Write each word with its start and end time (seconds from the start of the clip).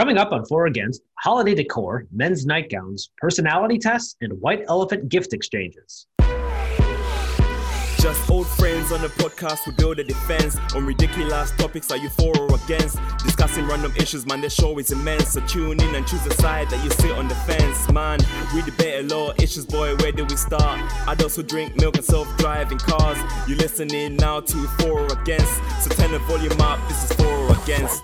Coming 0.00 0.16
up 0.16 0.32
on 0.32 0.46
For 0.46 0.64
Against, 0.64 1.02
holiday 1.18 1.54
decor, 1.54 2.06
men's 2.10 2.46
nightgowns, 2.46 3.10
personality 3.18 3.76
tests, 3.76 4.16
and 4.22 4.32
white 4.40 4.64
elephant 4.66 5.10
gift 5.10 5.34
exchanges. 5.34 6.06
Just 7.98 8.30
old 8.30 8.46
friends 8.46 8.92
on 8.92 9.02
the 9.02 9.08
podcast, 9.08 9.66
we 9.66 9.74
build 9.74 9.98
a 9.98 10.04
defense 10.04 10.56
on 10.74 10.86
ridiculous 10.86 11.50
topics. 11.50 11.90
Are 11.90 11.98
you 11.98 12.08
for 12.08 12.34
or 12.34 12.54
against? 12.64 12.98
Discussing 13.22 13.66
random 13.66 13.92
issues, 13.94 14.24
man. 14.24 14.40
The 14.40 14.48
show 14.48 14.78
is 14.78 14.90
immense. 14.90 15.32
So 15.32 15.42
tune 15.46 15.78
in 15.78 15.94
and 15.94 16.06
choose 16.06 16.24
a 16.24 16.32
side 16.32 16.70
that 16.70 16.82
you 16.82 16.88
sit 16.92 17.10
on 17.10 17.28
the 17.28 17.34
fence, 17.34 17.92
man. 17.92 18.20
We 18.54 18.62
debate 18.62 19.04
a 19.04 19.14
lot 19.14 19.32
of 19.32 19.44
issues, 19.44 19.66
boy. 19.66 19.96
Where 19.96 20.12
do 20.12 20.24
we 20.24 20.36
start? 20.36 20.80
Adults 21.08 21.36
who 21.36 21.42
drink 21.42 21.78
milk 21.78 21.96
and 21.96 22.04
self-driving 22.06 22.78
cars. 22.78 23.18
You 23.46 23.56
listening 23.56 24.16
now 24.16 24.40
to 24.40 24.56
for 24.78 25.00
or 25.00 25.12
against? 25.20 25.52
So 25.82 25.90
turn 25.90 26.12
the 26.12 26.20
volume 26.20 26.58
up. 26.62 26.80
This 26.88 27.10
is 27.10 27.16
for 27.18 27.26
or 27.26 27.52
against. 27.62 28.02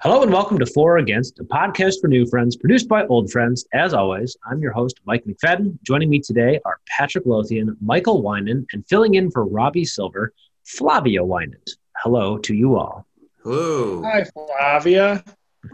Hello 0.00 0.22
and 0.22 0.32
welcome 0.32 0.60
to 0.60 0.66
For 0.66 0.98
Against, 0.98 1.40
a 1.40 1.44
podcast 1.44 2.00
for 2.00 2.06
new 2.06 2.24
friends, 2.24 2.54
produced 2.54 2.86
by 2.86 3.04
old 3.06 3.32
friends. 3.32 3.66
As 3.72 3.92
always, 3.92 4.36
I'm 4.48 4.60
your 4.60 4.70
host, 4.70 5.00
Mike 5.06 5.24
McFadden. 5.24 5.76
Joining 5.82 6.08
me 6.08 6.20
today 6.20 6.60
are 6.64 6.78
Patrick 6.86 7.26
Lothian, 7.26 7.76
Michael 7.80 8.22
Winan, 8.22 8.64
and 8.72 8.86
filling 8.86 9.14
in 9.14 9.28
for 9.28 9.44
Robbie 9.44 9.84
Silver, 9.84 10.32
Flavia 10.64 11.22
Winan. 11.22 11.58
Hello 11.96 12.38
to 12.38 12.54
you 12.54 12.76
all. 12.76 13.08
Hello. 13.42 14.00
Hi, 14.04 14.22
Flavia. 14.22 15.24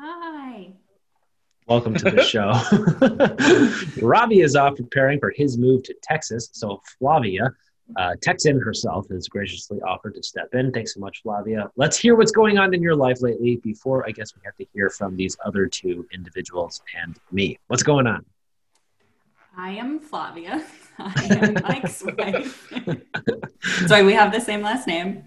Hi. 0.01 0.73
Welcome 1.66 1.93
to 1.93 2.10
the 2.10 2.23
show. 4.01 4.01
Robbie 4.06 4.41
is 4.41 4.56
off 4.56 4.77
preparing 4.77 5.20
for 5.20 5.34
his 5.37 5.59
move 5.59 5.82
to 5.82 5.95
Texas, 6.02 6.48
so 6.52 6.80
Flavia, 6.98 7.51
uh, 7.97 8.15
Texan 8.20 8.61
herself, 8.61 9.09
has 9.11 9.29
graciously 9.29 9.80
offered 9.83 10.15
to 10.15 10.23
step 10.23 10.55
in. 10.55 10.73
Thanks 10.73 10.95
so 10.95 11.01
much, 11.01 11.23
Flavia. 11.23 11.70
Let's 11.77 11.98
hear 11.98 12.16
what's 12.16 12.33
going 12.33 12.59
on 12.59 12.74
in 12.74 12.83
your 12.83 12.97
life 12.97 13.20
lately 13.20 13.57
before 13.57 14.07
I 14.07 14.10
guess 14.10 14.34
we 14.34 14.41
have 14.45 14.57
to 14.57 14.66
hear 14.73 14.91
from 14.91 15.16
these 15.16 15.37
other 15.45 15.66
two 15.66 16.07
individuals 16.12 16.83
and 17.02 17.19
me. 17.30 17.59
What's 17.69 17.83
going 17.83 18.07
on? 18.07 18.24
I 19.57 19.71
am 19.71 20.01
Flavia. 20.01 20.65
I 20.99 21.29
am 21.30 21.54
Mike's 21.63 22.02
wife. 22.18 22.73
Sorry, 23.87 24.02
we 24.02 24.15
have 24.15 24.32
the 24.32 24.41
same 24.41 24.63
last 24.63 24.87
name. 24.87 25.24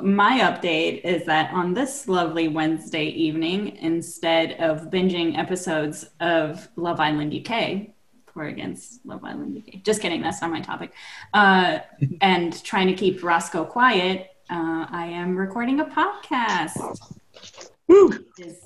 My 0.00 0.40
update 0.40 1.04
is 1.04 1.24
that 1.24 1.52
on 1.54 1.72
this 1.72 2.06
lovely 2.06 2.48
Wednesday 2.48 3.06
evening, 3.06 3.76
instead 3.76 4.60
of 4.60 4.90
binging 4.90 5.38
episodes 5.38 6.04
of 6.20 6.68
Love 6.76 7.00
Island 7.00 7.32
UK, 7.32 7.95
for 8.36 8.44
against 8.44 9.04
Love 9.06 9.24
Island 9.24 9.56
UK, 9.56 9.82
just 9.82 10.02
kidding, 10.02 10.20
that's 10.20 10.42
not 10.42 10.50
my 10.50 10.60
topic, 10.60 10.92
uh, 11.32 11.78
and 12.20 12.62
trying 12.62 12.86
to 12.86 12.92
keep 12.92 13.22
Roscoe 13.22 13.64
quiet, 13.64 14.30
uh, 14.50 14.84
I 14.90 15.06
am 15.06 15.34
recording 15.36 15.80
a 15.80 15.86
podcast. 15.86 16.98
Woo! 17.88 18.12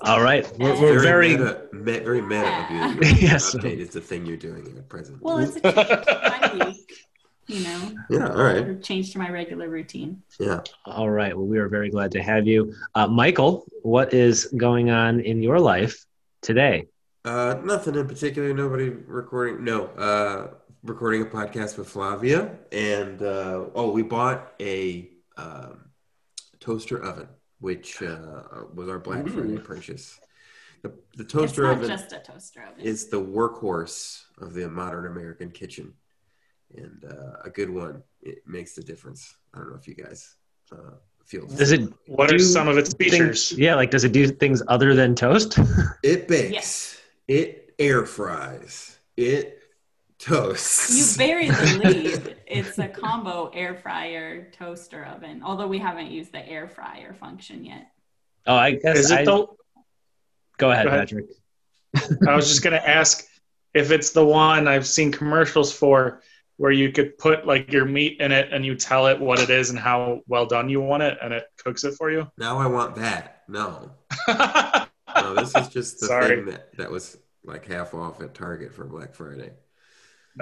All 0.01 0.21
right. 0.21 0.45
We're, 0.59 0.79
we're 0.81 0.99
very. 0.99 1.37
meta, 1.37 1.67
me, 1.71 1.99
very 1.99 2.21
meta 2.21 2.65
of 2.65 2.95
you. 2.95 3.09
Yes. 3.19 3.55
Update 3.55 3.77
is 3.77 3.91
the 3.91 4.01
thing 4.01 4.25
you're 4.25 4.35
doing 4.35 4.65
in 4.65 4.75
the 4.75 4.81
present. 4.81 5.21
Well, 5.21 5.37
it's 5.37 5.55
a 5.55 5.61
change 5.61 5.75
to 5.77 6.57
my 6.57 6.65
week, 6.65 7.07
you 7.47 7.63
know, 7.63 7.91
yeah. 8.09 8.27
All 8.29 8.43
right. 8.43 8.83
change 8.83 9.13
to 9.13 9.19
my 9.19 9.29
regular 9.29 9.69
routine. 9.69 10.21
Yeah. 10.37 10.61
All 10.85 11.09
right. 11.09 11.35
Well, 11.35 11.45
we 11.45 11.59
are 11.59 11.69
very 11.69 11.89
glad 11.89 12.11
to 12.11 12.21
have 12.21 12.45
you. 12.45 12.73
Uh, 12.93 13.07
Michael, 13.07 13.65
what 13.83 14.13
is 14.13 14.45
going 14.57 14.89
on 14.89 15.21
in 15.21 15.41
your 15.41 15.59
life 15.59 16.05
today? 16.41 16.87
Uh, 17.23 17.55
nothing 17.63 17.95
in 17.95 18.07
particular. 18.07 18.53
Nobody 18.53 18.89
recording. 18.89 19.63
No. 19.63 19.85
Uh, 19.87 20.47
recording 20.83 21.21
a 21.21 21.25
podcast 21.25 21.77
with 21.77 21.87
Flavia, 21.87 22.57
and 22.71 23.21
uh, 23.21 23.65
oh, 23.75 23.91
we 23.91 24.01
bought 24.01 24.53
a 24.59 25.09
um, 25.37 25.91
toaster 26.59 27.03
oven, 27.03 27.27
which 27.59 28.01
uh, 28.01 28.43
was 28.73 28.89
our 28.89 28.97
Black 28.99 29.27
Friday 29.27 29.57
purchase. 29.59 30.19
The, 30.81 30.89
the 31.15 31.23
It's 31.23 31.33
toaster 31.33 31.63
not 31.63 31.77
oven 31.77 31.87
just 31.89 32.11
a 32.11 32.17
toaster 32.19 32.63
oven. 32.63 32.83
is 32.83 33.07
the 33.09 33.21
workhorse 33.21 34.23
of 34.39 34.55
the 34.55 34.67
modern 34.67 35.05
American 35.05 35.51
kitchen, 35.51 35.93
and 36.75 37.05
uh, 37.05 37.41
a 37.45 37.51
good 37.51 37.69
one. 37.69 38.01
It 38.23 38.39
makes 38.47 38.73
the 38.73 38.81
difference. 38.81 39.35
I 39.53 39.59
don't 39.59 39.69
know 39.69 39.75
if 39.75 39.87
you 39.87 39.93
guys 39.93 40.37
uh, 40.71 40.95
feel. 41.23 41.45
Does 41.45 41.69
same 41.69 41.83
it? 41.83 41.89
way. 41.89 42.15
What 42.15 42.33
are 42.33 42.39
some 42.39 42.67
of 42.67 42.79
its 42.79 42.91
things- 42.95 43.11
features? 43.11 43.51
yeah, 43.51 43.75
like 43.75 43.91
does 43.91 44.03
it 44.05 44.11
do 44.11 44.25
things 44.27 44.63
other 44.67 44.95
than 44.95 45.13
toast? 45.13 45.59
It 46.03 46.27
bakes. 46.27 46.51
Yes. 46.51 46.97
It 47.31 47.73
air 47.79 48.05
fries. 48.05 48.99
It 49.15 49.61
toasts. 50.19 51.17
You 51.17 51.25
buried 51.25 51.51
the 51.51 51.81
lead. 51.81 52.35
It's 52.45 52.77
a 52.77 52.89
combo 52.89 53.49
air 53.53 53.73
fryer 53.73 54.51
toaster 54.51 55.05
oven, 55.05 55.41
although 55.41 55.67
we 55.67 55.79
haven't 55.79 56.11
used 56.11 56.33
the 56.33 56.45
air 56.45 56.67
fryer 56.67 57.13
function 57.13 57.63
yet. 57.63 57.87
oh, 58.47 58.55
I 58.55 58.71
guess. 58.71 58.97
Is 58.97 59.11
I, 59.13 59.21
it 59.21 59.25
the? 59.25 59.47
go 60.57 60.71
ahead, 60.71 60.87
Go 60.87 60.91
ahead. 60.91 61.07
Patrick. 61.07 61.27
I 62.27 62.35
was 62.35 62.49
just 62.49 62.63
gonna 62.63 62.83
ask 62.85 63.25
if 63.73 63.91
it's 63.91 64.11
the 64.11 64.25
one 64.25 64.67
I've 64.67 64.85
seen 64.85 65.09
commercials 65.09 65.71
for, 65.71 66.21
where 66.57 66.73
you 66.73 66.91
could 66.91 67.17
put 67.17 67.47
like 67.47 67.71
your 67.71 67.85
meat 67.85 68.19
in 68.19 68.33
it 68.33 68.51
and 68.51 68.65
you 68.65 68.75
tell 68.75 69.07
it 69.07 69.17
what 69.17 69.39
it 69.39 69.49
is 69.49 69.69
and 69.69 69.79
how 69.79 70.19
well 70.27 70.45
done 70.45 70.67
you 70.67 70.81
want 70.81 71.01
it, 71.01 71.17
and 71.21 71.33
it 71.33 71.45
cooks 71.63 71.85
it 71.85 71.93
for 71.93 72.11
you. 72.11 72.29
now 72.37 72.57
I 72.57 72.67
want 72.67 72.93
that. 72.95 73.43
No, 73.47 73.91
no. 75.15 75.35
This 75.35 75.55
is 75.55 75.67
just 75.69 75.99
the 75.99 76.07
Sorry. 76.07 76.35
thing 76.37 76.45
that 76.45 76.75
that 76.77 76.91
was 76.91 77.17
like 77.43 77.65
half 77.67 77.93
off 77.93 78.21
at 78.21 78.33
Target 78.33 78.73
for 78.73 78.85
Black 78.85 79.13
Friday. 79.15 79.51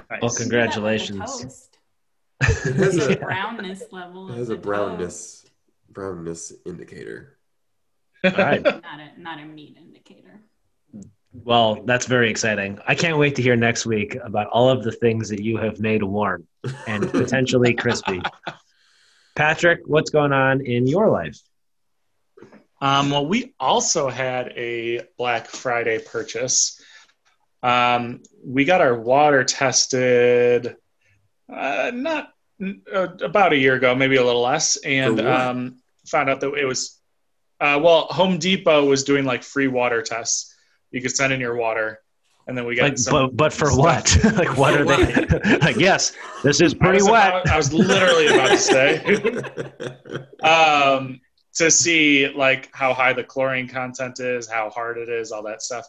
Nice. 0.09 0.21
Well, 0.21 0.31
congratulations. 0.31 1.19
Toast. 1.41 1.77
It 2.41 2.75
has 2.75 2.95
The 2.95 3.13
a 3.13 3.25
brownness 3.25 3.83
level. 3.91 4.31
it 4.31 4.37
has 4.37 4.49
a 4.49 4.55
the 4.55 4.61
brownness 4.61 5.45
brownness 5.91 6.53
indicator. 6.65 7.37
All 8.23 8.31
right. 8.31 8.63
Not 8.63 8.99
a 8.99 9.19
not 9.21 9.39
a 9.39 9.45
meat 9.45 9.77
indicator. 9.79 10.41
Well, 11.31 11.83
that's 11.85 12.05
very 12.07 12.29
exciting. 12.29 12.79
I 12.87 12.95
can't 12.95 13.17
wait 13.17 13.35
to 13.35 13.41
hear 13.41 13.55
next 13.55 13.85
week 13.85 14.15
about 14.23 14.47
all 14.47 14.69
of 14.69 14.83
the 14.83 14.91
things 14.91 15.29
that 15.29 15.41
you 15.43 15.57
have 15.57 15.79
made 15.79 16.01
warm 16.03 16.47
and 16.87 17.09
potentially 17.11 17.73
crispy. 17.75 18.21
Patrick, 19.35 19.81
what's 19.85 20.09
going 20.09 20.33
on 20.33 20.65
in 20.65 20.87
your 20.87 21.09
life? 21.09 21.39
Um, 22.81 23.09
well, 23.09 23.25
we 23.25 23.53
also 23.59 24.09
had 24.09 24.53
a 24.55 25.01
Black 25.17 25.47
Friday 25.47 25.99
purchase. 25.99 26.81
Um, 27.61 28.23
we 28.45 28.63
got 28.65 28.79
our 28.81 28.97
water 28.97 29.43
tested 29.43 30.75
uh, 31.53 31.91
not 31.93 32.29
uh, 32.93 33.07
about 33.21 33.53
a 33.53 33.57
year 33.57 33.75
ago, 33.75 33.95
maybe 33.95 34.15
a 34.15 34.23
little 34.23 34.41
less, 34.43 34.77
and 34.77 35.19
um, 35.19 35.77
found 36.07 36.29
out 36.29 36.39
that 36.41 36.53
it 36.53 36.65
was 36.65 36.99
uh, 37.59 37.79
well, 37.83 38.03
Home 38.11 38.37
Depot 38.37 38.85
was 38.85 39.03
doing 39.03 39.25
like 39.25 39.43
free 39.43 39.67
water 39.67 40.01
tests. 40.01 40.55
You 40.91 41.01
could 41.01 41.11
send 41.11 41.33
in 41.33 41.41
your 41.41 41.55
water, 41.55 41.99
and 42.47 42.57
then 42.57 42.65
we 42.65 42.75
got 42.75 42.83
Like, 42.83 42.97
some. 42.97 43.11
but, 43.13 43.35
but 43.35 43.53
for 43.53 43.67
stuff. 43.71 43.77
what? 43.77 44.19
like, 44.37 44.57
what 44.57 44.79
are 44.79 44.85
they? 44.85 45.57
like, 45.61 45.75
yes, 45.75 46.13
this 46.43 46.61
is 46.61 46.73
pretty 46.73 46.99
was 47.01 47.09
wet. 47.09 47.27
about- 47.29 47.47
I 47.49 47.57
was 47.57 47.73
literally 47.73 48.27
about 48.27 48.49
to 48.49 48.57
say. 48.57 49.03
um, 50.47 51.19
to 51.59 51.69
see 51.69 52.29
like 52.29 52.69
how 52.73 52.93
high 52.93 53.11
the 53.11 53.23
chlorine 53.23 53.67
content 53.67 54.21
is, 54.21 54.47
how 54.47 54.69
hard 54.69 54.97
it 54.97 55.09
is, 55.09 55.33
all 55.33 55.43
that 55.43 55.61
stuff. 55.61 55.85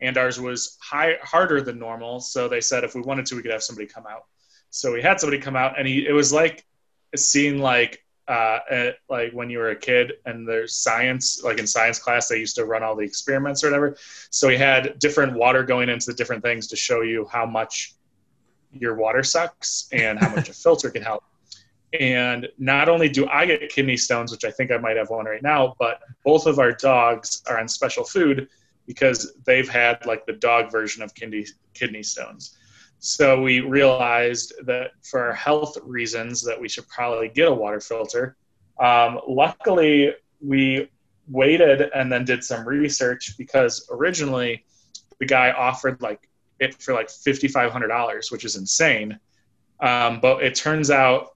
And 0.00 0.18
ours 0.18 0.40
was 0.40 0.76
high, 0.82 1.14
harder 1.22 1.62
than 1.62 1.78
normal. 1.78 2.18
So 2.18 2.48
they 2.48 2.60
said 2.60 2.82
if 2.82 2.96
we 2.96 3.00
wanted 3.00 3.24
to, 3.26 3.36
we 3.36 3.42
could 3.42 3.52
have 3.52 3.62
somebody 3.62 3.86
come 3.86 4.06
out. 4.08 4.24
So 4.70 4.92
we 4.92 5.00
had 5.00 5.20
somebody 5.20 5.40
come 5.40 5.54
out, 5.54 5.78
and 5.78 5.86
he 5.86 6.04
it 6.04 6.12
was 6.12 6.32
like 6.32 6.66
seeing 7.14 7.60
like 7.60 8.04
uh, 8.26 8.58
at, 8.68 8.96
like 9.08 9.30
when 9.32 9.50
you 9.50 9.58
were 9.58 9.70
a 9.70 9.76
kid 9.76 10.14
and 10.26 10.48
there's 10.48 10.74
science, 10.74 11.44
like 11.44 11.58
in 11.58 11.66
science 11.68 12.00
class, 12.00 12.26
they 12.26 12.38
used 12.38 12.56
to 12.56 12.64
run 12.64 12.82
all 12.82 12.96
the 12.96 13.04
experiments 13.04 13.62
or 13.62 13.68
whatever. 13.68 13.96
So 14.30 14.48
he 14.48 14.56
had 14.56 14.98
different 14.98 15.34
water 15.34 15.62
going 15.62 15.88
into 15.88 16.06
the 16.06 16.14
different 16.14 16.42
things 16.42 16.66
to 16.68 16.76
show 16.76 17.02
you 17.02 17.28
how 17.30 17.46
much 17.46 17.94
your 18.72 18.96
water 18.96 19.22
sucks 19.22 19.86
and 19.92 20.18
how 20.18 20.34
much 20.34 20.48
a 20.48 20.52
filter 20.64 20.90
can 20.90 21.02
help. 21.02 21.22
And 22.00 22.48
not 22.58 22.88
only 22.88 23.08
do 23.08 23.28
I 23.28 23.46
get 23.46 23.68
kidney 23.68 23.96
stones, 23.96 24.32
which 24.32 24.44
I 24.44 24.50
think 24.50 24.72
I 24.72 24.78
might 24.78 24.96
have 24.96 25.10
one 25.10 25.26
right 25.26 25.42
now, 25.42 25.76
but 25.78 26.00
both 26.24 26.46
of 26.46 26.58
our 26.58 26.72
dogs 26.72 27.42
are 27.46 27.58
on 27.58 27.68
special 27.68 28.04
food 28.04 28.48
because 28.86 29.34
they've 29.46 29.68
had 29.68 30.04
like 30.04 30.26
the 30.26 30.32
dog 30.32 30.70
version 30.70 31.02
of 31.02 31.14
kidney 31.14 31.46
kidney 31.72 32.02
stones. 32.02 32.56
So 32.98 33.40
we 33.40 33.60
realized 33.60 34.54
that 34.64 34.92
for 35.02 35.32
health 35.34 35.76
reasons 35.82 36.42
that 36.42 36.60
we 36.60 36.68
should 36.68 36.88
probably 36.88 37.28
get 37.28 37.48
a 37.48 37.54
water 37.54 37.80
filter. 37.80 38.36
Um, 38.80 39.20
luckily, 39.28 40.14
we 40.40 40.88
waited 41.28 41.90
and 41.94 42.10
then 42.10 42.24
did 42.24 42.42
some 42.42 42.66
research 42.66 43.36
because 43.38 43.88
originally 43.90 44.64
the 45.20 45.26
guy 45.26 45.52
offered 45.52 46.02
like 46.02 46.28
it 46.58 46.74
for 46.82 46.92
like 46.92 47.10
fifty 47.10 47.46
five 47.46 47.70
hundred 47.70 47.88
dollars, 47.88 48.32
which 48.32 48.44
is 48.44 48.56
insane. 48.56 49.18
Um, 49.80 50.20
but 50.20 50.42
it 50.42 50.54
turns 50.54 50.90
out 50.90 51.33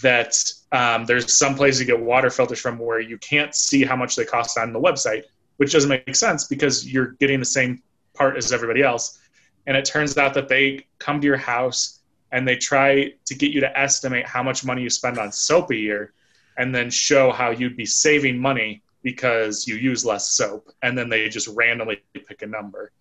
that 0.00 0.34
um, 0.72 1.04
there's 1.04 1.36
some 1.36 1.54
places 1.54 1.80
you 1.80 1.86
get 1.86 2.00
water 2.00 2.30
filters 2.30 2.58
from 2.58 2.78
where 2.78 3.00
you 3.00 3.18
can't 3.18 3.54
see 3.54 3.84
how 3.84 3.96
much 3.96 4.16
they 4.16 4.24
cost 4.24 4.56
on 4.56 4.72
the 4.72 4.80
website, 4.80 5.24
which 5.58 5.72
doesn't 5.72 5.90
make 5.90 6.16
sense 6.16 6.46
because 6.46 6.90
you're 6.90 7.12
getting 7.20 7.38
the 7.38 7.44
same 7.44 7.82
part 8.14 8.36
as 8.36 8.52
everybody 8.52 8.82
else. 8.82 9.18
And 9.66 9.76
it 9.76 9.84
turns 9.84 10.16
out 10.16 10.34
that 10.34 10.48
they 10.48 10.86
come 10.98 11.20
to 11.20 11.26
your 11.26 11.36
house 11.36 12.00
and 12.32 12.48
they 12.48 12.56
try 12.56 13.12
to 13.26 13.34
get 13.34 13.52
you 13.52 13.60
to 13.60 13.78
estimate 13.78 14.26
how 14.26 14.42
much 14.42 14.64
money 14.64 14.82
you 14.82 14.90
spend 14.90 15.18
on 15.18 15.30
soap 15.30 15.70
a 15.70 15.76
year 15.76 16.12
and 16.56 16.74
then 16.74 16.90
show 16.90 17.30
how 17.30 17.50
you'd 17.50 17.76
be 17.76 17.86
saving 17.86 18.38
money 18.38 18.82
because 19.02 19.66
you 19.66 19.76
use 19.76 20.04
less 20.04 20.28
soap, 20.28 20.70
and 20.82 20.96
then 20.96 21.08
they 21.08 21.28
just 21.28 21.48
randomly 21.48 22.02
pick 22.14 22.42
a 22.42 22.46
number. 22.46 22.92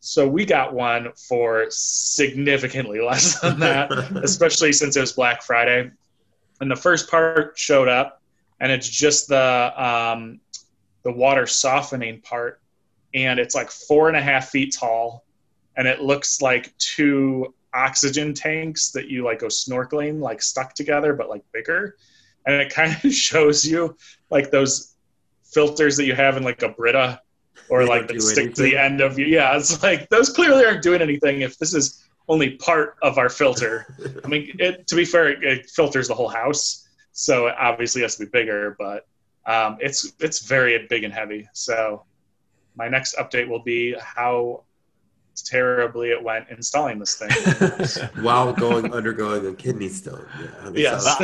So 0.00 0.26
we 0.26 0.44
got 0.44 0.72
one 0.72 1.12
for 1.28 1.66
significantly 1.68 3.00
less 3.06 3.38
than 3.40 3.60
that, 3.60 3.92
especially 4.24 4.72
since 4.72 4.96
it 4.96 5.00
was 5.00 5.12
Black 5.12 5.42
Friday. 5.42 5.90
And 6.62 6.70
the 6.70 6.76
first 6.76 7.10
part 7.10 7.58
showed 7.58 7.88
up, 7.88 8.22
and 8.60 8.70
it's 8.70 8.88
just 8.88 9.26
the 9.26 9.74
um, 9.76 10.38
the 11.02 11.10
water 11.10 11.44
softening 11.44 12.20
part, 12.20 12.60
and 13.12 13.40
it's 13.40 13.56
like 13.56 13.68
four 13.68 14.06
and 14.06 14.16
a 14.16 14.22
half 14.22 14.50
feet 14.50 14.76
tall, 14.78 15.24
and 15.76 15.88
it 15.88 16.02
looks 16.02 16.40
like 16.40 16.72
two 16.78 17.52
oxygen 17.74 18.32
tanks 18.32 18.92
that 18.92 19.08
you 19.08 19.24
like 19.24 19.40
go 19.40 19.46
snorkeling 19.46 20.20
like 20.20 20.40
stuck 20.40 20.72
together 20.74 21.14
but 21.14 21.28
like 21.28 21.42
bigger. 21.52 21.96
And 22.46 22.54
it 22.54 22.72
kind 22.72 22.96
of 23.02 23.12
shows 23.12 23.66
you 23.66 23.96
like 24.30 24.52
those 24.52 24.94
filters 25.42 25.96
that 25.96 26.04
you 26.04 26.14
have 26.14 26.36
in 26.36 26.44
like 26.44 26.62
a 26.62 26.68
brita 26.68 27.20
or 27.70 27.80
They 27.80 27.88
like 27.88 28.06
that 28.06 28.22
stick 28.22 28.54
to 28.54 28.62
the 28.62 28.76
end 28.76 29.00
of 29.00 29.18
you. 29.18 29.26
Yeah 29.26 29.56
it's 29.56 29.82
like 29.82 30.08
those 30.10 30.28
clearly 30.30 30.64
aren't 30.64 30.82
doing 30.82 31.02
anything 31.02 31.40
if 31.40 31.58
this 31.58 31.74
is 31.74 32.04
only 32.28 32.50
part 32.50 32.96
of 33.02 33.18
our 33.18 33.28
filter 33.28 33.94
i 34.24 34.28
mean 34.28 34.54
it, 34.58 34.86
to 34.86 34.94
be 34.94 35.04
fair 35.04 35.30
it, 35.30 35.42
it 35.42 35.70
filters 35.70 36.08
the 36.08 36.14
whole 36.14 36.28
house 36.28 36.88
so 37.12 37.46
it 37.46 37.54
obviously 37.58 38.02
has 38.02 38.16
to 38.16 38.24
be 38.24 38.30
bigger 38.30 38.76
but 38.78 39.06
um, 39.44 39.76
it's 39.80 40.12
it's 40.20 40.46
very 40.46 40.86
big 40.88 41.02
and 41.02 41.12
heavy 41.12 41.48
so 41.52 42.04
my 42.76 42.88
next 42.88 43.16
update 43.16 43.48
will 43.48 43.62
be 43.62 43.94
how 43.98 44.62
terribly 45.34 46.10
it 46.10 46.22
went 46.22 46.48
installing 46.50 46.98
this 46.98 47.16
thing 47.16 48.08
While 48.22 48.52
going 48.52 48.92
undergoing 48.92 49.46
a 49.46 49.54
kidney 49.54 49.88
stone. 49.88 50.26
Yeah, 50.38 50.70
yes 50.74 51.18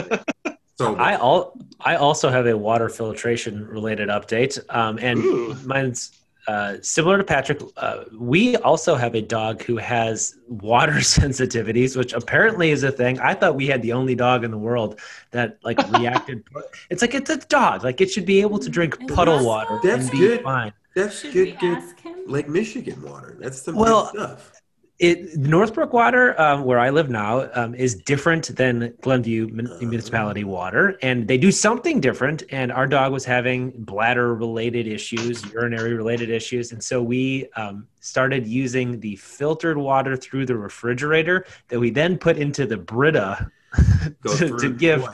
so 0.76 0.96
I 0.96 1.12
much. 1.12 1.20
all 1.20 1.58
I 1.80 1.96
also 1.96 2.30
have 2.30 2.46
a 2.46 2.56
water 2.56 2.88
filtration 2.88 3.66
related 3.66 4.08
update, 4.08 4.58
um, 4.74 4.98
and 4.98 5.18
Ooh. 5.18 5.54
mine's 5.64 6.12
uh, 6.48 6.78
similar 6.82 7.18
to 7.18 7.24
Patrick. 7.24 7.60
Uh, 7.76 8.04
we 8.18 8.56
also 8.56 8.94
have 8.94 9.14
a 9.14 9.20
dog 9.20 9.62
who 9.62 9.76
has 9.76 10.38
water 10.48 10.92
sensitivities, 11.18 11.96
which 11.96 12.12
apparently 12.14 12.70
is 12.70 12.82
a 12.84 12.90
thing. 12.90 13.20
I 13.20 13.34
thought 13.34 13.54
we 13.54 13.66
had 13.66 13.82
the 13.82 13.92
only 13.92 14.14
dog 14.14 14.44
in 14.44 14.50
the 14.50 14.58
world 14.58 14.98
that 15.30 15.58
like 15.62 15.78
reacted. 15.98 16.42
it's 16.90 17.02
like 17.02 17.14
it's 17.14 17.30
a 17.30 17.36
dog; 17.36 17.84
like 17.84 18.00
it 18.00 18.10
should 18.10 18.24
be 18.26 18.40
able 18.40 18.58
to 18.60 18.70
drink 18.70 18.96
Is 19.00 19.14
puddle 19.14 19.44
water 19.44 19.78
so? 19.82 19.88
and 19.90 20.00
That's 20.00 20.10
be 20.10 20.18
good. 20.18 20.42
fine. 20.42 20.72
That's 20.96 21.20
Should 21.20 21.34
good, 21.34 21.46
we 21.48 21.52
good. 21.52 21.78
ask 21.78 22.00
him? 22.00 22.16
Lake 22.26 22.48
Michigan 22.48 23.00
water. 23.02 23.36
That's 23.38 23.62
the 23.62 23.74
Well, 23.74 24.06
stuff. 24.06 24.52
It 24.98 25.36
Northbrook 25.36 25.92
water, 25.92 26.38
um, 26.40 26.64
where 26.64 26.80
I 26.80 26.90
live 26.90 27.08
now, 27.08 27.48
um, 27.54 27.72
is 27.74 27.94
different 27.94 28.56
than 28.56 28.94
Glenview 29.00 29.46
mun- 29.46 29.78
municipality 29.78 30.42
water, 30.42 30.98
and 31.02 31.28
they 31.28 31.38
do 31.38 31.52
something 31.52 32.00
different. 32.00 32.42
And 32.50 32.72
our 32.72 32.88
dog 32.88 33.12
was 33.12 33.24
having 33.24 33.70
bladder-related 33.76 34.88
issues, 34.88 35.44
urinary-related 35.52 36.30
issues, 36.30 36.72
and 36.72 36.82
so 36.82 37.00
we 37.00 37.48
um, 37.54 37.86
started 38.00 38.44
using 38.44 38.98
the 38.98 39.14
filtered 39.16 39.78
water 39.78 40.16
through 40.16 40.46
the 40.46 40.56
refrigerator 40.56 41.46
that 41.68 41.78
we 41.78 41.90
then 41.90 42.18
put 42.18 42.36
into 42.36 42.66
the 42.66 42.76
Brita 42.76 43.52
to, 44.36 44.58
to 44.58 44.72
give 44.72 45.06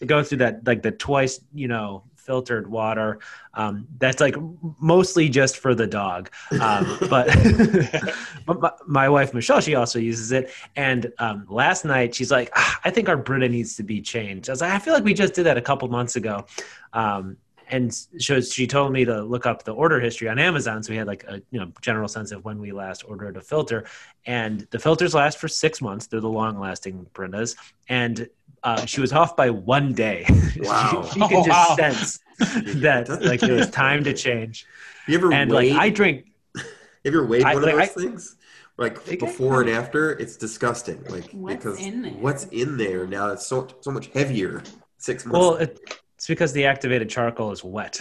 to 0.00 0.06
go 0.06 0.22
through 0.22 0.38
that 0.38 0.66
like 0.66 0.82
the 0.82 0.90
twice 0.90 1.40
you 1.54 1.68
know 1.68 2.02
filtered 2.30 2.70
water 2.70 3.18
um, 3.54 3.88
that's 3.98 4.20
like 4.20 4.36
mostly 4.78 5.28
just 5.28 5.56
for 5.56 5.74
the 5.74 5.84
dog. 5.84 6.30
Um, 6.60 6.96
but, 7.10 7.26
but 8.46 8.60
my, 8.60 8.70
my 8.86 9.08
wife 9.08 9.34
michelle 9.34 9.60
she 9.60 9.74
also 9.74 9.98
uses 9.98 10.30
it. 10.30 10.52
And 10.76 11.12
um, 11.18 11.44
last 11.48 11.84
night 11.84 12.14
she's 12.14 12.30
like 12.30 12.50
ah, 12.54 12.78
i 12.84 12.90
think 12.90 13.08
our 13.08 13.16
brita 13.16 13.48
needs 13.48 13.74
to 13.78 13.82
be 13.82 14.00
changed. 14.00 14.48
I 14.48 14.52
was 14.52 14.60
like 14.60 14.70
i 14.70 14.78
feel 14.78 14.94
like 14.94 15.02
we 15.02 15.12
just 15.12 15.34
did 15.34 15.44
that 15.46 15.58
a 15.58 15.62
couple 15.70 15.88
months 15.88 16.14
ago. 16.14 16.46
Um, 16.92 17.36
and 17.68 17.92
so 18.18 18.40
she 18.40 18.64
told 18.68 18.92
me 18.92 19.04
to 19.04 19.22
look 19.22 19.44
up 19.44 19.64
the 19.64 19.74
order 19.74 19.98
history 20.00 20.28
on 20.28 20.38
amazon 20.38 20.82
so 20.82 20.92
we 20.92 20.96
had 20.96 21.06
like 21.06 21.22
a 21.24 21.40
you 21.52 21.58
know 21.60 21.68
general 21.80 22.08
sense 22.08 22.30
of 22.32 22.44
when 22.44 22.60
we 22.60 22.70
last 22.70 23.04
ordered 23.08 23.36
a 23.36 23.40
filter. 23.40 23.84
And 24.26 24.68
the 24.70 24.78
filters 24.78 25.14
last 25.14 25.38
for 25.38 25.48
six 25.48 25.80
months. 25.80 26.06
They're 26.06 26.20
the 26.20 26.28
long 26.28 26.60
lasting 26.60 27.06
britas 27.12 27.56
and 27.88 28.28
uh, 28.62 28.84
she 28.86 29.00
was 29.00 29.12
off 29.12 29.36
by 29.36 29.50
one 29.50 29.92
day. 29.92 30.26
Wow. 30.62 31.04
she, 31.06 31.12
she 31.20 31.20
could 31.28 31.36
Oh, 31.38 31.44
just 31.46 31.70
wow. 31.70 31.76
sense 31.76 32.18
that 32.80 33.08
like 33.22 33.42
it 33.42 33.52
was 33.52 33.70
time 33.70 34.04
to 34.04 34.12
change. 34.12 34.66
You 35.08 35.14
ever 35.16 35.32
And 35.32 35.50
weighed, 35.50 35.72
like 35.72 35.80
I 35.82 35.90
drink, 35.90 36.26
have 36.56 36.64
you 37.04 37.10
ever 37.12 37.26
weighed 37.26 37.44
I- 37.44 37.54
one 37.54 37.64
of 37.64 37.70
those 37.70 37.80
I- 37.80 37.86
things? 37.86 38.36
Like 38.76 39.04
before 39.18 39.60
and 39.60 39.68
after, 39.70 40.12
it's 40.12 40.36
disgusting. 40.36 41.04
Like 41.08 41.30
What's 41.32 41.56
because 41.56 41.78
in 41.86 42.00
there? 42.02 42.12
what's 42.12 42.44
in 42.46 42.78
there 42.78 43.06
now? 43.06 43.28
It's 43.32 43.46
so 43.46 43.68
so 43.80 43.90
much 43.90 44.06
heavier. 44.08 44.62
Six 44.96 45.26
months. 45.26 45.38
well, 45.38 45.54
it, 45.56 45.78
it's 46.16 46.26
because 46.26 46.52
the 46.54 46.64
activated 46.64 47.10
charcoal 47.10 47.52
is 47.52 47.62
wet. 47.62 48.00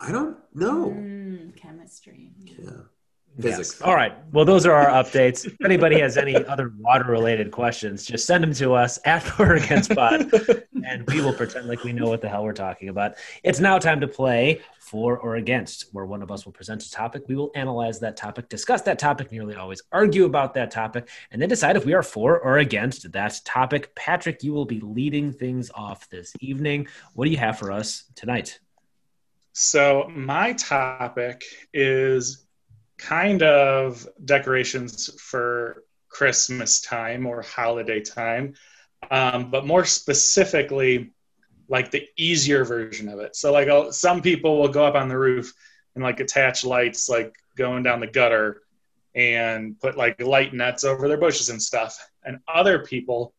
I 0.00 0.10
don't 0.10 0.36
know. 0.52 0.88
Mm, 0.90 1.54
chemistry. 1.56 2.32
Yeah. 2.44 2.70
Yes. 3.38 3.80
All 3.80 3.94
right. 3.94 4.14
Well, 4.32 4.44
those 4.44 4.66
are 4.66 4.72
our 4.72 5.02
updates. 5.02 5.46
If 5.46 5.56
anybody 5.64 5.98
has 6.00 6.18
any 6.18 6.34
other 6.34 6.72
water 6.78 7.04
related 7.04 7.50
questions, 7.50 8.04
just 8.04 8.26
send 8.26 8.44
them 8.44 8.52
to 8.54 8.74
us 8.74 8.98
at 9.06 9.22
For 9.22 9.52
or 9.52 9.54
Against 9.54 9.94
Pod, 9.94 10.30
and 10.86 11.06
we 11.06 11.22
will 11.22 11.32
pretend 11.32 11.66
like 11.66 11.82
we 11.82 11.94
know 11.94 12.08
what 12.08 12.20
the 12.20 12.28
hell 12.28 12.44
we're 12.44 12.52
talking 12.52 12.90
about. 12.90 13.14
It's 13.42 13.58
now 13.58 13.78
time 13.78 14.00
to 14.00 14.08
play 14.08 14.60
For 14.80 15.16
or 15.16 15.36
Against, 15.36 15.86
where 15.92 16.04
one 16.04 16.22
of 16.22 16.30
us 16.30 16.44
will 16.44 16.52
present 16.52 16.82
a 16.82 16.90
topic. 16.90 17.22
We 17.26 17.34
will 17.34 17.50
analyze 17.54 17.98
that 18.00 18.18
topic, 18.18 18.50
discuss 18.50 18.82
that 18.82 18.98
topic, 18.98 19.32
nearly 19.32 19.54
always 19.54 19.82
argue 19.92 20.26
about 20.26 20.52
that 20.54 20.70
topic, 20.70 21.08
and 21.30 21.40
then 21.40 21.48
decide 21.48 21.76
if 21.76 21.86
we 21.86 21.94
are 21.94 22.02
for 22.02 22.38
or 22.38 22.58
against 22.58 23.10
that 23.12 23.40
topic. 23.46 23.94
Patrick, 23.94 24.42
you 24.42 24.52
will 24.52 24.66
be 24.66 24.80
leading 24.80 25.32
things 25.32 25.70
off 25.74 26.08
this 26.10 26.34
evening. 26.40 26.86
What 27.14 27.24
do 27.24 27.30
you 27.30 27.38
have 27.38 27.58
for 27.58 27.72
us 27.72 28.04
tonight? 28.14 28.60
So 29.54 30.10
my 30.14 30.54
topic 30.54 31.44
is 31.74 32.41
kind 33.02 33.42
of 33.42 34.06
decorations 34.24 35.10
for 35.20 35.82
Christmas 36.08 36.80
time 36.80 37.26
or 37.26 37.42
holiday 37.42 38.00
time, 38.00 38.54
um, 39.10 39.50
but 39.50 39.66
more 39.66 39.84
specifically, 39.84 41.12
like 41.68 41.90
the 41.90 42.06
easier 42.16 42.64
version 42.64 43.08
of 43.08 43.18
it. 43.18 43.34
So 43.34 43.52
like 43.52 43.68
uh, 43.68 43.90
some 43.90 44.20
people 44.22 44.60
will 44.60 44.68
go 44.68 44.84
up 44.84 44.94
on 44.94 45.08
the 45.08 45.18
roof 45.18 45.52
and 45.94 46.04
like 46.04 46.20
attach 46.20 46.64
lights 46.64 47.08
like 47.08 47.34
going 47.56 47.82
down 47.82 48.00
the 48.00 48.06
gutter 48.06 48.62
and 49.14 49.78
put 49.80 49.96
like 49.96 50.20
light 50.20 50.54
nets 50.54 50.84
over 50.84 51.08
their 51.08 51.18
bushes 51.18 51.48
and 51.48 51.60
stuff. 51.60 51.98
And 52.24 52.38
other 52.46 52.80
people 52.84 53.34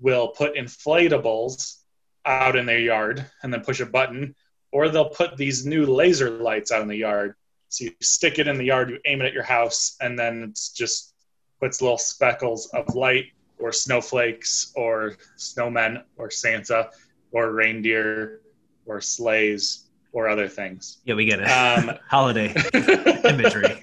will 0.00 0.28
put 0.28 0.56
inflatables 0.56 1.76
out 2.26 2.56
in 2.56 2.66
their 2.66 2.80
yard 2.80 3.24
and 3.42 3.52
then 3.52 3.60
push 3.62 3.80
a 3.80 3.86
button 3.86 4.34
or 4.72 4.88
they'll 4.88 5.08
put 5.08 5.36
these 5.36 5.64
new 5.64 5.86
laser 5.86 6.30
lights 6.30 6.72
out 6.72 6.82
in 6.82 6.88
the 6.88 6.96
yard. 6.96 7.34
So 7.74 7.86
you 7.86 7.92
stick 8.00 8.38
it 8.38 8.46
in 8.46 8.56
the 8.56 8.64
yard, 8.64 8.90
you 8.90 9.00
aim 9.04 9.20
it 9.20 9.26
at 9.26 9.32
your 9.32 9.42
house, 9.42 9.96
and 10.00 10.16
then 10.16 10.44
it's 10.44 10.70
just 10.70 11.12
puts 11.60 11.82
little 11.82 11.98
speckles 11.98 12.66
of 12.68 12.94
light 12.94 13.26
or 13.58 13.72
snowflakes 13.72 14.72
or 14.76 15.16
snowmen 15.36 16.04
or 16.16 16.30
Santa 16.30 16.90
or 17.32 17.50
reindeer 17.50 18.42
or 18.86 19.00
sleighs 19.00 19.88
or 20.12 20.28
other 20.28 20.46
things. 20.46 20.98
Yeah, 21.04 21.16
we 21.16 21.24
get 21.24 21.40
it. 21.40 21.46
Um, 21.46 21.90
Holiday 22.08 22.54
imagery. 23.24 23.76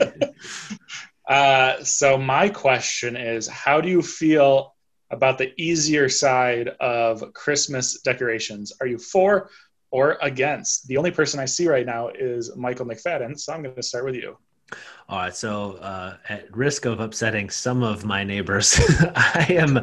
Uh, 1.27 1.83
so 1.83 2.17
my 2.17 2.47
question 2.47 3.17
is, 3.17 3.45
how 3.45 3.81
do 3.81 3.89
you 3.89 4.01
feel 4.01 4.73
about 5.09 5.37
the 5.37 5.51
easier 5.61 6.07
side 6.07 6.69
of 6.79 7.33
Christmas 7.33 7.99
decorations? 7.99 8.71
Are 8.79 8.87
you 8.87 8.97
for 8.97 9.49
or 9.91 10.17
against? 10.21 10.87
The 10.87 10.97
only 10.97 11.11
person 11.11 11.39
I 11.39 11.45
see 11.45 11.67
right 11.67 11.85
now 11.85 12.09
is 12.09 12.55
Michael 12.55 12.85
McFadden, 12.85 13.39
so 13.39 13.53
I'm 13.53 13.61
going 13.61 13.75
to 13.75 13.83
start 13.83 14.05
with 14.05 14.15
you. 14.15 14.37
All 15.09 15.19
right, 15.19 15.35
so 15.35 15.73
uh, 15.73 16.15
at 16.29 16.55
risk 16.55 16.85
of 16.85 17.01
upsetting 17.01 17.49
some 17.49 17.83
of 17.83 18.05
my 18.05 18.23
neighbors, 18.23 18.79
I 19.15 19.45
am 19.49 19.79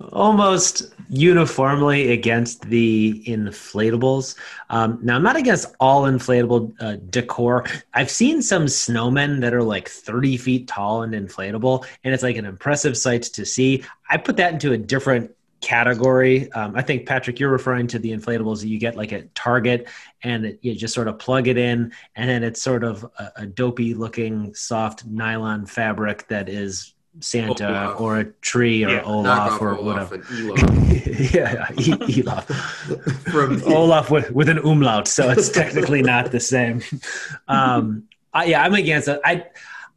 almost 0.12 0.94
uniformly 1.08 2.12
against 2.12 2.62
the 2.62 3.22
inflatables. 3.26 4.36
Um, 4.70 4.98
now, 5.02 5.16
I'm 5.16 5.22
not 5.22 5.36
against 5.36 5.74
all 5.80 6.04
inflatable 6.04 6.72
uh, 6.80 6.96
decor. 7.10 7.66
I've 7.94 8.10
seen 8.10 8.42
some 8.42 8.66
snowmen 8.66 9.40
that 9.40 9.52
are 9.52 9.62
like 9.62 9.88
30 9.88 10.36
feet 10.36 10.68
tall 10.68 11.02
and 11.02 11.12
inflatable, 11.12 11.84
and 12.04 12.14
it's 12.14 12.22
like 12.22 12.36
an 12.36 12.46
impressive 12.46 12.96
sight 12.96 13.24
to 13.24 13.44
see. 13.44 13.84
I 14.08 14.16
put 14.18 14.36
that 14.36 14.52
into 14.52 14.72
a 14.72 14.78
different 14.78 15.32
category. 15.66 16.50
Um, 16.52 16.76
I 16.76 16.82
think 16.82 17.06
Patrick, 17.06 17.40
you're 17.40 17.50
referring 17.50 17.88
to 17.88 17.98
the 17.98 18.12
inflatables 18.12 18.60
that 18.60 18.68
you 18.68 18.78
get 18.78 18.96
like 18.96 19.12
at 19.12 19.34
Target, 19.34 19.88
and 20.22 20.46
it, 20.46 20.58
you 20.62 20.74
just 20.76 20.94
sort 20.94 21.08
of 21.08 21.18
plug 21.18 21.48
it 21.48 21.58
in, 21.58 21.92
and 22.14 22.30
then 22.30 22.44
it's 22.44 22.62
sort 22.62 22.84
of 22.84 23.04
a, 23.18 23.32
a 23.38 23.46
dopey 23.46 23.92
looking 23.92 24.54
soft 24.54 25.04
nylon 25.06 25.66
fabric 25.66 26.28
that 26.28 26.48
is 26.48 26.94
Santa 27.18 27.68
Olaf. 27.68 28.00
or 28.00 28.18
a 28.20 28.24
tree 28.42 28.84
or 28.84 28.90
Yeah, 28.90 29.02
Olaf 29.02 29.60
or 29.60 29.76
Olaf 29.76 30.12
whatever. 30.12 30.24
yeah, 31.34 31.66
E- 31.78 32.22
Olaf. 32.22 32.46
from 33.32 33.62
Olaf 33.66 34.08
with, 34.10 34.30
with 34.30 34.48
an 34.48 34.58
umlaut, 34.58 35.08
so 35.08 35.28
it's 35.30 35.48
technically 35.48 36.02
not 36.02 36.30
the 36.30 36.40
same. 36.40 36.82
Um, 37.48 38.04
I, 38.32 38.44
yeah, 38.46 38.62
I'm 38.62 38.74
against 38.74 39.08
it. 39.08 39.20
I 39.24 39.44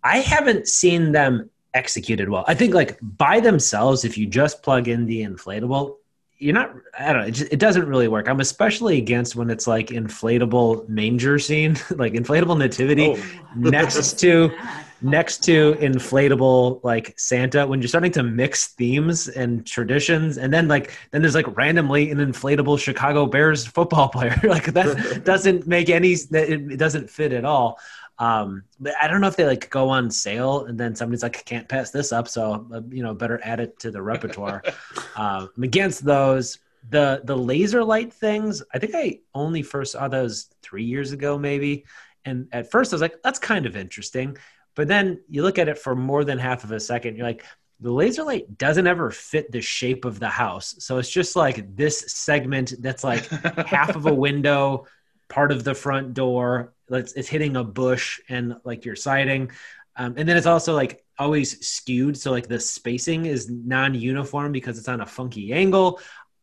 I 0.03 0.19
haven't 0.19 0.67
seen 0.67 1.11
them 1.11 1.49
executed 1.73 2.29
well. 2.29 2.43
I 2.47 2.55
think 2.55 2.73
like 2.73 2.97
by 3.01 3.39
themselves, 3.39 4.05
if 4.05 4.17
you 4.17 4.25
just 4.25 4.63
plug 4.63 4.87
in 4.87 5.05
the 5.05 5.21
inflatable, 5.23 5.95
you're 6.41 6.53
not 6.53 6.73
i 6.97 7.11
don't 7.11 7.21
know 7.21 7.27
it, 7.27 7.31
just, 7.31 7.51
it 7.51 7.59
doesn't 7.59 7.85
really 7.85 8.07
work 8.07 8.29
i'm 8.29 8.39
especially 8.39 8.97
against 8.97 9.35
when 9.35 9.49
it's 9.49 9.67
like 9.67 9.87
inflatable 9.87 10.87
manger 10.87 11.37
scene 11.37 11.75
like 11.97 12.13
inflatable 12.13 12.57
nativity 12.57 13.07
Oh. 13.07 13.23
next 13.57 14.17
to 14.21 14.49
Yeah. 14.53 14.83
Next 15.01 15.43
to 15.43 15.75
inflatable 15.75 16.83
like 16.83 17.17
santa 17.17 17.65
when 17.65 17.81
you're 17.81 17.87
starting 17.87 18.11
to 18.11 18.21
mix 18.21 18.69
themes 18.73 19.29
and 19.29 19.65
traditions 19.65 20.37
and 20.37 20.53
then 20.53 20.67
like 20.67 20.91
then 21.11 21.21
there's 21.21 21.35
like 21.35 21.55
randomly 21.55 22.11
an 22.11 22.17
inflatable 22.17 22.77
chicago 22.77 23.25
bears 23.25 23.65
football 23.65 24.09
player. 24.13 24.39
Like 24.43 24.65
that 24.73 25.23
doesn't 25.25 25.67
make 25.67 25.89
any 25.89 26.13
it, 26.13 26.77
doesn't 26.77 27.09
fit 27.09 27.33
at 27.33 27.45
all. 27.45 27.79
Um 28.17 28.63
but 28.79 28.93
i 29.01 29.07
don't 29.07 29.21
know 29.21 29.27
if 29.27 29.37
they 29.37 29.45
like 29.45 29.69
go 29.69 29.89
on 29.89 30.11
sale 30.11 30.65
and 30.65 30.77
then 30.77 30.95
somebody's 30.95 31.23
like 31.23 31.45
can't 31.45 31.69
pass 31.69 31.91
this 31.91 32.11
up 32.11 32.27
so 32.27 32.67
uh, 32.73 32.81
you 32.89 33.01
know 33.01 33.13
better 33.13 33.39
add 33.43 33.59
it 33.59 33.79
to 33.79 33.91
the 33.91 34.01
repertoire. 34.01 34.63
Um 35.15 35.49
I'm 35.55 35.63
against 35.63 36.03
those 36.03 36.59
the 36.89 37.21
the 37.23 37.35
laser 37.35 37.83
light 37.83 38.11
things 38.13 38.63
i 38.73 38.79
think 38.79 38.95
i 38.95 39.19
only 39.35 39.61
first 39.61 39.91
saw 39.93 40.07
those 40.07 40.49
three 40.61 40.83
years 40.83 41.11
ago 41.11 41.37
maybe. 41.37 41.85
And 42.25 42.47
at 42.51 42.69
first 42.69 42.91
i 42.91 42.95
was 42.95 43.01
like 43.01 43.21
that's 43.23 43.39
kind 43.39 43.65
of 43.65 43.77
interesting 43.77 44.37
but 44.75 44.87
then 44.87 45.21
you 45.29 45.43
look 45.43 45.59
at 45.59 45.67
it 45.67 45.77
for 45.77 45.95
more 45.95 46.23
than 46.23 46.39
half 46.39 46.63
of 46.63 46.71
a 46.71 46.79
second 46.79 47.15
you're 47.15 47.27
like 47.27 47.43
the 47.81 47.91
laser 47.91 48.23
light 48.23 48.57
doesn't 48.57 48.87
ever 48.87 49.09
fit 49.09 49.51
the 49.51 49.61
shape 49.61 50.03
of 50.03 50.19
the 50.19 50.27
house. 50.27 50.75
So 50.79 50.97
it's 50.97 51.09
just 51.09 51.37
like 51.37 51.77
this 51.77 52.03
segment 52.07 52.73
that's 52.79 53.05
like 53.05 53.25
half 53.67 53.95
of 53.95 54.05
a 54.05 54.13
window 54.13 54.85
part 55.29 55.51
of 55.53 55.63
the 55.63 55.73
front 55.73 56.13
door 56.13 56.73
it's, 56.97 57.13
it's 57.13 57.27
hitting 57.27 57.55
a 57.55 57.63
bush 57.63 58.19
and 58.29 58.55
like 58.63 58.85
your 58.85 58.95
siding. 58.95 59.51
Um, 59.95 60.15
and 60.17 60.27
then 60.27 60.37
it's 60.37 60.47
also 60.47 60.73
like 60.73 61.03
always 61.17 61.65
skewed. 61.65 62.17
So 62.17 62.31
like 62.31 62.47
the 62.47 62.59
spacing 62.59 63.25
is 63.25 63.49
non-uniform 63.49 64.51
because 64.51 64.77
it's 64.77 64.87
on 64.87 65.01
a 65.01 65.05
funky 65.05 65.53
angle. 65.53 65.99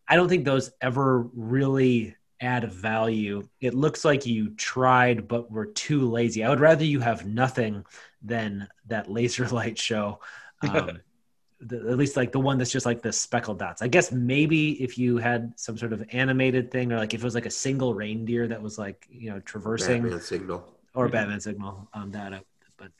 I 0.08 0.16
don't 0.16 0.28
think 0.28 0.44
those 0.44 0.70
ever 0.80 1.22
really 1.34 2.16
add 2.40 2.70
value. 2.70 3.48
It 3.60 3.74
looks 3.74 4.04
like 4.04 4.26
you 4.26 4.50
tried 4.50 5.26
but 5.26 5.50
were 5.50 5.66
too 5.66 6.08
lazy. 6.08 6.44
I 6.44 6.50
would 6.50 6.60
rather 6.60 6.84
you 6.84 7.00
have 7.00 7.26
nothing 7.26 7.84
than 8.26 8.68
that 8.86 9.10
laser 9.10 9.46
light 9.60 9.78
show 9.78 10.20
um, 10.62 11.00
the, 11.60 11.76
at 11.76 11.96
least 11.96 12.16
like 12.16 12.32
the 12.32 12.40
one 12.40 12.58
that's 12.58 12.70
just 12.70 12.86
like 12.86 13.02
the 13.02 13.12
speckled 13.12 13.58
dots. 13.58 13.82
I 13.82 13.88
guess 13.88 14.12
maybe 14.12 14.82
if 14.82 14.98
you 14.98 15.16
had 15.18 15.52
some 15.56 15.76
sort 15.76 15.92
of 15.92 16.04
animated 16.12 16.70
thing, 16.70 16.92
or 16.92 16.98
like 16.98 17.14
if 17.14 17.20
it 17.20 17.24
was 17.24 17.34
like 17.34 17.46
a 17.46 17.50
single 17.50 17.94
reindeer 17.94 18.46
that 18.48 18.60
was 18.60 18.78
like 18.78 19.06
you 19.10 19.30
know 19.30 19.40
traversing, 19.40 20.02
Batman 20.02 20.20
signal. 20.20 20.64
or 20.94 21.08
Batman 21.08 21.40
signal 21.40 21.88
on 21.94 22.10
that. 22.12 22.32
uh, 22.32 22.40
But 22.76 22.90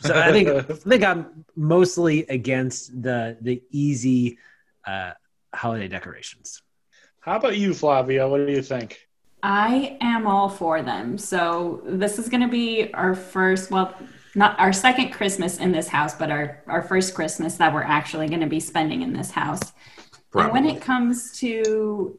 so 0.00 0.18
I 0.18 0.32
think 0.32 0.48
I 0.70 0.74
think 0.74 1.04
I'm 1.04 1.44
mostly 1.54 2.26
against 2.26 3.02
the 3.02 3.36
the 3.40 3.62
easy 3.70 4.38
uh, 4.86 5.12
holiday 5.54 5.88
decorations. 5.88 6.62
How 7.20 7.36
about 7.36 7.58
you, 7.58 7.74
Flavia? 7.74 8.26
What 8.26 8.46
do 8.46 8.52
you 8.52 8.62
think? 8.62 9.06
I 9.42 9.96
am 10.00 10.26
all 10.26 10.48
for 10.48 10.82
them. 10.82 11.18
So 11.18 11.82
this 11.84 12.18
is 12.18 12.28
going 12.28 12.40
to 12.40 12.48
be 12.48 12.92
our 12.92 13.14
first, 13.14 13.70
well, 13.70 13.94
not 14.38 14.58
our 14.60 14.72
second 14.72 15.10
Christmas 15.10 15.58
in 15.58 15.72
this 15.72 15.88
house, 15.88 16.14
but 16.14 16.30
our, 16.30 16.62
our 16.68 16.80
first 16.80 17.12
Christmas 17.12 17.56
that 17.56 17.74
we're 17.74 17.82
actually 17.82 18.28
going 18.28 18.40
to 18.40 18.46
be 18.46 18.60
spending 18.60 19.02
in 19.02 19.12
this 19.12 19.32
house. 19.32 19.72
And 20.32 20.52
when 20.52 20.64
it 20.64 20.80
comes 20.80 21.36
to 21.40 22.16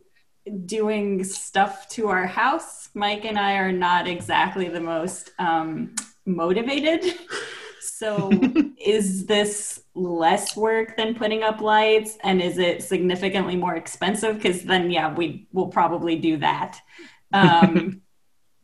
doing 0.65 1.23
stuff 1.23 1.87
to 1.89 2.09
our 2.09 2.25
house, 2.25 2.89
Mike 2.93 3.23
and 3.23 3.39
I 3.39 3.53
are 3.53 3.71
not 3.71 4.05
exactly 4.05 4.67
the 4.67 4.81
most 4.81 5.31
um, 5.39 5.95
motivated. 6.25 7.05
So, 7.81 8.29
is 8.77 9.25
this 9.25 9.83
less 9.93 10.55
work 10.55 10.97
than 10.97 11.15
putting 11.15 11.43
up 11.43 11.61
lights? 11.61 12.17
And 12.23 12.41
is 12.41 12.57
it 12.57 12.83
significantly 12.83 13.55
more 13.55 13.75
expensive? 13.75 14.35
Because 14.35 14.63
then, 14.63 14.91
yeah, 14.91 15.13
we 15.13 15.47
will 15.53 15.67
probably 15.67 16.17
do 16.17 16.37
that. 16.37 16.79
Um, 17.31 18.01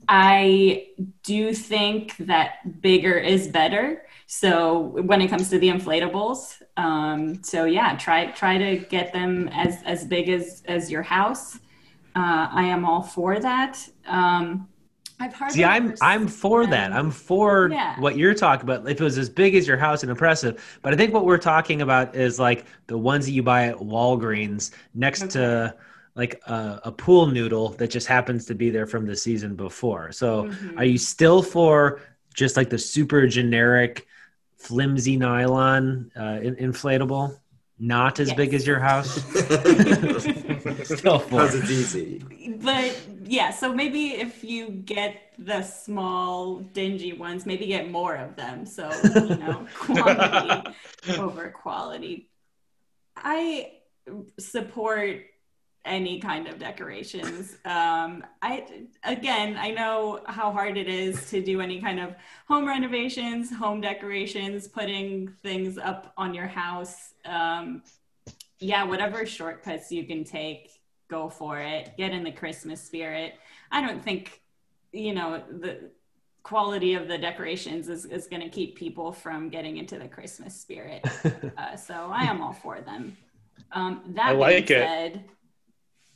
I 0.08 0.88
do 1.24 1.54
think 1.54 2.18
that 2.18 2.82
bigger 2.82 3.18
is 3.18 3.48
better. 3.48 4.04
So 4.28 4.80
when 5.02 5.22
it 5.22 5.30
comes 5.30 5.50
to 5.50 5.60
the 5.60 5.70
inflatables, 5.70 6.62
um, 6.78 7.44
so 7.44 7.66
yeah, 7.66 7.96
try 7.98 8.28
try 8.32 8.58
to 8.58 8.78
get 8.78 9.14
them 9.14 9.50
as 9.50 9.82
as 9.86 10.06
big 10.06 10.30
as 10.30 10.64
as 10.68 10.92
your 10.92 11.04
house. 11.04 11.58
Uh, 12.16 12.48
I 12.52 12.64
am 12.64 12.86
all 12.86 13.02
for 13.02 13.40
that. 13.40 13.88
Um, 14.08 14.68
I've 15.20 15.34
hardly 15.34 15.56
See, 15.58 15.64
I'm 15.64 15.96
I'm 16.02 16.28
for 16.28 16.66
that. 16.68 16.92
I'm 16.92 17.12
for 17.12 17.70
Yeah. 17.72 18.00
what 18.00 18.18
you're 18.18 18.34
talking 18.34 18.64
about. 18.70 18.90
If 18.90 19.00
it 19.00 19.04
was 19.04 19.18
as 19.18 19.30
big 19.30 19.56
as 19.56 19.68
your 19.68 19.78
house 19.78 20.02
and 20.04 20.10
impressive, 20.10 20.80
but 20.82 20.94
I 20.94 20.98
think 20.98 21.14
what 21.14 21.26
we're 21.26 21.38
talking 21.38 21.82
about 21.82 22.16
is 22.16 22.40
like 22.40 22.66
the 22.88 22.98
ones 22.98 23.26
that 23.26 23.32
you 23.32 23.44
buy 23.44 23.68
at 23.68 23.78
Walgreens 23.78 24.72
next 24.94 25.30
to 25.32 25.76
like 26.16 26.42
a, 26.48 26.82
a 26.86 26.92
pool 26.92 27.28
noodle 27.28 27.70
that 27.70 27.90
just 27.90 28.08
happens 28.08 28.46
to 28.46 28.56
be 28.56 28.70
there 28.70 28.88
from 28.88 29.06
the 29.06 29.16
season 29.16 29.56
before. 29.56 30.12
So, 30.12 30.46
Mhm. 30.46 30.78
are 30.78 30.86
you 30.86 30.98
still 30.98 31.44
for 31.44 32.00
just 32.34 32.56
like 32.58 32.70
the 32.70 32.78
super 32.78 33.28
generic, 33.28 34.08
flimsy 34.58 35.18
nylon 35.18 36.12
uh, 36.18 36.40
in- 36.42 36.56
inflatable, 36.56 37.38
not 37.80 38.20
as 38.20 38.34
big 38.34 38.54
as 38.54 38.66
your 38.66 38.80
house? 38.80 39.14
Still 40.84 41.20
for. 41.20 41.30
Because 41.30 41.56
it's 41.56 41.72
easy. 41.72 42.24
but 42.62 42.96
yeah 43.26 43.50
so 43.52 43.74
maybe 43.74 44.10
if 44.14 44.44
you 44.44 44.70
get 44.70 45.34
the 45.40 45.62
small 45.64 46.60
dingy 46.60 47.12
ones 47.14 47.46
maybe 47.46 47.66
get 47.66 47.90
more 47.90 48.16
of 48.16 48.36
them 48.36 48.66
so 48.66 48.88
you 49.30 49.36
know 49.38 49.66
quantity 49.80 50.64
over 51.18 51.50
quality 51.50 52.30
i 53.18 53.72
support 54.40 55.22
any 55.86 56.20
kind 56.20 56.48
of 56.48 56.60
decorations. 56.60 57.58
Um 57.66 58.24
i 58.42 58.66
again 59.04 59.58
i 59.58 59.72
know 59.72 60.22
how 60.26 60.52
hard 60.52 60.78
it 60.78 60.88
is 60.88 61.30
to 61.30 61.42
do 61.42 61.62
any 61.62 61.80
kind 61.80 62.00
of 62.00 62.16
home 62.48 62.68
renovations 62.68 63.54
home 63.54 63.82
decorations 63.82 64.68
putting 64.68 65.34
things 65.44 65.78
up 65.78 66.14
on 66.18 66.34
your 66.34 66.48
house. 66.48 67.14
Um 67.26 67.84
yeah 68.60 68.84
whatever 68.84 69.26
shortcuts 69.26 69.92
you 69.92 70.06
can 70.06 70.24
take 70.24 70.72
go 71.08 71.30
for 71.30 71.60
it. 71.60 71.94
Get 71.98 72.12
in 72.12 72.24
the 72.24 72.32
christmas 72.32 72.82
spirit. 72.82 73.36
I 73.72 73.86
don't 73.86 74.04
think 74.04 74.42
you 74.92 75.14
know 75.14 75.44
the 75.50 75.92
quality 76.46 76.94
of 76.94 77.08
the 77.08 77.18
decorations 77.18 77.90
is, 77.90 78.06
is 78.06 78.28
going 78.28 78.42
to 78.42 78.50
keep 78.50 78.76
people 78.76 79.12
from 79.12 79.50
getting 79.50 79.78
into 79.78 79.98
the 79.98 80.08
christmas 80.08 80.56
spirit. 80.56 81.06
Uh, 81.58 81.76
so 81.76 82.10
i 82.12 82.24
am 82.24 82.42
all 82.42 82.54
for 82.54 82.82
them. 82.82 83.16
Um, 83.72 84.02
that 84.10 84.28
I 84.28 84.32
like 84.34 84.68
being 84.68 84.82
it. 84.82 85.20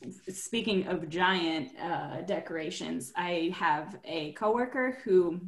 Said 0.02 0.34
speaking 0.36 0.86
of 0.86 1.08
giant 1.08 1.70
uh, 1.80 2.20
decorations 2.22 3.12
i 3.16 3.52
have 3.54 3.98
a 4.04 4.32
coworker 4.32 4.98
who 5.04 5.40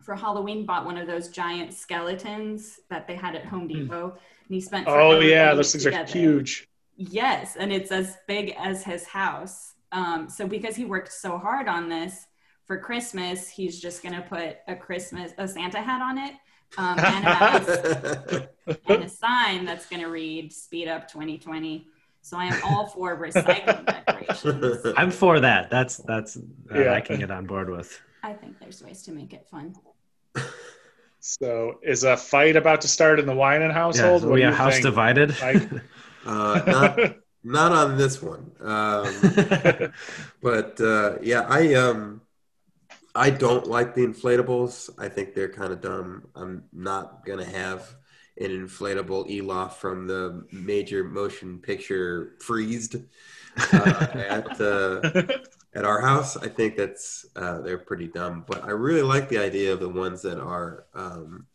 for 0.00 0.14
halloween 0.14 0.64
bought 0.64 0.84
one 0.84 0.96
of 0.96 1.06
those 1.06 1.28
giant 1.28 1.72
skeletons 1.72 2.80
that 2.90 3.06
they 3.06 3.14
had 3.14 3.34
at 3.34 3.44
home 3.44 3.66
depot 3.66 4.16
and 4.48 4.54
he 4.54 4.60
spent 4.60 4.88
Oh 4.88 5.20
yeah, 5.20 5.46
putting 5.46 5.56
those 5.56 5.74
it 5.74 5.82
things 5.82 5.94
are 5.94 6.04
huge. 6.18 6.68
Yes, 6.96 7.56
and 7.56 7.72
it's 7.72 7.92
as 7.92 8.16
big 8.26 8.54
as 8.58 8.82
his 8.82 9.06
house. 9.06 9.74
Um, 9.92 10.28
so 10.28 10.46
because 10.46 10.74
he 10.74 10.84
worked 10.84 11.12
so 11.12 11.38
hard 11.38 11.68
on 11.68 11.88
this 11.88 12.26
for 12.64 12.78
Christmas, 12.78 13.48
he's 13.48 13.80
just 13.80 14.02
gonna 14.02 14.24
put 14.28 14.56
a 14.66 14.74
Christmas 14.74 15.32
a 15.38 15.46
Santa 15.46 15.80
hat 15.80 16.00
on 16.00 16.18
it 16.18 16.34
um, 16.76 16.98
and, 16.98 17.26
a 17.26 18.48
and 18.88 19.02
a 19.04 19.08
sign 19.08 19.64
that's 19.64 19.86
gonna 19.86 20.08
read 20.08 20.52
"Speed 20.52 20.88
Up 20.88 21.08
2020." 21.08 21.86
So 22.28 22.36
I 22.36 22.44
am 22.44 22.60
all 22.62 22.86
for 22.86 23.16
recycling 23.16 23.86
decorations. 23.86 24.86
I'm 24.98 25.10
for 25.10 25.40
that. 25.40 25.70
That's 25.70 25.96
that's 25.96 26.36
uh, 26.36 26.78
Yeah. 26.78 26.92
I 26.92 27.00
can 27.00 27.18
get 27.18 27.30
on 27.30 27.46
board 27.46 27.70
with. 27.70 27.98
I 28.22 28.34
think 28.34 28.60
there's 28.60 28.82
ways 28.82 29.02
to 29.04 29.12
make 29.12 29.32
it 29.32 29.46
fun. 29.50 29.74
So 31.20 31.80
is 31.82 32.04
a 32.04 32.16
fight 32.16 32.54
about 32.54 32.82
to 32.82 32.88
start 32.88 33.18
in 33.18 33.26
the 33.26 33.34
Winan 33.34 33.72
household? 33.72 34.22
so 34.22 34.28
What 34.28 34.36
we 34.36 34.42
a 34.44 34.52
house 34.52 34.74
think, 34.74 34.84
divided. 34.84 35.34
Uh, 36.26 36.62
not 36.66 37.16
not 37.42 37.72
on 37.72 37.96
this 37.96 38.22
one. 38.22 38.52
Um, 38.60 39.92
but 40.42 40.80
uh, 40.80 41.16
yeah, 41.22 41.46
I 41.48 41.74
um, 41.74 42.20
I 43.14 43.30
don't 43.30 43.66
like 43.66 43.94
the 43.94 44.06
inflatables. 44.06 44.90
I 44.98 45.08
think 45.08 45.34
they're 45.34 45.52
kind 45.52 45.72
of 45.72 45.80
dumb. 45.80 46.28
I'm 46.36 46.64
not 46.72 47.24
gonna 47.26 47.44
have 47.44 47.96
an 48.40 48.50
inflatable 48.50 49.28
Elof 49.28 49.74
from 49.74 50.06
the 50.06 50.46
major 50.52 51.04
motion 51.04 51.58
picture 51.58 52.36
freezed 52.40 52.96
uh, 53.72 54.06
at 54.14 54.60
uh, 54.60 55.00
at 55.74 55.84
our 55.84 56.00
house. 56.00 56.36
I 56.36 56.48
think 56.48 56.76
that's 56.76 57.26
uh, 57.36 57.60
they're 57.60 57.78
pretty 57.78 58.08
dumb. 58.08 58.44
But 58.46 58.64
I 58.64 58.70
really 58.70 59.02
like 59.02 59.28
the 59.28 59.38
idea 59.38 59.72
of 59.72 59.80
the 59.80 59.88
ones 59.88 60.22
that 60.22 60.38
are 60.38 60.86
um, 60.94 61.46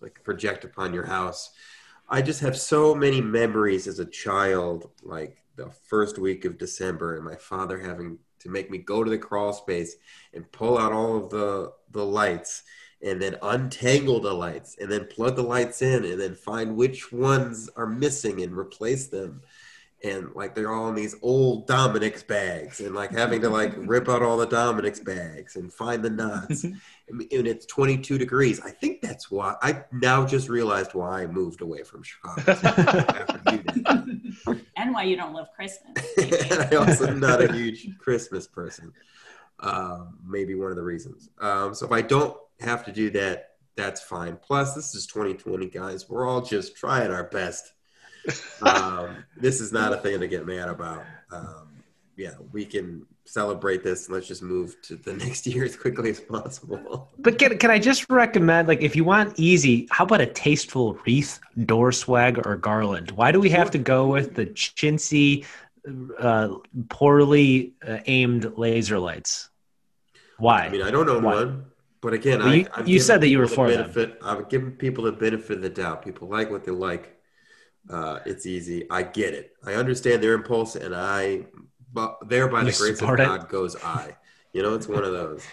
like 0.00 0.22
project 0.24 0.64
upon 0.64 0.94
your 0.94 1.06
house. 1.06 1.50
I 2.08 2.22
just 2.22 2.40
have 2.40 2.56
so 2.56 2.94
many 2.94 3.20
memories 3.20 3.86
as 3.86 3.98
a 3.98 4.04
child, 4.04 4.90
like 5.02 5.38
the 5.56 5.70
first 5.88 6.18
week 6.18 6.44
of 6.44 6.58
December, 6.58 7.16
and 7.16 7.24
my 7.24 7.36
father 7.36 7.78
having 7.78 8.18
to 8.40 8.48
make 8.48 8.70
me 8.70 8.78
go 8.78 9.04
to 9.04 9.10
the 9.10 9.18
crawl 9.18 9.52
space 9.52 9.96
and 10.32 10.50
pull 10.50 10.78
out 10.78 10.92
all 10.92 11.16
of 11.16 11.30
the 11.30 11.72
the 11.90 12.04
lights 12.04 12.62
and 13.02 13.20
then 13.20 13.36
untangle 13.42 14.20
the 14.20 14.32
lights 14.32 14.76
and 14.80 14.90
then 14.90 15.06
plug 15.06 15.36
the 15.36 15.42
lights 15.42 15.80
in 15.82 16.04
and 16.04 16.20
then 16.20 16.34
find 16.34 16.76
which 16.76 17.10
ones 17.12 17.70
are 17.76 17.86
missing 17.86 18.42
and 18.42 18.56
replace 18.56 19.06
them. 19.08 19.42
and 20.02 20.34
like 20.34 20.54
they're 20.54 20.72
all 20.72 20.88
in 20.88 20.94
these 20.94 21.14
old 21.22 21.66
Dominick's 21.66 22.22
bags, 22.22 22.80
and 22.80 22.94
like 22.94 23.10
having 23.10 23.42
to 23.42 23.50
like 23.50 23.74
rip 23.76 24.08
out 24.08 24.22
all 24.22 24.36
the 24.38 24.46
Dominick's 24.46 25.00
bags 25.00 25.56
and 25.56 25.72
find 25.72 26.02
the 26.02 26.10
nuts. 26.10 26.64
and 26.64 26.76
it's 27.30 27.66
22 27.66 28.16
degrees. 28.16 28.60
I 28.60 28.70
think 28.70 29.02
that's 29.02 29.30
why 29.30 29.56
I 29.62 29.84
now 29.92 30.24
just 30.26 30.48
realized 30.48 30.94
why 30.94 31.22
I 31.22 31.26
moved 31.26 31.60
away 31.60 31.82
from 31.82 32.02
Chicago. 32.02 32.42
after 32.52 33.52
you 33.52 33.58
did. 33.58 34.66
And 34.76 34.94
why 34.94 35.02
you 35.02 35.16
don't 35.16 35.34
love 35.34 35.48
Christmas. 35.54 35.92
and 36.16 36.62
I 36.62 36.76
also 36.76 37.06
am 37.08 37.20
not 37.20 37.42
a 37.42 37.52
huge 37.52 37.98
Christmas 37.98 38.46
person. 38.46 38.92
Um, 39.60 40.18
maybe 40.26 40.54
one 40.54 40.70
of 40.70 40.76
the 40.76 40.82
reasons. 40.82 41.28
Um, 41.38 41.74
so 41.74 41.84
if 41.84 41.92
I 41.92 42.00
don't 42.00 42.34
have 42.60 42.84
to 42.84 42.92
do 42.92 43.10
that, 43.10 43.50
that's 43.76 44.02
fine. 44.02 44.36
Plus, 44.36 44.74
this 44.74 44.94
is 44.94 45.06
2020, 45.06 45.66
guys. 45.66 46.08
We're 46.08 46.28
all 46.28 46.42
just 46.42 46.76
trying 46.76 47.10
our 47.10 47.24
best. 47.24 47.72
Um, 48.60 49.24
this 49.34 49.62
is 49.62 49.72
not 49.72 49.94
a 49.94 49.96
thing 49.96 50.20
to 50.20 50.28
get 50.28 50.46
mad 50.46 50.68
about. 50.68 51.02
Um, 51.32 51.70
yeah, 52.16 52.34
we 52.52 52.66
can 52.66 53.06
celebrate 53.24 53.82
this 53.82 54.06
and 54.06 54.14
let's 54.14 54.28
just 54.28 54.42
move 54.42 54.76
to 54.82 54.96
the 54.96 55.12
next 55.24 55.46
year 55.46 55.64
as 55.64 55.74
quickly 55.74 56.10
as 56.10 56.20
possible. 56.20 57.08
But 57.18 57.38
can, 57.38 57.56
can 57.56 57.70
I 57.70 57.78
just 57.78 58.10
recommend, 58.10 58.68
like, 58.68 58.82
if 58.82 58.94
you 58.94 59.04
want 59.04 59.38
easy, 59.38 59.88
how 59.90 60.04
about 60.04 60.20
a 60.20 60.26
tasteful 60.26 60.98
wreath, 61.06 61.40
door 61.64 61.92
swag, 61.92 62.46
or 62.46 62.56
garland? 62.56 63.12
Why 63.12 63.32
do 63.32 63.40
we 63.40 63.48
have 63.50 63.70
to 63.70 63.78
go 63.78 64.08
with 64.08 64.34
the 64.34 64.46
chintzy, 64.46 65.46
uh, 66.18 66.56
poorly 66.90 67.72
uh, 67.86 67.98
aimed 68.04 68.58
laser 68.58 68.98
lights? 68.98 69.48
Why? 70.36 70.64
I 70.64 70.68
mean, 70.68 70.82
I 70.82 70.90
don't 70.90 71.08
own 71.08 71.22
Why? 71.22 71.34
one, 71.34 71.69
but 72.00 72.12
again, 72.14 72.38
Well, 72.40 72.48
I, 72.48 72.54
you- 72.54 72.66
I'm 72.74 72.86
you 72.86 72.98
said 73.00 73.20
that 73.20 73.28
you 73.28 73.38
were 73.38 73.46
for 73.46 73.68
the 73.70 73.76
them. 73.78 73.92
benefit. 73.92 74.18
I'm 74.22 74.44
giving 74.48 74.72
people 74.72 75.04
the 75.04 75.12
benefit 75.12 75.56
of 75.56 75.62
the 75.62 75.68
doubt. 75.70 76.04
People 76.04 76.28
like 76.28 76.50
what 76.50 76.64
they 76.64 76.72
like. 76.72 77.16
Uh, 77.88 78.20
it's 78.26 78.46
easy. 78.46 78.86
I 78.90 79.02
get 79.02 79.34
it. 79.34 79.52
I 79.64 79.74
understand 79.74 80.22
their 80.22 80.34
impulse, 80.34 80.76
and 80.76 80.94
I, 80.94 81.46
but 81.92 82.18
there 82.28 82.46
by 82.48 82.60
the 82.64 82.72
grace 82.72 83.00
of 83.02 83.08
it? 83.10 83.16
God 83.16 83.48
goes 83.48 83.74
I. 83.82 84.16
You 84.52 84.62
know, 84.62 84.74
it's 84.74 84.86
one 84.88 85.04
of 85.04 85.12
those. 85.12 85.44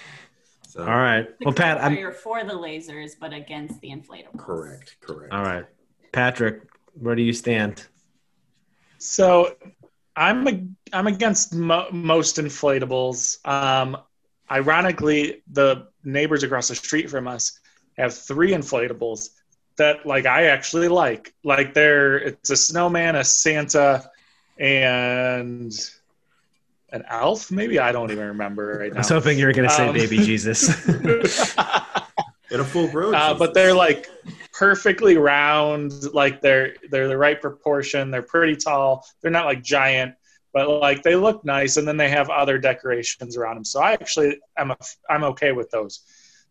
So, 0.68 0.82
All 0.82 0.88
right. 0.98 1.26
Well, 1.44 1.54
Pat, 1.54 1.82
I'm 1.82 1.96
you're 1.96 2.12
for 2.12 2.44
the 2.44 2.54
lasers, 2.54 3.12
but 3.20 3.34
against 3.34 3.80
the 3.82 3.90
inflatables. 3.90 4.38
correct, 4.38 4.98
correct. 5.02 5.34
all 5.34 5.42
right. 5.44 5.66
Patrick, 6.12 6.64
where 6.94 7.16
do 7.16 7.22
you 7.22 7.32
stand? 7.34 7.88
So 8.98 9.56
I'm 10.16 10.48
a, 10.48 10.64
I'm 10.94 11.08
against 11.08 11.54
mo- 11.54 11.88
most 11.92 12.38
inflatables. 12.38 13.46
Um, 13.48 13.98
ironically, 14.52 15.44
the 15.52 15.88
neighbors 16.08 16.42
across 16.44 16.70
the 16.70 16.76
street 16.76 17.10
from 17.10 17.28
us 17.28 17.60
have 17.98 18.14
three 18.14 18.52
inflatables 18.52 19.30
that 19.78 20.06
like 20.06 20.26
I 20.26 20.46
actually 20.46 20.88
like. 20.88 21.34
Like 21.44 21.74
they're 21.74 22.18
it's 22.18 22.50
a 22.50 22.58
snowman, 22.58 23.16
a 23.16 23.24
Santa, 23.24 24.10
and 24.58 25.72
an 26.92 27.04
elf. 27.10 27.52
Maybe 27.52 27.78
I 27.80 27.92
don't 27.92 28.12
even 28.12 28.28
remember 28.28 28.80
right 28.80 28.92
now. 28.92 28.98
I 28.98 29.00
was 29.02 29.10
hoping 29.10 29.38
you 29.38 29.46
were 29.46 29.54
going 29.54 29.68
to 29.68 29.74
say 29.76 29.88
Um, 29.88 29.94
baby 29.94 30.18
Jesus. 30.18 30.88
And 32.50 32.62
a 32.62 32.64
full 32.64 32.88
grown. 32.88 33.14
uh, 33.14 33.34
but 33.34 33.54
they're 33.54 33.74
like 33.74 34.08
perfectly 34.54 35.18
round 35.18 35.92
like 36.14 36.40
they're 36.40 36.76
they're 36.90 37.10
the 37.10 37.18
right 37.18 37.42
proportion 37.42 38.10
they're 38.10 38.22
pretty 38.22 38.56
tall 38.56 39.06
they're 39.22 39.30
not 39.32 39.46
like 39.46 39.62
giant 39.62 40.16
but 40.54 40.70
like 40.70 41.04
they 41.04 41.16
look 41.16 41.44
nice 41.46 41.78
and 41.78 41.88
then 41.88 41.98
they 41.98 42.10
have 42.10 42.30
other 42.30 42.58
decorations 42.58 43.38
around 43.38 43.56
them. 43.56 43.66
So 43.66 43.82
i 43.82 43.94
actually 43.94 44.40
am 44.58 44.72
a, 44.72 44.78
i'm 45.10 45.24
okay 45.26 45.52
with 45.52 45.70
those. 45.72 46.02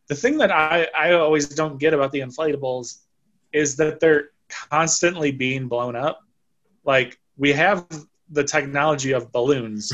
The 0.09 0.15
thing 0.15 0.39
that 0.39 0.53
i 0.53 0.89
i 0.97 1.13
always 1.13 1.49
don't 1.49 1.79
get 1.79 1.95
about 1.95 2.13
the 2.13 2.21
inflatables 2.21 2.99
is 3.53 3.77
that 3.77 4.01
they're 4.01 4.31
constantly 4.71 5.33
being 5.33 5.69
blown 5.69 5.97
up. 5.97 6.21
Like 6.85 7.19
we 7.37 7.53
have 7.53 7.87
the 8.31 8.45
technology 8.45 9.13
of 9.13 9.33
balloons. 9.33 9.89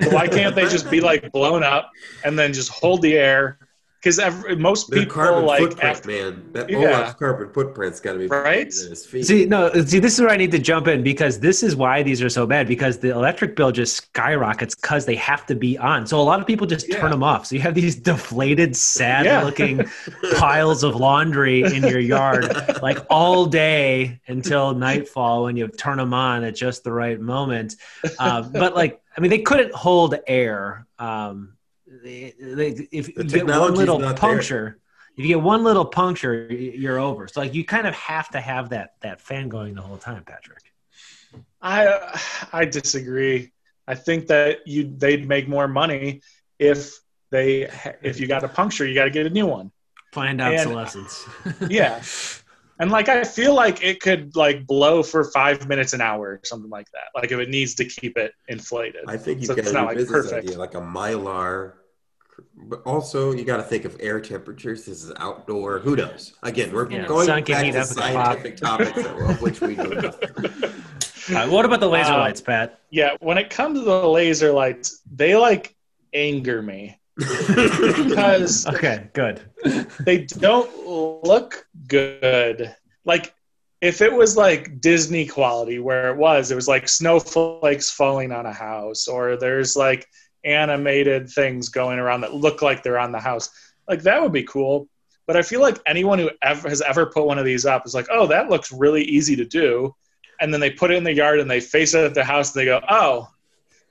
So 0.00 0.10
why 0.10 0.28
can't 0.28 0.54
they 0.54 0.68
just 0.68 0.90
be 0.90 1.00
like 1.00 1.32
blown 1.32 1.64
up 1.64 1.90
and 2.24 2.38
then 2.38 2.52
just 2.52 2.70
hold 2.70 3.02
the 3.02 3.16
air 3.16 3.58
because 4.02 4.18
most 4.58 4.90
Their 4.90 5.00
people 5.00 5.14
carbon 5.14 5.44
like 5.44 5.60
footprint, 5.60 5.84
after 5.84 6.08
man. 6.08 6.42
That 6.52 6.70
Yeah. 6.70 6.78
Olaf's 6.78 7.14
carbon 7.14 7.52
footprint's 7.52 7.98
got 8.00 8.12
to 8.12 8.18
be 8.20 8.26
Right? 8.28 8.68
bigger 8.68 8.80
than 8.82 8.90
his 8.90 9.04
feet. 9.06 9.26
See, 9.26 9.44
no, 9.46 9.72
see, 9.72 9.98
this 9.98 10.14
is 10.14 10.20
where 10.20 10.30
I 10.30 10.36
need 10.36 10.52
to 10.52 10.58
jump 10.60 10.86
in 10.86 11.02
because 11.02 11.40
this 11.40 11.64
is 11.64 11.74
why 11.74 12.04
these 12.04 12.22
are 12.22 12.28
so 12.28 12.46
bad 12.46 12.68
because 12.68 12.98
the 12.98 13.08
electric 13.10 13.56
bill 13.56 13.72
just 13.72 13.96
skyrockets 13.96 14.76
because 14.76 15.04
they 15.04 15.16
have 15.16 15.46
to 15.46 15.56
be 15.56 15.76
on. 15.78 16.06
So 16.06 16.20
a 16.20 16.22
lot 16.22 16.40
of 16.40 16.46
people 16.46 16.66
just 16.66 16.88
Yeah. 16.88 17.00
turn 17.00 17.10
them 17.10 17.24
off. 17.24 17.46
So 17.46 17.56
you 17.56 17.60
have 17.62 17.74
these 17.74 17.96
deflated, 17.96 18.76
sad 18.76 19.26
Yeah. 19.26 19.42
looking 19.42 19.84
piles 20.36 20.84
of 20.84 20.94
laundry 20.94 21.62
in 21.62 21.82
your 21.82 21.98
yard 21.98 22.54
like 22.82 23.04
all 23.10 23.46
day 23.46 24.20
until 24.28 24.74
nightfall 24.74 25.42
when 25.44 25.56
you 25.56 25.66
turn 25.68 25.98
them 25.98 26.14
on 26.14 26.44
at 26.44 26.54
just 26.54 26.84
the 26.84 26.92
right 26.92 27.20
moment. 27.20 27.74
Uh, 28.18 28.42
but 28.42 28.76
like, 28.76 29.00
I 29.16 29.20
mean, 29.20 29.30
they 29.30 29.38
couldn't 29.40 29.74
hold 29.74 30.14
air. 30.28 30.86
Um, 31.00 31.54
they, 32.02 32.34
they, 32.40 32.88
if 32.92 33.14
The 33.14 33.24
you 33.24 33.28
get 33.30 33.46
one 33.46 33.74
little 33.74 33.98
not 33.98 34.08
there. 34.08 34.16
puncture, 34.16 34.78
if 35.16 35.24
you 35.24 35.28
get 35.28 35.40
one 35.42 35.64
little 35.64 35.84
puncture, 35.84 36.46
you're 36.52 36.98
over. 36.98 37.26
So 37.28 37.40
like, 37.40 37.54
you 37.54 37.64
kind 37.64 37.86
of 37.86 37.94
have 37.94 38.28
to 38.30 38.40
have 38.40 38.70
that 38.70 38.90
that 39.00 39.20
fan 39.20 39.48
going 39.48 39.74
the 39.74 39.82
whole 39.82 39.96
time, 39.98 40.22
Patrick. 40.24 40.62
I 41.60 42.20
I 42.52 42.64
disagree. 42.64 43.52
I 43.86 43.94
think 43.94 44.26
that 44.28 44.66
you 44.66 44.94
they'd 44.96 45.26
make 45.26 45.48
more 45.48 45.66
money 45.68 46.20
if 46.58 46.98
they 47.30 47.68
if 48.02 48.20
you 48.20 48.26
got 48.26 48.44
a 48.44 48.48
puncture, 48.48 48.86
you 48.86 48.94
got 48.94 49.04
to 49.04 49.10
get 49.10 49.26
a 49.26 49.30
new 49.30 49.46
one. 49.46 49.70
Planned 50.12 50.40
And- 50.40 50.54
obsolescence. 50.54 51.26
Yeah, 51.68 52.00
and 52.78 52.90
like 52.90 53.08
I 53.08 53.24
feel 53.24 53.54
like 53.54 53.82
it 53.82 54.00
could 54.00 54.36
like 54.36 54.66
blow 54.66 55.02
for 55.02 55.24
five 55.32 55.68
minutes 55.68 55.92
an 55.92 56.00
hour 56.00 56.20
or 56.28 56.40
something 56.44 56.70
like 56.70 56.86
that. 56.92 57.08
Like 57.14 57.32
if 57.32 57.38
it 57.40 57.48
needs 57.50 57.74
to 57.76 57.84
keep 57.84 58.16
it 58.16 58.32
inflated. 58.48 59.02
I 59.08 59.16
think 59.16 59.38
you've 59.40 59.48
So 59.48 59.54
got 59.54 59.60
it's 59.62 59.70
a 59.70 59.74
not, 59.74 59.86
like, 59.86 59.96
business 59.96 60.26
perfect. 60.30 60.46
idea, 60.46 60.58
like 60.58 60.74
a 60.74 60.80
mylar. 60.80 61.72
But 62.56 62.82
also, 62.84 63.32
you 63.32 63.44
got 63.44 63.56
to 63.58 63.62
think 63.62 63.84
of 63.84 63.96
air 64.00 64.20
temperatures. 64.20 64.84
This 64.84 65.02
is 65.02 65.12
outdoor. 65.18 65.78
Who 65.78 65.96
knows? 65.96 66.34
Again, 66.42 66.72
we're 66.72 66.90
Yeah, 66.90 67.06
going 67.06 67.26
back 67.26 67.44
to 67.46 67.52
up 67.52 67.58
at 67.58 67.72
the 67.88 67.94
top. 67.94 68.12
scientific 68.14 68.56
topics 68.56 69.04
of 69.04 69.40
which 69.42 69.60
we 69.60 69.74
know 69.76 69.84
nothing. 69.90 70.30
All 71.30 71.34
right, 71.34 71.48
what 71.48 71.64
about 71.64 71.80
the 71.80 71.88
laser 71.88 72.12
Uh, 72.12 72.18
lights, 72.18 72.40
Pat? 72.40 72.80
Yeah, 72.90 73.16
when 73.20 73.38
it 73.38 73.50
comes 73.50 73.78
to 73.80 73.84
the 73.84 74.08
laser 74.08 74.52
lights, 74.52 75.00
they 75.14 75.36
like 75.36 75.74
anger 76.12 76.62
me 76.62 76.98
because 77.16 78.66
Okay, 78.74 79.08
good. 79.12 79.40
they 80.00 80.24
don't 80.24 80.70
look 81.24 81.66
good. 81.86 82.74
Like 83.04 83.34
if 83.80 84.00
it 84.00 84.12
was 84.12 84.36
like 84.36 84.80
Disney 84.80 85.26
quality 85.26 85.78
where 85.78 86.10
it 86.10 86.16
was, 86.16 86.50
it 86.50 86.54
was 86.54 86.68
like 86.68 86.88
snowflakes 86.88 87.90
falling 87.90 88.32
on 88.32 88.46
a 88.46 88.52
house 88.52 89.06
or 89.08 89.36
there's 89.36 89.76
like 89.76 90.06
animated 90.48 91.28
things 91.28 91.68
going 91.68 91.98
around 91.98 92.22
that 92.22 92.34
look 92.34 92.62
like 92.62 92.82
they're 92.82 92.98
on 92.98 93.12
the 93.12 93.20
house. 93.20 93.50
Like 93.86 94.02
that 94.02 94.20
would 94.22 94.32
be 94.32 94.44
cool. 94.44 94.88
But 95.26 95.36
I 95.36 95.42
feel 95.42 95.60
like 95.60 95.78
anyone 95.86 96.18
who 96.18 96.30
ever 96.42 96.68
has 96.68 96.80
ever 96.80 97.06
put 97.06 97.26
one 97.26 97.38
of 97.38 97.44
these 97.44 97.66
up 97.66 97.86
is 97.86 97.94
like, 97.94 98.06
oh, 98.10 98.26
that 98.28 98.48
looks 98.48 98.72
really 98.72 99.02
easy 99.04 99.36
to 99.36 99.44
do. 99.44 99.94
And 100.40 100.52
then 100.52 100.60
they 100.60 100.70
put 100.70 100.90
it 100.90 100.96
in 100.96 101.04
the 101.04 101.12
yard 101.12 101.40
and 101.40 101.50
they 101.50 101.60
face 101.60 101.94
it 101.94 102.04
at 102.04 102.14
the 102.14 102.24
house 102.24 102.54
and 102.54 102.60
they 102.60 102.64
go, 102.64 102.80
oh, 102.88 103.28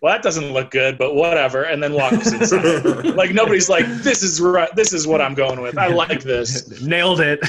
well, 0.01 0.13
that 0.13 0.23
doesn't 0.23 0.51
look 0.53 0.71
good, 0.71 0.97
but 0.97 1.15
whatever. 1.15 1.63
And 1.63 1.81
then 1.81 1.93
walks 1.93 2.31
inside. 2.31 3.05
like 3.15 3.33
nobody's 3.33 3.69
like, 3.69 3.85
this 4.01 4.23
is 4.23 4.41
right. 4.41 4.73
This 4.75 4.93
is 4.93 5.05
what 5.05 5.21
I'm 5.21 5.35
going 5.35 5.61
with. 5.61 5.77
I 5.77 5.87
like 5.87 6.21
this. 6.23 6.81
Nailed 6.81 7.19
it. 7.21 7.39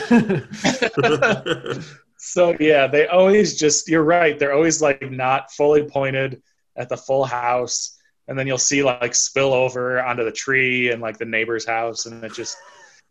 So 2.21 2.55
yeah, 2.59 2.88
they 2.88 3.07
always 3.07 3.57
just 3.57 3.88
you're 3.88 4.03
right. 4.03 4.38
They're 4.38 4.53
always 4.53 4.83
like 4.83 5.09
not 5.11 5.53
fully 5.53 5.85
pointed 5.85 6.42
at 6.77 6.88
the 6.88 6.97
full 6.97 7.25
house. 7.25 7.98
And 8.29 8.38
then 8.38 8.47
you'll 8.47 8.59
see 8.59 8.83
like 8.83 9.14
spill 9.14 9.53
over 9.53 10.01
onto 10.03 10.25
the 10.25 10.33
tree 10.33 10.91
and 10.91 11.01
like 11.01 11.19
the 11.19 11.25
neighbor's 11.25 11.67
house 11.67 12.07
and 12.07 12.23
it 12.23 12.35
just 12.35 12.57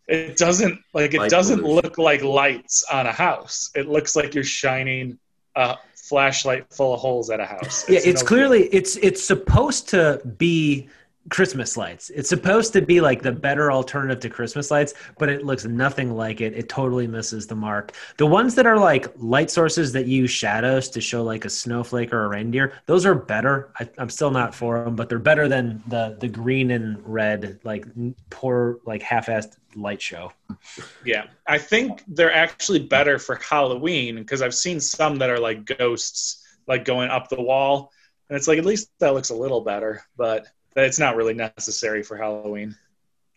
it 0.08 0.38
doesn't 0.38 0.80
like 0.93 1.13
it 1.13 1.19
Light 1.19 1.30
doesn't 1.32 1.60
pollution. 1.60 1.75
look 1.84 1.97
like 1.97 2.23
lights 2.23 2.84
on 2.91 3.08
a 3.08 3.12
house. 3.12 3.71
It 3.75 3.88
looks 3.88 4.15
like 4.15 4.36
you're 4.36 4.43
shining 4.43 5.17
a 5.56 5.77
flashlight 5.95 6.71
full 6.73 6.93
of 6.93 6.99
holes 7.01 7.30
at 7.30 7.39
a 7.39 7.45
house. 7.45 7.89
yeah, 7.89 7.99
it's 8.03 8.21
no 8.21 8.27
clearly 8.27 8.63
it's 8.71 8.95
it's 8.97 9.23
supposed 9.23 9.89
to 9.89 10.21
be 10.38 10.88
Christmas 11.29 11.75
lights. 11.75 12.09
It's 12.09 12.29
supposed 12.29 12.73
to 12.73 12.81
be 12.81 13.01
like 13.01 13.21
the 13.21 13.31
better 13.31 13.71
alternative 13.71 14.19
to 14.21 14.29
Christmas 14.29 14.71
lights, 14.71 14.93
but 15.17 15.29
it 15.29 15.45
looks 15.45 15.65
nothing 15.65 16.15
like 16.15 16.41
it. 16.41 16.53
It 16.53 16.69
totally 16.69 17.07
misses 17.07 17.47
the 17.47 17.55
mark. 17.55 17.93
The 18.17 18.25
ones 18.25 18.55
that 18.55 18.65
are 18.65 18.77
like 18.77 19.07
light 19.17 19.51
sources 19.51 19.91
that 19.93 20.07
use 20.07 20.31
shadows 20.31 20.89
to 20.89 21.01
show 21.01 21.23
like 21.23 21.45
a 21.45 21.49
snowflake 21.49 22.13
or 22.13 22.25
a 22.25 22.27
reindeer, 22.29 22.73
those 22.85 23.05
are 23.05 23.15
better. 23.15 23.71
I, 23.79 23.89
I'm 23.97 24.09
still 24.09 24.31
not 24.31 24.55
for 24.55 24.83
them, 24.83 24.95
but 24.95 25.09
they're 25.09 25.19
better 25.19 25.47
than 25.47 25.83
the 25.87 26.17
the 26.19 26.27
green 26.27 26.71
and 26.71 26.97
red 27.05 27.59
like 27.63 27.85
poor 28.29 28.79
like 28.85 29.01
half-assed 29.01 29.57
light 29.75 30.01
show. 30.01 30.31
Yeah, 31.03 31.25
I 31.45 31.57
think 31.57 32.03
they're 32.07 32.33
actually 32.33 32.79
better 32.79 33.19
for 33.19 33.35
Halloween 33.35 34.15
because 34.15 34.41
I've 34.41 34.55
seen 34.55 34.79
some 34.79 35.17
that 35.19 35.29
are 35.29 35.39
like 35.39 35.65
ghosts, 35.65 36.43
like 36.67 36.85
going 36.85 37.09
up 37.09 37.29
the 37.29 37.41
wall, 37.41 37.91
and 38.29 38.37
it's 38.37 38.47
like 38.47 38.57
at 38.59 38.65
least 38.65 38.89
that 38.99 39.13
looks 39.13 39.29
a 39.29 39.35
little 39.35 39.61
better, 39.61 40.03
but 40.15 40.47
it's 40.85 40.99
not 40.99 41.15
really 41.15 41.33
necessary 41.33 42.03
for 42.03 42.17
Halloween. 42.17 42.75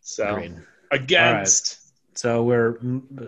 So 0.03 0.49
against 0.91 1.79
So 2.15 2.43
we're 2.43 2.75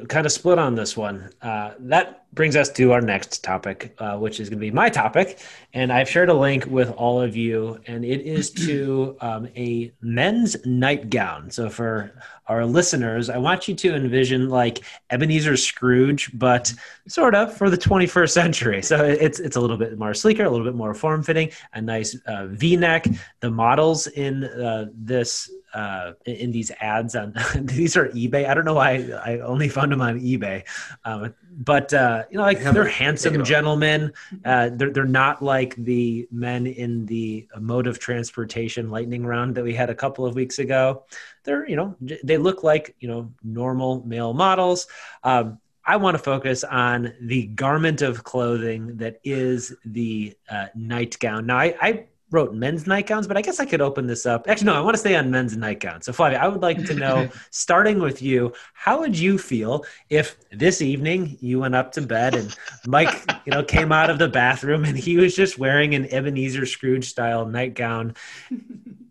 kind 0.08 0.26
of 0.26 0.32
split 0.32 0.58
on 0.58 0.74
this 0.74 0.96
one. 0.96 1.30
Uh, 1.40 1.74
that 1.78 2.21
brings 2.32 2.56
us 2.56 2.70
to 2.70 2.92
our 2.92 3.00
next 3.00 3.44
topic, 3.44 3.94
uh, 3.98 4.16
which 4.16 4.40
is 4.40 4.48
going 4.48 4.58
to 4.58 4.66
be 4.66 4.70
my 4.70 4.88
topic. 4.88 5.38
And 5.74 5.92
I've 5.92 6.08
shared 6.08 6.28
a 6.28 6.34
link 6.34 6.66
with 6.66 6.90
all 6.92 7.20
of 7.20 7.36
you, 7.36 7.80
and 7.86 8.04
it 8.04 8.22
is 8.22 8.50
to 8.66 9.16
um, 9.20 9.48
a 9.56 9.92
men's 10.00 10.56
nightgown. 10.64 11.50
So 11.50 11.68
for 11.68 12.12
our 12.48 12.66
listeners, 12.66 13.30
I 13.30 13.38
want 13.38 13.68
you 13.68 13.74
to 13.74 13.94
envision 13.94 14.48
like 14.48 14.80
Ebenezer 15.10 15.56
Scrooge, 15.56 16.30
but 16.34 16.72
sort 17.06 17.34
of 17.34 17.56
for 17.56 17.70
the 17.70 17.78
21st 17.78 18.30
century. 18.30 18.82
So 18.82 19.04
it's 19.04 19.38
it's 19.38 19.56
a 19.56 19.60
little 19.60 19.76
bit 19.76 19.98
more 19.98 20.14
sleeker, 20.14 20.44
a 20.44 20.50
little 20.50 20.66
bit 20.66 20.74
more 20.74 20.94
form 20.94 21.22
fitting, 21.22 21.50
a 21.74 21.80
nice 21.80 22.16
uh, 22.26 22.46
V-neck. 22.46 23.06
The 23.40 23.50
models 23.50 24.06
in 24.08 24.44
uh, 24.44 24.86
this 24.94 25.50
uh, 25.74 26.12
in 26.26 26.50
these 26.50 26.70
ads 26.80 27.16
on 27.16 27.34
these 27.54 27.96
are 27.96 28.08
eBay. 28.08 28.48
I 28.48 28.54
don't 28.54 28.64
know 28.64 28.74
why 28.74 29.10
I 29.24 29.38
only 29.40 29.68
found 29.68 29.92
them 29.92 30.02
on 30.02 30.20
eBay, 30.20 30.64
um, 31.04 31.34
but 31.50 31.92
uh, 31.94 32.21
you 32.30 32.38
know, 32.38 32.44
like 32.44 32.60
they're 32.60 32.84
handsome 32.84 33.44
gentlemen. 33.44 34.12
Uh, 34.44 34.70
they're 34.72 34.90
they're 34.90 35.04
not 35.04 35.42
like 35.42 35.74
the 35.76 36.26
men 36.30 36.66
in 36.66 37.06
the 37.06 37.46
mode 37.58 37.86
of 37.86 37.98
transportation 37.98 38.90
lightning 38.90 39.24
round 39.24 39.54
that 39.54 39.64
we 39.64 39.74
had 39.74 39.90
a 39.90 39.94
couple 39.94 40.26
of 40.26 40.34
weeks 40.34 40.58
ago. 40.58 41.04
They're 41.44 41.68
you 41.68 41.76
know 41.76 41.96
they 42.22 42.38
look 42.38 42.62
like 42.62 42.94
you 43.00 43.08
know 43.08 43.32
normal 43.42 44.04
male 44.04 44.32
models. 44.32 44.86
Um, 45.22 45.58
I 45.84 45.96
want 45.96 46.16
to 46.16 46.22
focus 46.22 46.62
on 46.62 47.12
the 47.20 47.46
garment 47.46 48.02
of 48.02 48.22
clothing 48.22 48.98
that 48.98 49.18
is 49.24 49.74
the 49.84 50.36
uh, 50.48 50.66
nightgown. 50.76 51.46
Now, 51.46 51.58
I, 51.58 51.74
I 51.80 52.06
wrote 52.32 52.54
men's 52.54 52.86
nightgowns, 52.86 53.28
but 53.28 53.36
I 53.36 53.42
guess 53.42 53.60
I 53.60 53.66
could 53.66 53.80
open 53.80 54.06
this 54.06 54.26
up. 54.26 54.48
Actually, 54.48 54.66
no, 54.66 54.74
I 54.74 54.80
want 54.80 54.94
to 54.94 54.98
stay 54.98 55.14
on 55.14 55.30
men's 55.30 55.56
nightgowns. 55.56 56.06
So, 56.06 56.12
Flavia, 56.12 56.40
I 56.40 56.48
would 56.48 56.62
like 56.62 56.84
to 56.86 56.94
know, 56.94 57.28
starting 57.50 58.00
with 58.00 58.22
you, 58.22 58.52
how 58.72 59.00
would 59.00 59.16
you 59.16 59.38
feel 59.38 59.84
if 60.08 60.36
this 60.50 60.80
evening 60.80 61.36
you 61.40 61.60
went 61.60 61.74
up 61.74 61.92
to 61.92 62.02
bed 62.02 62.34
and 62.34 62.56
Mike, 62.86 63.30
you 63.44 63.52
know, 63.52 63.62
came 63.62 63.92
out 63.92 64.10
of 64.10 64.18
the 64.18 64.28
bathroom 64.28 64.84
and 64.84 64.96
he 64.96 65.16
was 65.16 65.36
just 65.36 65.58
wearing 65.58 65.94
an 65.94 66.06
Ebenezer 66.12 66.66
Scrooge 66.66 67.08
style 67.08 67.46
nightgown 67.46 68.14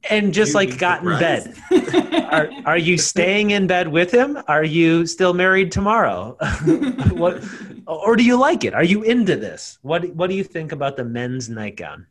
and 0.09 0.33
just 0.33 0.49
You'd 0.49 0.55
like 0.55 0.77
got 0.79 1.03
in 1.03 1.19
bed? 1.19 1.55
are, 2.31 2.49
are 2.65 2.77
you 2.77 2.97
staying 2.97 3.51
in 3.51 3.67
bed 3.67 3.87
with 3.87 4.11
him? 4.11 4.37
Are 4.47 4.63
you 4.63 5.05
still 5.05 5.33
married 5.33 5.71
tomorrow? 5.71 6.37
what, 7.11 7.43
or 7.85 8.15
do 8.15 8.23
you 8.23 8.37
like 8.37 8.63
it? 8.63 8.73
Are 8.73 8.83
you 8.83 9.03
into 9.03 9.35
this? 9.35 9.77
What, 9.83 10.09
what 10.15 10.29
do 10.29 10.35
you 10.35 10.43
think 10.43 10.71
about 10.71 10.97
the 10.97 11.05
men's 11.05 11.49
nightgown? 11.49 12.07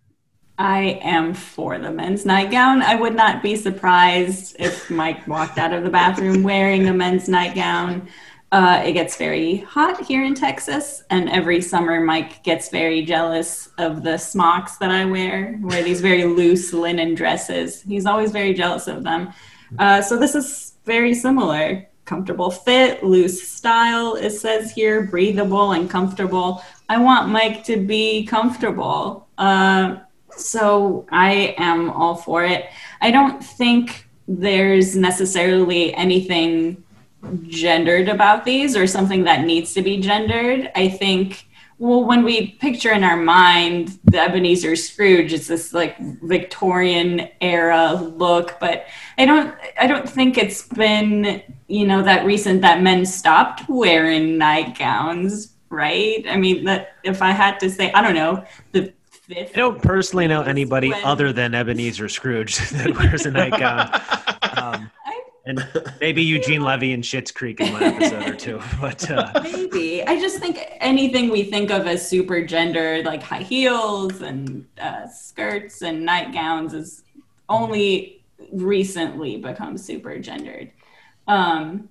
I 0.61 1.01
am 1.01 1.33
for 1.33 1.79
the 1.79 1.91
men's 1.91 2.27
nightgown. 2.27 2.83
I 2.83 2.95
would 2.95 3.17
not 3.17 3.43
be 3.43 3.57
surprised 3.57 4.57
if 4.59 4.91
Mike 4.91 5.27
walked 5.27 5.57
out 5.57 5.73
of 5.73 5.85
the 5.85 5.89
bathroom 5.89 6.43
wearing 6.43 6.87
a 6.87 6.93
men's 6.93 7.31
nightgown. 7.31 8.07
Uh, 8.53 8.83
it 8.85 8.93
gets 8.93 9.17
very 9.17 9.57
hot 9.57 10.05
here 10.05 10.23
in 10.23 10.35
Texas, 10.35 11.03
and 11.09 11.31
every 11.31 11.63
summer 11.63 11.99
Mike 11.99 12.43
gets 12.43 12.69
very 12.69 13.03
jealous 13.03 13.71
of 13.79 14.03
the 14.03 14.19
smocks 14.19 14.77
that 14.77 14.91
I 14.91 15.07
wear. 15.07 15.59
Wear 15.63 15.83
these 15.83 16.03
very 16.03 16.25
loose 16.25 16.75
linen 16.75 17.15
dresses. 17.15 17.81
He's 17.81 18.05
always 18.05 18.31
very 18.31 18.53
jealous 18.53 18.87
of 18.87 19.03
them. 19.03 19.33
Uh, 19.79 20.03
so 20.03 20.19
this 20.19 20.35
is 20.35 20.75
very 20.85 21.15
similar. 21.15 21.89
Comfortable 22.05 22.51
fit, 22.51 23.03
loose 23.03 23.49
style. 23.49 24.15
It 24.15 24.31
says 24.31 24.73
here, 24.73 25.07
breathable 25.07 25.73
and 25.73 25.89
comfortable. 25.89 26.63
I 26.91 26.99
want 26.99 27.31
Mike 27.31 27.65
to 27.65 27.79
be 27.79 28.27
comfortable. 28.27 29.27
Uh, 29.39 30.01
so 30.41 31.07
I 31.11 31.55
am 31.59 31.91
all 31.91 32.15
for 32.15 32.45
it. 32.45 32.67
I 33.01 33.11
don't 33.11 33.43
think 33.43 34.07
there's 34.27 34.97
necessarily 34.97 35.95
anything 35.95 36.83
gendered 37.43 38.09
about 38.09 38.45
these 38.45 38.77
or 38.77 38.87
something 38.87 39.25
that 39.25 39.45
needs 39.45 39.75
to 39.75 39.83
be 39.83 39.99
gendered. 39.99 40.71
I 40.75 40.89
think 40.89 41.47
well 41.81 42.05
when 42.05 42.23
we 42.23 42.53
picture 42.53 42.93
in 42.93 43.03
our 43.03 43.17
mind 43.17 43.99
the 44.05 44.21
Ebenezer 44.21 44.77
Scrooge 44.77 45.33
it's 45.33 45.49
this 45.49 45.73
like 45.73 45.99
Victorian 46.23 47.29
era 47.41 47.95
look 47.95 48.59
but 48.61 48.85
I 49.19 49.25
don't 49.25 49.55
I 49.79 49.87
don't 49.87 50.09
think 50.09 50.37
it's 50.37 50.63
been 50.69 51.43
you 51.69 51.87
know 51.87 52.03
that 52.03 52.27
recent 52.27 52.61
that 52.61 52.83
men 52.83 53.07
stopped 53.07 53.69
wearing 53.69 54.37
nightgowns 54.37 55.55
right 55.71 56.25
I 56.29 56.37
mean 56.37 56.65
that 56.65 56.97
if 57.03 57.23
I 57.23 57.31
had 57.31 57.59
to 57.61 57.71
say 57.71 57.91
I 57.93 58.03
don't 58.03 58.15
know 58.15 58.45
the 58.73 58.93
fifth. 59.31 59.53
I 59.55 59.59
don't 59.59 59.81
personally 59.83 60.27
know 60.27 60.43
anybody 60.43 60.91
when... 60.91 61.05
other 61.05 61.33
than 61.33 61.55
Ebenezer 61.55 62.09
Scrooge 62.09 62.59
that 62.71 62.97
wears 62.97 63.27
a 63.27 63.31
nightgown. 63.31 63.91
Um, 64.57 64.91
and 65.47 65.67
maybe 66.01 66.23
Eugene 66.23 66.63
Levy 66.63 66.93
in 66.93 67.01
Schitt's 67.01 67.33
Creek 67.33 67.61
in 67.61 67.73
one 67.73 67.83
episode 67.83 68.29
or 68.29 68.35
two. 68.35 68.61
But 68.81 69.11
uh, 69.11 69.41
maybe 69.43 70.03
I 70.07 70.21
just 70.21 70.39
think 70.39 70.59
anything 70.81 71.31
we 71.31 71.45
think 71.45 71.71
of 71.71 71.87
as 71.87 72.07
super 72.07 72.45
gendered, 72.45 73.07
like 73.07 73.23
high 73.23 73.43
heels 73.43 74.21
and 74.21 74.67
uh, 74.81 75.07
skirts 75.09 75.83
and 75.83 76.05
nightgowns, 76.05 76.75
is 76.75 77.03
only 77.49 78.23
recently 78.53 79.39
become 79.39 79.79
super 79.79 80.19
gendered. 80.19 80.73
Um, 81.27 81.89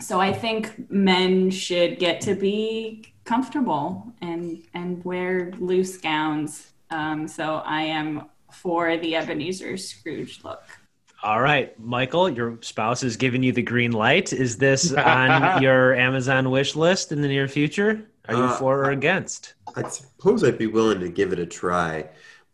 so 0.00 0.20
I 0.20 0.32
think 0.32 0.90
men 0.90 1.50
should 1.50 1.98
get 1.98 2.20
to 2.22 2.34
be 2.34 3.12
comfortable 3.24 4.12
and 4.20 4.62
and 4.72 5.04
wear 5.04 5.52
loose 5.58 5.96
gowns 5.98 6.72
um, 6.90 7.28
so 7.28 7.56
I 7.64 7.82
am 7.82 8.26
for 8.52 8.96
the 8.96 9.16
Ebenezer 9.16 9.76
Scrooge 9.76 10.40
look. 10.44 10.62
All 11.22 11.40
right, 11.40 11.78
Michael, 11.80 12.28
your 12.28 12.58
spouse 12.60 13.02
is 13.02 13.16
giving 13.16 13.42
you 13.42 13.52
the 13.52 13.62
green 13.62 13.92
light. 13.92 14.32
Is 14.32 14.58
this 14.58 14.92
on 14.92 15.60
your 15.62 15.94
Amazon 15.94 16.50
wish 16.50 16.76
list 16.76 17.10
in 17.10 17.20
the 17.20 17.28
near 17.28 17.48
future? 17.48 18.06
Are 18.28 18.34
you 18.34 18.42
uh, 18.42 18.56
for 18.56 18.84
or 18.84 18.90
against? 18.90 19.54
I 19.74 19.88
suppose 19.88 20.44
I'd 20.44 20.58
be 20.58 20.66
willing 20.66 21.00
to 21.00 21.08
give 21.08 21.32
it 21.32 21.38
a 21.38 21.46
try. 21.46 22.08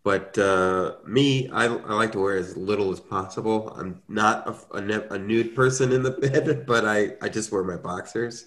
But 0.04 0.36
uh, 0.36 0.96
me, 1.06 1.48
I, 1.50 1.66
I, 1.66 1.94
like 1.94 2.12
to 2.12 2.18
wear 2.18 2.36
as 2.36 2.56
little 2.56 2.90
as 2.90 2.98
possible. 2.98 3.72
I'm 3.76 4.02
not 4.08 4.48
a, 4.48 4.76
a, 4.78 5.14
a, 5.14 5.18
nude 5.18 5.54
person 5.54 5.92
in 5.92 6.02
the 6.02 6.10
bed, 6.22 6.66
but 6.66 6.84
I, 6.84 7.12
I 7.22 7.28
just 7.28 7.52
wear 7.52 7.62
my 7.62 7.76
boxers. 7.76 8.46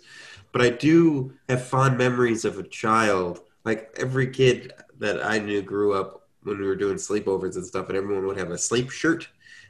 But 0.52 0.62
I 0.62 0.70
do 0.70 1.34
have 1.48 1.66
fond 1.66 1.98
memories 1.98 2.44
of 2.44 2.60
a 2.60 2.64
child. 2.64 3.42
Like 3.64 3.96
every 3.98 4.28
kid 4.28 4.74
that 5.00 5.26
I 5.26 5.40
knew 5.40 5.62
grew 5.62 5.94
up 5.94 6.28
when 6.44 6.60
we 6.60 6.66
were 6.66 6.76
doing 6.76 6.98
sleepovers 6.98 7.56
and 7.56 7.66
stuff, 7.66 7.90
and 7.90 7.98
everyone 7.98 8.26
would 8.28 8.38
have 8.38 8.52
a 8.52 8.58
sleep 8.58 8.90
shirt. 8.90 9.28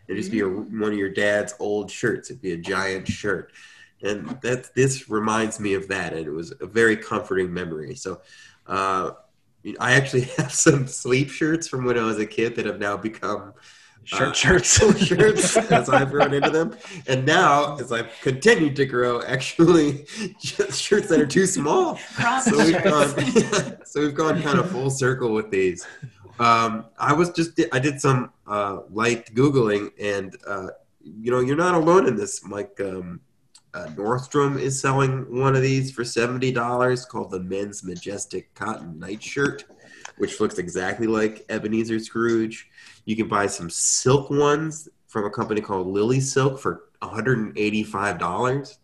It'd 0.08 0.22
just 0.22 0.32
be 0.32 0.42
a, 0.42 0.48
one 0.48 0.92
of 0.92 0.98
your 0.98 1.10
dad's 1.10 1.56
old 1.60 1.90
shirts. 1.90 2.30
It'd 2.30 2.42
be 2.42 2.52
a 2.54 2.58
giant 2.58 3.08
shirt, 3.08 3.52
and 4.04 4.30
that 4.42 4.74
this 4.76 5.10
reminds 5.10 5.60
me 5.60 5.74
of 5.74 5.88
that, 5.88 6.14
and 6.14 6.26
it 6.26 6.32
was 6.32 6.54
a 6.62 6.66
very 6.66 6.98
comforting 6.98 7.54
memory. 7.54 7.96
So, 7.96 8.22
uh, 8.68 9.12
I 9.80 9.94
actually 9.94 10.22
have 10.38 10.54
some 10.54 10.88
sleep 10.88 11.30
shirts 11.30 11.68
from 11.68 11.86
when 11.86 11.98
I 11.98 12.04
was 12.04 12.20
a 12.20 12.26
kid 12.26 12.56
that 12.56 12.66
have 12.66 12.80
now 12.80 12.98
become 12.98 13.54
shirt 14.06 14.30
uh, 14.30 14.34
shirts 14.34 14.78
shirts 15.06 15.58
as 15.58 15.90
I've 15.90 16.12
grown 16.12 16.34
into 16.34 16.50
them. 16.50 16.76
And 17.08 17.26
now, 17.26 17.76
as 17.78 17.92
I've 17.92 18.10
continued 18.22 18.76
to 18.78 18.86
grow, 18.86 19.22
actually 19.24 20.06
just 20.40 20.82
shirts 20.82 21.08
that 21.10 21.20
are 21.20 21.26
too 21.26 21.46
small. 21.46 21.98
so 22.44 22.58
we've 22.58 22.84
gone 22.84 23.78
so 23.86 24.02
we've 24.02 24.16
gone 24.16 24.42
kind 24.42 24.60
of 24.60 24.70
full 24.72 24.90
circle 24.90 25.34
with 25.34 25.50
these. 25.52 25.86
Um, 26.40 26.86
I 26.98 27.14
was 27.14 27.32
just 27.32 27.60
I 27.72 27.80
did 27.80 28.00
some 28.00 28.32
uh, 28.48 28.82
light 28.90 29.34
googling, 29.34 29.92
and 30.00 30.36
uh, 30.46 30.68
you 31.02 31.32
know 31.32 31.40
you're 31.40 31.56
not 31.56 31.76
alone 31.76 32.08
in 32.08 32.16
this, 32.16 32.46
Mike. 32.46 32.80
Um, 32.80 33.22
uh, 33.74 33.88
Nordstrom 33.88 34.58
is 34.58 34.80
selling 34.80 35.38
one 35.38 35.56
of 35.56 35.62
these 35.62 35.92
for 35.92 36.04
seventy 36.04 36.52
dollars, 36.52 37.06
called 37.06 37.32
the 37.32 37.40
Men's 37.40 37.84
Majestic 37.84 38.54
Cotton 38.54 39.00
Nightshirt, 39.00 39.66
which 40.18 40.40
looks 40.40 40.58
exactly 40.58 41.08
like 41.08 41.46
Ebenezer 41.50 42.00
Scrooge. 42.00 42.70
You 43.06 43.16
can 43.16 43.28
buy 43.28 43.48
some 43.48 43.70
silk 43.70 44.30
ones 44.30 44.90
from 45.08 45.26
a 45.26 45.30
company 45.30 45.62
called 45.62 45.88
Lily 45.88 46.20
Silk 46.20 46.60
for 46.60 46.90
$185. 47.02 48.78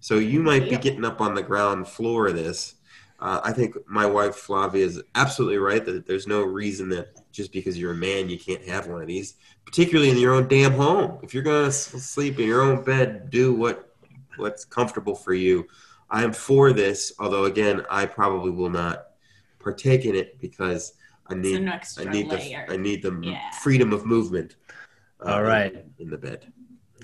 So 0.00 0.18
you 0.18 0.40
might 0.40 0.68
be 0.68 0.76
getting 0.76 1.04
up 1.04 1.20
on 1.20 1.34
the 1.34 1.42
ground 1.42 1.88
floor 1.88 2.28
of 2.28 2.36
this. 2.36 2.74
Uh, 3.20 3.40
I 3.42 3.52
think 3.52 3.76
my 3.88 4.06
wife 4.06 4.36
Flavia 4.36 4.84
is 4.84 5.02
absolutely 5.16 5.58
right 5.58 5.84
that 5.84 6.06
there's 6.06 6.28
no 6.28 6.42
reason 6.42 6.88
that 6.90 7.08
just 7.32 7.52
because 7.52 7.76
you're 7.76 7.92
a 7.92 7.96
man 7.96 8.28
you 8.28 8.38
can't 8.38 8.64
have 8.68 8.86
one 8.86 9.00
of 9.00 9.08
these, 9.08 9.34
particularly 9.64 10.10
in 10.10 10.18
your 10.18 10.34
own 10.34 10.46
damn 10.46 10.72
home. 10.72 11.18
If 11.22 11.34
you're 11.34 11.42
gonna 11.42 11.72
sleep 11.72 12.38
in 12.38 12.46
your 12.46 12.62
own 12.62 12.84
bed, 12.84 13.30
do 13.30 13.52
what 13.52 13.96
what's 14.36 14.64
comfortable 14.64 15.16
for 15.16 15.34
you. 15.34 15.66
I 16.10 16.22
am 16.22 16.32
for 16.32 16.72
this, 16.72 17.12
although 17.18 17.46
again, 17.46 17.84
I 17.90 18.06
probably 18.06 18.52
will 18.52 18.70
not 18.70 19.06
partake 19.58 20.04
in 20.04 20.14
it 20.14 20.40
because 20.40 20.92
I 21.30 21.34
need 21.34 21.68
I 21.68 22.04
need 22.04 22.28
layer. 22.28 22.64
the 22.66 22.74
I 22.74 22.76
need 22.76 23.02
the 23.02 23.18
yeah. 23.22 23.50
freedom 23.62 23.92
of 23.92 24.06
movement. 24.06 24.56
Uh, 25.20 25.32
All 25.32 25.42
right, 25.42 25.74
in, 25.74 25.92
in, 25.98 26.10
the 26.10 26.16
bed. 26.16 26.52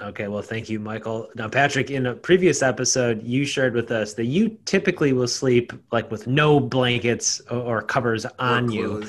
Okay, 0.01 0.29
well, 0.29 0.43
thank 0.43 0.69
you, 0.69 0.81
Michael. 0.81 1.29
Now, 1.35 1.49
Patrick, 1.49 1.91
in 1.91 2.07
a 2.07 2.15
previous 2.15 2.63
episode, 2.63 3.23
you 3.23 3.45
shared 3.45 3.75
with 3.75 3.91
us 3.91 4.15
that 4.15 4.25
you 4.25 4.57
typically 4.65 5.13
will 5.13 5.29
sleep 5.29 5.73
like 5.93 6.11
with 6.11 6.27
no 6.27 6.59
blankets 6.59 7.41
or, 7.51 7.83
covers 7.83 8.25
on 8.39 8.71
you. 8.71 9.05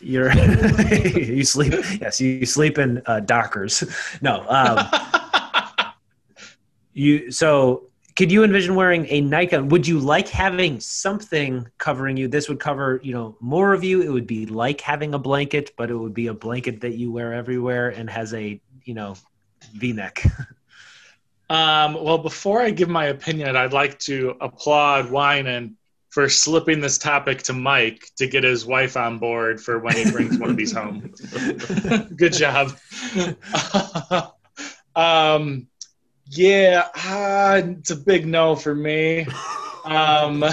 You're 0.00 0.32
you 0.92 1.44
sleep. 1.44 1.72
Yes, 2.00 2.20
you 2.20 2.46
sleep 2.46 2.78
in 2.78 3.02
uh, 3.06 3.20
Dockers. 3.20 3.84
No, 4.20 4.44
um, 4.48 4.86
you. 6.92 7.30
So 7.30 7.88
could 8.18 8.32
you 8.32 8.42
envision 8.42 8.74
wearing 8.74 9.06
a 9.10 9.20
nightgown? 9.20 9.68
Would 9.68 9.86
you 9.86 10.00
like 10.00 10.26
having 10.26 10.80
something 10.80 11.68
covering 11.78 12.16
you? 12.16 12.26
This 12.26 12.48
would 12.48 12.58
cover, 12.58 12.98
you 13.04 13.12
know, 13.12 13.36
more 13.38 13.72
of 13.72 13.84
you. 13.84 14.02
It 14.02 14.08
would 14.08 14.26
be 14.26 14.44
like 14.44 14.80
having 14.80 15.14
a 15.14 15.20
blanket, 15.20 15.70
but 15.76 15.88
it 15.88 15.94
would 15.94 16.14
be 16.14 16.26
a 16.26 16.34
blanket 16.34 16.80
that 16.80 16.96
you 16.96 17.12
wear 17.12 17.32
everywhere 17.32 17.90
and 17.90 18.10
has 18.10 18.34
a, 18.34 18.60
you 18.82 18.94
know, 18.94 19.14
V-neck. 19.74 20.24
Um, 21.50 21.94
well, 21.94 22.18
before 22.18 22.60
I 22.60 22.68
give 22.68 22.90
my 22.90 23.06
opinion, 23.06 23.56
I'd 23.56 23.72
like 23.72 23.98
to 24.00 24.36
applaud 24.38 25.06
Winan 25.06 25.76
for 26.10 26.28
slipping 26.28 26.82
this 26.82 26.98
topic 26.98 27.40
to 27.44 27.54
Mike 27.54 28.10
to 28.16 28.26
get 28.26 28.44
his 28.44 28.66
wife 28.66 28.98
on 28.98 29.16
board 29.16 29.58
for 29.58 29.78
when 29.78 29.96
he 29.96 30.10
brings 30.10 30.36
one 30.38 30.50
of 30.50 30.58
these 30.58 30.72
home. 30.72 31.10
Good 32.16 32.34
job. 32.34 32.76
um, 34.94 35.68
yeah, 36.30 36.88
uh, 36.94 37.62
it's 37.64 37.90
a 37.90 37.96
big 37.96 38.26
no 38.26 38.54
for 38.56 38.74
me. 38.74 39.26
Um, 39.84 40.44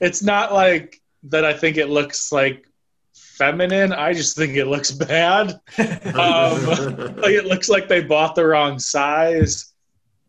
it's 0.00 0.22
not 0.22 0.54
like 0.54 0.98
that. 1.24 1.44
I 1.44 1.52
think 1.52 1.76
it 1.76 1.90
looks 1.90 2.32
like 2.32 2.66
feminine. 3.12 3.92
I 3.92 4.14
just 4.14 4.34
think 4.34 4.56
it 4.56 4.64
looks 4.64 4.90
bad. 4.90 5.50
Um, 5.78 6.64
like 7.16 7.32
it 7.32 7.44
looks 7.44 7.68
like 7.68 7.86
they 7.88 8.00
bought 8.02 8.34
the 8.34 8.46
wrong 8.46 8.78
size, 8.78 9.74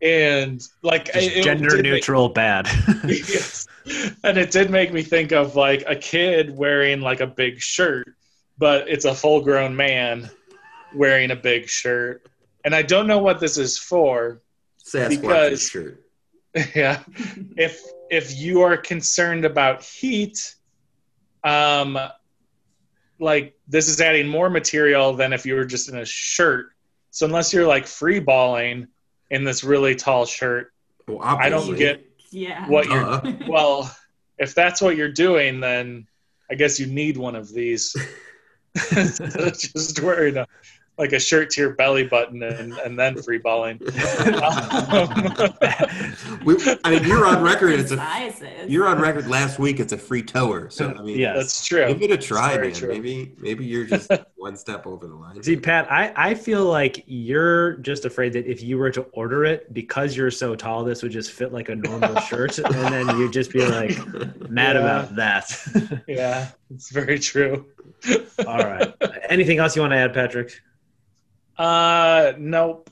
and 0.02 0.60
like 0.82 1.08
it- 1.14 1.38
it 1.38 1.44
gender 1.44 1.74
make- 1.76 1.84
neutral 1.84 2.28
bad. 2.28 2.66
yes. 3.06 3.66
And 4.22 4.36
it 4.36 4.50
did 4.50 4.68
make 4.68 4.92
me 4.92 5.02
think 5.02 5.32
of 5.32 5.56
like 5.56 5.84
a 5.86 5.96
kid 5.96 6.54
wearing 6.54 7.00
like 7.00 7.20
a 7.20 7.26
big 7.26 7.60
shirt, 7.60 8.14
but 8.58 8.88
it's 8.90 9.06
a 9.06 9.14
full 9.14 9.40
grown 9.40 9.74
man 9.74 10.28
wearing 10.94 11.30
a 11.30 11.36
big 11.36 11.66
shirt. 11.68 12.26
And 12.62 12.74
I 12.74 12.82
don't 12.82 13.06
know 13.06 13.20
what 13.20 13.40
this 13.40 13.56
is 13.56 13.78
for. 13.78 14.42
Sasquatch 14.84 15.20
Because- 15.20 15.68
shirt. 15.68 16.00
yeah. 16.74 17.02
If 17.56 17.80
if 18.10 18.36
you 18.36 18.60
are 18.62 18.76
concerned 18.76 19.44
about 19.44 19.82
heat, 19.82 20.54
um 21.42 21.98
like 23.18 23.56
this 23.66 23.88
is 23.88 24.00
adding 24.00 24.28
more 24.28 24.48
material 24.50 25.14
than 25.14 25.32
if 25.32 25.46
you 25.46 25.54
were 25.54 25.64
just 25.64 25.88
in 25.88 25.96
a 25.98 26.04
shirt. 26.04 26.66
So 27.10 27.26
unless 27.26 27.52
you're 27.52 27.66
like 27.66 27.86
free 27.86 28.20
balling 28.20 28.88
in 29.30 29.42
this 29.44 29.64
really 29.64 29.94
tall 29.96 30.26
shirt, 30.26 30.72
Well, 31.08 31.20
I 31.22 31.48
don't 31.48 31.74
get 31.76 32.04
Yeah. 32.30 32.68
what 32.68 32.86
you're 32.86 33.02
Uh, 33.04 33.32
well, 33.48 33.96
if 34.38 34.54
that's 34.54 34.80
what 34.80 34.96
you're 34.96 35.12
doing, 35.12 35.60
then 35.60 36.06
I 36.50 36.54
guess 36.56 36.78
you 36.78 36.86
need 36.86 37.16
one 37.16 37.34
of 37.36 37.52
these. 37.52 37.96
Just 38.92 40.00
wearing 40.00 40.36
a, 40.36 40.46
like 40.96 41.12
a 41.12 41.18
shirt 41.18 41.50
to 41.50 41.60
your 41.60 41.74
belly 41.74 42.04
button 42.06 42.40
and, 42.42 42.72
and 42.78 42.96
then 42.98 43.20
free 43.20 43.38
balling. 43.38 43.80
Um, 43.82 43.88
we, 46.44 46.56
I 46.84 46.90
mean, 46.90 47.04
you're 47.04 47.26
on 47.26 47.42
record. 47.42 47.72
It's 47.80 47.90
a 47.92 48.66
you're 48.68 48.86
on 48.86 49.00
record 49.00 49.26
last 49.26 49.58
week. 49.58 49.80
It's 49.80 49.92
a 49.92 49.98
free 49.98 50.22
tower. 50.22 50.70
So 50.70 50.94
I 50.96 51.02
mean, 51.02 51.18
Yes. 51.18 51.36
that's 51.36 51.66
true. 51.66 51.86
give 51.94 52.02
it 52.02 52.10
a 52.12 52.16
try, 52.18 52.56
man. 52.58 52.72
true. 52.72 52.88
Maybe 52.90 53.32
maybe 53.38 53.64
you're 53.64 53.86
just 53.86 54.10
one 54.36 54.56
step 54.56 54.86
over 54.86 55.06
the 55.06 55.14
line. 55.14 55.42
See, 55.42 55.56
Pat, 55.56 55.90
I, 55.90 56.12
I 56.16 56.34
feel 56.34 56.64
like 56.64 57.02
you're 57.06 57.74
just 57.78 58.04
afraid 58.04 58.32
that 58.34 58.46
if 58.46 58.62
you 58.62 58.78
were 58.78 58.90
to 58.92 59.02
order 59.12 59.44
it, 59.44 59.72
because 59.74 60.16
you're 60.16 60.30
so 60.30 60.54
tall, 60.54 60.84
this 60.84 61.02
would 61.02 61.12
just 61.12 61.32
fit 61.32 61.52
like 61.52 61.68
a 61.70 61.74
normal 61.74 62.20
shirt. 62.20 62.58
And 62.58 62.74
then 62.94 63.18
you'd 63.18 63.32
just 63.32 63.52
be 63.52 63.66
like 63.66 63.96
mad 64.50 64.76
Yeah. 64.76 64.82
about 64.82 65.16
that. 65.16 66.02
Yeah, 66.06 66.48
it's 66.72 66.90
very 66.90 67.18
true. 67.18 67.66
All 68.46 68.58
right. 68.58 68.92
Anything 69.28 69.58
else 69.58 69.74
you 69.74 69.82
want 69.82 69.92
to 69.92 69.96
add, 69.96 70.14
Patrick? 70.14 70.52
Uh, 71.56 72.32
nope. 72.38 72.90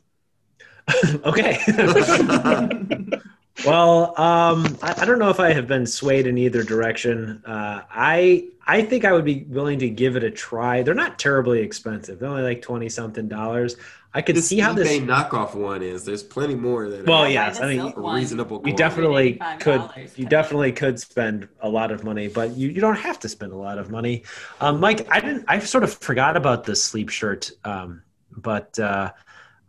okay. 1.25 1.59
well, 3.65 4.21
um, 4.21 4.79
I, 4.83 4.95
I 4.99 5.05
don't 5.05 5.19
know 5.19 5.31
if 5.31 5.41
I 5.41 5.53
have 5.53 5.67
been 5.67 5.87
swayed 5.87 6.27
in 6.27 6.39
either 6.39 6.63
direction. 6.63 7.43
Uh, 7.47 7.83
I 7.91 8.49
I 8.67 8.83
think 8.83 9.05
I 9.05 9.13
would 9.13 9.25
be 9.25 9.45
willing 9.49 9.79
to 9.81 9.89
give 9.89 10.17
it 10.17 10.25
a 10.25 10.31
try. 10.31 10.83
They're 10.83 10.95
not 10.95 11.19
terribly 11.19 11.61
expensive. 11.61 12.19
They're 12.19 12.29
only 12.29 12.43
like 12.43 12.63
twenty 12.63 12.89
something 12.89 13.29
dollars. 13.29 13.77
I 14.15 14.21
could 14.21 14.37
this 14.37 14.49
see 14.49 14.59
how 14.59 14.75
this. 14.75 14.99
knockoff 14.99 15.55
one 15.55 15.83
is. 15.83 16.05
There's 16.05 16.23
plenty 16.23 16.55
more 16.55 16.89
that 16.91 17.07
Well, 17.07 17.23
are 17.23 17.29
yeah. 17.29 17.47
Yes, 17.47 17.61
I 17.61 17.69
mean, 17.69 17.81
silk 17.81 17.97
a 17.97 18.01
one. 18.01 18.17
reasonable. 18.17 18.63
You 18.65 18.75
definitely 18.75 19.41
could. 19.59 19.83
You 20.17 20.27
definitely 20.27 20.73
could 20.73 21.01
spend 21.01 21.49
a 21.61 21.69
lot 21.69 21.91
of 21.91 22.05
money, 22.05 22.29
but 22.29 22.57
you, 22.57 22.69
you 22.69 22.81
don't 22.81 22.97
have 22.99 23.19
to 23.21 23.29
spend 23.29 23.53
a 23.53 23.57
lot 23.57 23.79
of 23.79 23.91
money. 23.91 24.25
Um, 24.61 24.81
Mike, 24.81 25.07
I 25.11 25.21
didn't. 25.21 25.45
I 25.49 25.59
sort 25.61 25.83
of 25.85 25.95
forgot 25.95 26.37
about 26.37 26.65
the 26.65 26.77
sleep 26.77 27.09
shirt, 27.09 27.51
um, 27.65 28.03
but 28.37 28.79
uh, 28.79 29.13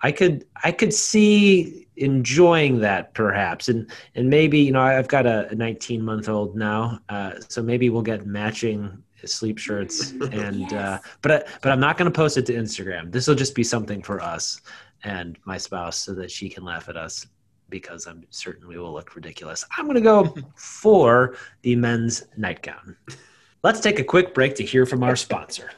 I 0.02 0.12
could 0.12 0.46
I 0.64 0.72
could 0.72 0.94
see 0.94 1.88
enjoying 1.96 2.80
that 2.80 3.14
perhaps, 3.14 3.70
and 3.70 3.90
and 4.16 4.30
maybe 4.30 4.60
you 4.60 4.72
know 4.72 4.82
I've 4.82 5.08
got 5.08 5.26
a 5.26 5.54
19 5.56 6.02
month 6.02 6.30
old 6.30 6.56
now, 6.56 7.00
uh, 7.10 7.34
so 7.48 7.62
maybe 7.62 7.90
we'll 7.90 8.02
get 8.02 8.26
matching 8.26 9.04
sleep 9.26 9.58
shirts 9.58 10.12
and 10.32 10.74
uh, 10.74 11.00
but 11.22 11.32
I, 11.32 11.44
but 11.62 11.72
I'm 11.72 11.80
not 11.80 11.98
going 11.98 12.12
to 12.12 12.16
post 12.16 12.38
it 12.38 12.46
to 12.48 12.54
Instagram. 12.54 13.12
This 13.12 13.28
will 13.28 13.36
just 13.36 13.56
be 13.56 13.64
something 13.64 14.02
for 14.02 14.22
us 14.22 14.62
and 15.04 15.38
my 15.46 15.58
spouse 15.58 15.98
so 15.98 16.14
that 16.14 16.32
she 16.32 16.50
can 16.50 16.64
laugh 16.64 16.90
at 16.90 16.98
us 16.98 17.26
because 17.70 18.06
I'm 18.06 18.26
certain 18.30 18.68
we 18.68 18.78
will 18.78 18.94
look 18.94 19.16
ridiculous. 19.16 19.66
I'm 19.78 19.86
going 19.86 19.96
to 19.96 20.02
go 20.02 20.36
for 20.56 21.36
the 21.62 21.76
men's 21.76 22.24
nightgown. 22.38 22.96
Let's 23.64 23.80
take 23.80 24.00
a 24.00 24.04
quick 24.04 24.34
break 24.34 24.56
to 24.56 24.64
hear 24.64 24.86
from 24.86 25.04
our 25.04 25.16
sponsor. 25.16 25.72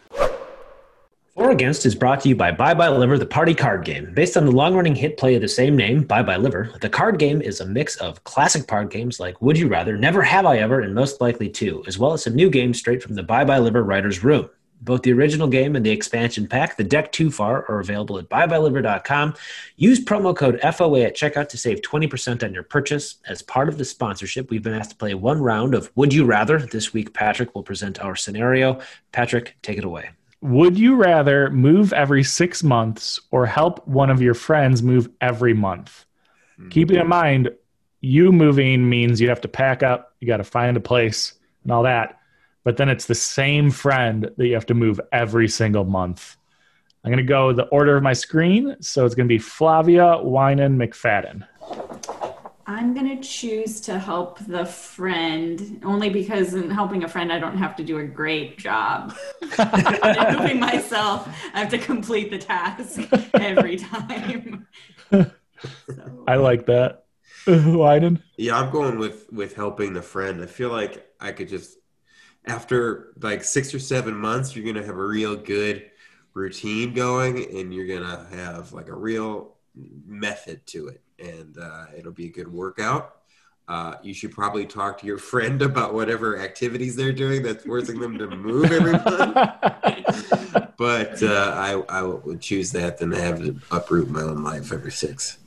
For 1.36 1.52
Against 1.52 1.86
is 1.86 1.96
brought 1.96 2.22
to 2.22 2.30
you 2.30 2.36
by 2.36 2.54
Bye 2.54 2.74
Bye 2.74 2.88
Liver, 2.88 3.18
the 3.18 3.26
party 3.26 3.54
card 3.54 3.84
game. 3.84 4.14
Based 4.14 4.38
on 4.38 4.46
the 4.46 4.54
long 4.54 4.74
running 4.74 4.96
hit 4.96 5.18
play 5.18 5.36
of 5.36 5.42
the 5.42 5.50
same 5.50 5.76
name, 5.76 6.04
Bye 6.04 6.24
Bye 6.24 6.38
Liver, 6.38 6.74
the 6.80 6.88
card 6.88 7.20
game 7.20 7.42
is 7.42 7.60
a 7.60 7.66
mix 7.66 7.98
of 7.98 8.24
classic 8.24 8.68
card 8.68 8.90
games 8.90 9.20
like 9.20 9.42
Would 9.42 9.58
You 9.58 9.68
Rather, 9.68 9.98
Never 9.98 10.22
Have 10.22 10.46
I 10.46 10.60
Ever, 10.60 10.80
and 10.80 10.96
Most 10.96 11.20
Likely 11.20 11.50
To, 11.50 11.84
as 11.88 12.00
well 12.00 12.14
as 12.14 12.24
some 12.24 12.36
new 12.36 12.50
games 12.50 12.80
straight 12.80 13.04
from 13.04 13.16
the 13.16 13.22
Bye 13.22 13.44
Bye 13.44 13.60
Liver 13.60 13.84
writer's 13.84 14.24
room. 14.24 14.50
Both 14.80 15.02
the 15.02 15.12
original 15.12 15.50
game 15.50 15.76
and 15.76 15.86
the 15.86 15.92
expansion 15.92 16.48
pack, 16.48 16.78
The 16.78 16.86
Deck 16.86 17.12
Too 17.12 17.30
Far, 17.30 17.66
are 17.70 17.82
available 17.82 18.18
at 18.18 18.30
byebyeliver.com. 18.30 19.34
Use 19.76 20.00
promo 20.06 20.34
code 20.34 20.62
FOA 20.62 21.04
at 21.06 21.18
checkout 21.18 21.50
to 21.50 21.58
save 21.58 21.82
20% 21.82 22.44
on 22.44 22.54
your 22.54 22.64
purchase. 22.64 23.16
As 23.28 23.42
part 23.42 23.68
of 23.68 23.78
the 23.78 23.84
sponsorship, 23.84 24.50
we've 24.50 24.64
been 24.64 24.74
asked 24.74 24.92
to 24.92 24.96
play 24.96 25.14
one 25.16 25.42
round 25.42 25.76
of 25.76 25.92
Would 25.96 26.14
You 26.14 26.24
Rather. 26.24 26.60
This 26.60 26.94
week, 26.94 27.14
Patrick 27.14 27.54
will 27.56 27.64
present 27.64 28.00
our 28.00 28.16
scenario. 28.16 28.80
Patrick, 29.12 29.58
take 29.62 29.78
it 29.78 29.84
away. 29.84 30.12
Would 30.46 30.78
you 30.78 30.94
rather 30.96 31.50
move 31.50 31.92
every 31.92 32.24
six 32.24 32.62
months 32.62 33.20
or 33.32 33.48
help 33.48 33.86
one 33.88 34.12
of 34.12 34.22
your 34.22 34.36
friends 34.36 34.84
move 34.84 35.10
every 35.20 35.56
month? 35.56 36.06
Hmm. 36.58 36.70
Keeping 36.70 37.00
in 37.00 37.08
mind, 37.08 37.50
you 38.02 38.32
moving 38.32 38.88
means 38.88 39.20
you 39.20 39.28
have 39.30 39.42
to 39.42 39.48
pack 39.48 39.82
up, 39.82 40.14
you 40.20 40.28
got 40.28 40.38
to 40.38 40.44
find 40.44 40.78
a 40.78 40.80
place 40.80 41.34
and 41.64 41.72
all 41.72 41.82
that. 41.82 42.20
But 42.64 42.78
then 42.78 42.90
it's 42.90 43.08
the 43.08 43.16
same 43.16 43.72
friend 43.72 44.30
that 44.38 44.46
you 44.46 44.54
have 44.54 44.68
to 44.68 44.76
move 44.76 45.02
every 45.12 45.48
single 45.48 45.84
month. 45.84 46.38
I'm 47.04 47.10
going 47.12 47.18
to 47.18 47.28
go 47.28 47.52
the 47.52 47.66
order 47.70 47.98
of 47.98 48.04
my 48.04 48.14
screen. 48.14 48.76
So 48.82 49.04
it's 49.04 49.16
going 49.16 49.28
to 49.28 49.34
be 49.34 49.40
Flavia, 49.40 50.20
Winan, 50.24 50.78
McFadden. 50.78 51.44
I'm 52.68 52.96
gonna 52.96 53.22
choose 53.22 53.80
to 53.82 54.00
help 54.00 54.40
the 54.40 54.66
friend 54.66 55.82
only 55.86 56.10
because 56.10 56.54
in 56.56 56.72
helping 56.72 57.04
a 57.04 57.08
friend 57.08 57.32
I 57.32 57.38
don't 57.40 57.58
have 57.58 57.76
to 57.76 57.84
do 57.84 58.00
a 58.00 58.04
great 58.04 58.58
job. 58.58 59.16
In 59.42 60.38
moving 60.38 60.60
myself, 60.72 61.28
I 61.54 61.60
have 61.60 61.70
to 61.70 61.78
complete 61.78 62.32
the 62.32 62.40
task 62.40 63.00
every 63.36 63.78
time. 63.78 64.68
So, 65.12 66.26
I 66.28 66.36
like 66.36 66.66
that. 66.66 67.06
Winan? 67.46 68.22
Yeah, 68.38 68.60
I'm 68.60 68.72
going 68.72 68.98
with 68.98 69.32
with 69.32 69.56
helping 69.56 69.94
the 69.94 70.02
friend. 70.02 70.42
I 70.42 70.48
feel 70.48 70.70
like 70.72 71.06
I 71.20 71.32
could 71.32 71.50
just 71.50 71.78
after 72.46 73.14
like 73.22 73.44
six 73.44 73.74
or 73.76 73.80
seven 73.80 74.16
months, 74.16 74.56
you're 74.56 74.66
gonna 74.66 74.86
have 74.86 74.98
a 74.98 75.06
real 75.06 75.36
good 75.36 75.92
routine 76.34 76.94
going, 76.94 77.38
and 77.58 77.74
you're 77.74 77.88
gonna 77.88 78.26
have 78.32 78.74
like 78.74 78.90
a 78.90 78.96
real 78.96 79.56
method 80.08 80.66
to 80.68 80.88
it, 80.88 81.02
and 81.20 81.58
uh, 81.58 81.86
it'll 81.98 82.12
be 82.12 82.28
a 82.28 82.32
good 82.32 82.52
workout. 82.52 83.18
Uh, 83.68 83.96
you 84.04 84.14
should 84.14 84.32
probably 84.32 84.66
talk 84.66 85.00
to 85.00 85.08
your 85.08 85.18
friend 85.18 85.62
about 85.62 85.94
whatever 85.94 86.38
activities 86.38 86.96
they're 86.96 87.12
doing 87.12 87.42
that's 87.42 87.66
forcing 87.66 88.00
them 88.00 88.18
to 88.18 88.28
move 88.28 88.72
every 88.72 88.92
month. 89.06 89.36
But 90.78 91.24
uh, 91.24 91.54
I 91.56 91.84
I 91.90 92.02
would 92.04 92.42
choose 92.42 92.72
that 92.74 93.00
than 93.00 93.10
to 93.12 93.22
have 93.22 93.40
to 93.40 93.56
uproot 93.72 94.10
my 94.10 94.22
own 94.22 94.44
life 94.44 94.72
every 94.72 94.92
six. 94.92 95.40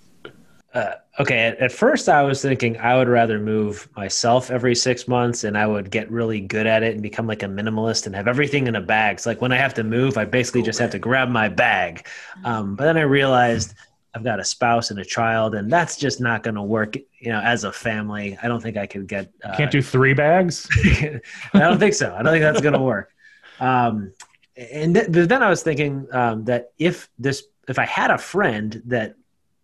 Uh, 0.74 0.94
okay, 1.18 1.46
at, 1.46 1.59
at 1.59 1.72
first 1.72 2.09
I 2.09 2.22
was 2.22 2.42
thinking 2.42 2.76
I 2.76 2.96
would 2.96 3.09
rather 3.09 3.38
move 3.38 3.88
myself 3.96 4.50
every 4.50 4.74
six 4.74 5.09
months 5.09 5.44
and 5.44 5.57
I 5.57 5.66
would 5.66 5.90
get 5.90 6.11
really 6.11 6.40
good 6.40 6.66
at 6.66 6.83
it 6.83 6.92
and 6.92 7.02
become 7.02 7.26
like 7.26 7.42
a 7.42 7.46
minimalist 7.46 8.07
and 8.07 8.14
have 8.14 8.28
everything 8.28 8.66
in 8.66 8.76
a 8.76 8.81
bag. 8.81 9.18
So 9.18 9.31
like 9.31 9.40
when 9.40 9.50
I 9.50 9.57
have 9.57 9.72
to 9.74 9.85
move, 9.85 10.18
I 10.18 10.26
basically 10.26 10.62
just 10.62 10.78
have 10.78 10.90
to 10.90 10.98
grab 10.98 11.31
my 11.31 11.48
bag. 11.48 12.07
Um, 12.44 12.76
but 12.76 12.85
then 12.85 12.98
I 12.98 13.02
realized 13.02 13.74
I've 14.18 14.24
got 14.24 14.40
a 14.40 14.44
spouse 14.44 14.90
and 14.90 14.98
a 14.98 15.04
child, 15.04 15.54
and 15.54 15.70
that's 15.70 15.96
just 15.96 16.20
not 16.20 16.42
going 16.42 16.57
to 16.57 16.62
work. 16.62 16.96
You 16.96 17.31
know, 17.31 17.40
as 17.40 17.62
a 17.62 17.70
family, 17.70 18.37
I 18.42 18.48
don't 18.48 18.61
think 18.61 18.76
I 18.76 18.85
could 18.85 19.07
get. 19.07 19.31
Uh, 19.44 19.57
Can't 19.57 19.70
do 19.70 19.81
three 19.81 20.12
bags? 20.12 20.68
I 20.85 21.20
don't 21.61 21.78
think 21.78 21.94
so. 21.94 22.12
I 22.12 22.24
don't 22.24 22.33
think 22.33 22.42
that's 22.42 22.61
going 22.61 22.74
to 22.74 22.81
work. 22.81 23.12
Um, 23.61 24.12
and 24.57 24.96
th- 24.96 25.12
but 25.12 25.28
then 25.28 25.40
I 25.40 25.48
was 25.48 25.62
thinking 25.62 26.09
um, 26.11 26.46
that 26.46 26.72
if 26.78 27.09
this, 27.16 27.44
if 27.68 27.78
I 27.78 27.87
had 27.87 28.11
a 28.11 28.18
friend 28.18 28.83
that 28.87 29.14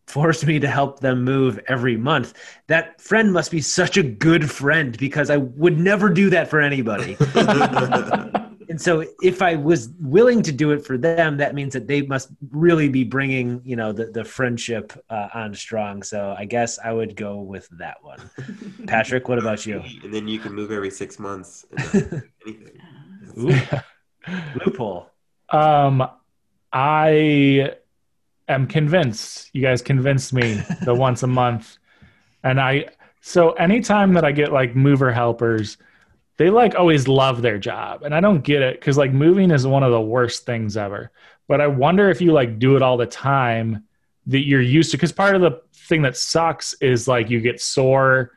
forced 0.07 0.47
me 0.47 0.61
to 0.61 0.69
help 0.69 1.01
them 1.01 1.25
move 1.25 1.59
every 1.67 1.97
month. 1.97 2.35
That 2.67 3.01
friend 3.01 3.33
must 3.33 3.51
be 3.51 3.62
such 3.62 3.97
a 3.97 4.03
good 4.03 4.51
friend 4.51 4.97
because 4.99 5.31
I 5.31 5.38
would 5.38 5.81
never 5.81 6.11
do 6.11 6.31
that 6.31 6.49
for 6.49 6.61
anybody. 6.61 7.17
and 8.75 8.81
so 8.81 9.05
if 9.23 9.41
I 9.41 9.55
was 9.55 9.91
willing 10.01 10.43
to 10.43 10.51
do 10.51 10.73
it 10.73 10.85
for 10.85 10.99
them, 10.99 11.37
that 11.37 11.55
means 11.55 11.75
that 11.75 11.87
they 11.87 12.03
must 12.03 12.31
really 12.51 12.89
be 12.89 13.05
bringing, 13.05 13.63
you 13.65 13.77
know, 13.77 13.93
the, 13.93 14.07
the 14.07 14.25
friendship 14.25 14.93
uh, 15.09 15.29
on 15.33 15.55
strong. 15.55 16.03
So 16.03 16.35
I 16.37 16.45
guess 16.45 16.81
I 16.81 16.93
would 16.93 17.15
go 17.15 17.39
with 17.39 17.69
that 17.79 18.03
one. 18.03 18.19
Patrick, 18.89 19.29
what 19.29 19.39
about 19.39 19.65
you? 19.65 19.81
And 20.03 20.13
then 20.13 20.27
you 20.27 20.41
can 20.41 20.53
move 20.53 20.73
every 20.73 20.91
six 20.91 21.21
months. 21.21 21.65
and 21.71 22.25
anything. 22.45 22.81
Ooh, 23.39 23.55
loophole. 24.67 25.09
Um, 25.51 26.11
I 26.73 27.75
am 28.49 28.67
convinced. 28.67 29.51
You 29.53 29.63
guys 29.63 29.83
convinced 29.83 30.33
me 30.33 30.61
the 30.83 30.95
once 30.97 31.23
a 31.23 31.29
month, 31.29 31.79
and 32.43 32.61
I. 32.61 32.87
So 33.21 33.53
anytime 33.53 34.15
that 34.15 34.25
I 34.25 34.33
get 34.33 34.53
like 34.53 34.75
mover 34.75 35.13
helpers, 35.13 35.77
they 36.37 36.51
like 36.51 36.75
always 36.75 37.07
love 37.09 37.42
their 37.42 37.59
job, 37.59 38.03
and 38.03 38.14
I 38.14 38.20
don't 38.20 38.42
get 38.42 38.62
it 38.62 38.81
because 38.81 38.99
like 38.99 39.12
moving 39.12 39.51
is 39.51 39.66
one 39.66 39.83
of 39.83 39.92
the 39.92 40.01
worst 40.01 40.47
things 40.47 40.77
ever. 40.77 41.11
But 41.47 41.61
I 41.61 41.66
wonder 41.66 42.11
if 42.11 42.20
you 42.20 42.33
like 42.33 42.59
do 42.59 42.77
it 42.77 42.83
all 42.83 42.97
the 42.97 43.07
time 43.07 43.85
that 44.27 44.47
you're 44.47 44.62
used 44.62 44.90
to. 44.90 44.97
Because 44.97 45.12
part 45.12 45.35
of 45.35 45.42
the 45.42 45.61
thing 45.75 46.03
that 46.03 46.16
sucks 46.16 46.75
is 46.75 47.07
like 47.07 47.31
you 47.31 47.40
get 47.40 47.61
sore, 47.61 48.33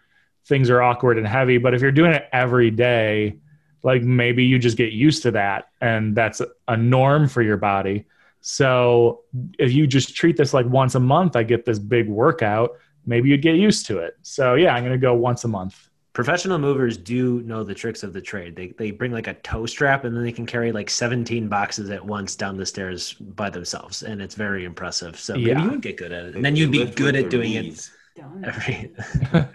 things 0.45 0.69
are 0.69 0.81
awkward 0.81 1.17
and 1.17 1.25
heavy. 1.25 1.57
But 1.57 1.73
if 1.73 1.81
you're 1.81 1.91
doing 1.91 2.11
it 2.11 2.27
every 2.33 2.69
day, 2.69 3.37
like 3.83 4.03
maybe 4.03 4.43
you 4.43 4.59
just 4.59 4.77
get 4.77 4.91
used 4.91 5.23
to 5.23 5.31
that 5.31 5.69
and 5.81 6.15
that's 6.15 6.41
a 6.67 6.77
norm 6.77 7.27
for 7.27 7.41
your 7.41 7.57
body 7.57 8.05
so 8.41 9.21
if 9.57 9.71
you 9.71 9.87
just 9.87 10.15
treat 10.15 10.37
this 10.37 10.53
like 10.53 10.65
once 10.65 10.95
a 10.95 10.99
month 10.99 11.35
i 11.35 11.43
get 11.43 11.65
this 11.65 11.79
big 11.79 12.07
workout 12.09 12.71
maybe 13.05 13.29
you'd 13.29 13.41
get 13.41 13.55
used 13.55 13.85
to 13.85 13.99
it 13.99 14.17
so 14.21 14.55
yeah 14.55 14.73
i'm 14.73 14.83
going 14.83 14.91
to 14.91 14.97
go 14.97 15.13
once 15.13 15.43
a 15.43 15.47
month 15.47 15.89
Professional 16.17 16.57
movers 16.57 16.97
do 16.97 17.43
know 17.43 17.63
the 17.63 17.75
tricks 17.75 18.01
of 18.01 18.11
the 18.11 18.19
trade. 18.19 18.55
They, 18.55 18.69
they 18.69 18.89
bring 18.89 19.11
like 19.11 19.27
a 19.27 19.35
toe 19.35 19.67
strap 19.67 20.03
and 20.03 20.17
then 20.17 20.23
they 20.23 20.31
can 20.31 20.47
carry 20.47 20.71
like 20.71 20.89
17 20.89 21.47
boxes 21.47 21.91
at 21.91 22.03
once 22.03 22.35
down 22.35 22.57
the 22.57 22.65
stairs 22.65 23.13
by 23.13 23.51
themselves. 23.51 24.01
And 24.01 24.19
it's 24.19 24.33
very 24.33 24.65
impressive. 24.65 25.19
So 25.19 25.35
maybe 25.35 25.61
you 25.61 25.69
would 25.69 25.83
get 25.83 25.95
good 25.95 26.11
at 26.11 26.25
it. 26.25 26.35
And 26.35 26.43
then 26.43 26.55
you'd 26.55 26.71
be 26.71 26.85
good 26.85 27.15
at 27.15 27.29
doing 27.29 27.53
it 27.53 27.65
knees. 27.65 27.91
Don't. 28.15 28.43
every 28.43 28.91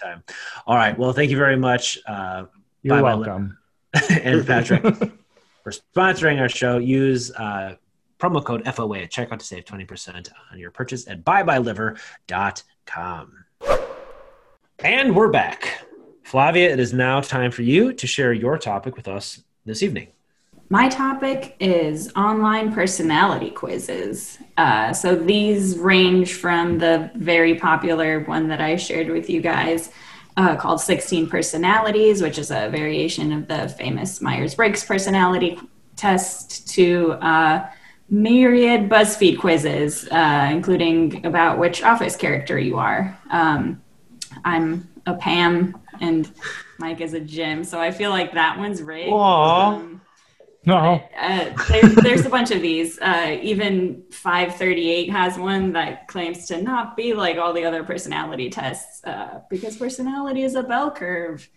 time. 0.00 0.22
All 0.68 0.76
right. 0.76 0.96
Well, 0.96 1.12
thank 1.12 1.32
you 1.32 1.36
very 1.36 1.56
much. 1.56 1.98
Uh, 2.06 2.44
you're 2.82 2.94
Bye-bye, 2.94 3.14
welcome 3.16 3.58
and 4.08 4.46
Patrick 4.46 4.82
for 5.64 5.72
sponsoring 5.72 6.40
our 6.40 6.48
show. 6.48 6.78
Use 6.78 7.32
uh, 7.32 7.74
promo 8.20 8.44
code 8.44 8.62
FOA 8.66 9.02
at 9.02 9.10
checkout 9.10 9.40
to 9.40 9.44
save 9.44 9.64
20% 9.64 10.28
on 10.52 10.58
your 10.60 10.70
purchase 10.70 11.08
at 11.08 11.24
buybyliver.com. 11.24 13.44
And 14.78 15.16
we're 15.16 15.30
back. 15.30 15.80
Flavia, 16.24 16.72
it 16.72 16.80
is 16.80 16.94
now 16.94 17.20
time 17.20 17.50
for 17.50 17.62
you 17.62 17.92
to 17.92 18.06
share 18.06 18.32
your 18.32 18.56
topic 18.56 18.96
with 18.96 19.06
us 19.06 19.42
this 19.66 19.82
evening. 19.82 20.08
My 20.70 20.88
topic 20.88 21.54
is 21.60 22.10
online 22.16 22.72
personality 22.72 23.50
quizzes. 23.50 24.38
Uh, 24.56 24.94
so 24.94 25.14
these 25.14 25.78
range 25.78 26.32
from 26.32 26.78
the 26.78 27.10
very 27.14 27.56
popular 27.56 28.20
one 28.20 28.48
that 28.48 28.62
I 28.62 28.76
shared 28.76 29.10
with 29.10 29.28
you 29.28 29.42
guys 29.42 29.92
uh, 30.38 30.56
called 30.56 30.80
16 30.80 31.28
Personalities, 31.28 32.22
which 32.22 32.38
is 32.38 32.50
a 32.50 32.70
variation 32.70 33.30
of 33.30 33.46
the 33.46 33.68
famous 33.68 34.22
Myers 34.22 34.54
Briggs 34.54 34.82
personality 34.82 35.60
test, 35.94 36.66
to 36.70 37.12
uh, 37.20 37.68
myriad 38.08 38.88
BuzzFeed 38.88 39.38
quizzes, 39.38 40.08
uh, 40.08 40.48
including 40.50 41.24
about 41.26 41.58
which 41.58 41.82
office 41.82 42.16
character 42.16 42.58
you 42.58 42.78
are. 42.78 43.16
Um, 43.30 43.82
I'm 44.44 44.88
a 45.06 45.14
Pam 45.14 45.80
and 46.00 46.30
Mike 46.78 47.00
is 47.00 47.14
a 47.14 47.20
Jim. 47.20 47.64
so 47.64 47.80
I 47.80 47.90
feel 47.90 48.10
like 48.10 48.34
that 48.34 48.58
one's 48.58 48.82
rigged. 48.82 49.12
Um, 49.12 50.00
no 50.66 50.76
uh, 51.20 51.52
there, 51.68 51.88
there's 51.88 52.24
a 52.24 52.30
bunch 52.30 52.50
of 52.50 52.62
these. 52.62 52.98
Uh, 52.98 53.38
even 53.42 54.02
538 54.10 55.10
has 55.10 55.38
one 55.38 55.72
that 55.74 56.08
claims 56.08 56.46
to 56.46 56.62
not 56.62 56.96
be 56.96 57.12
like 57.12 57.36
all 57.36 57.52
the 57.52 57.64
other 57.64 57.84
personality 57.84 58.48
tests 58.48 59.04
uh, 59.04 59.40
because 59.50 59.76
personality 59.76 60.42
is 60.42 60.54
a 60.54 60.62
bell 60.62 60.90
curve. 60.90 61.48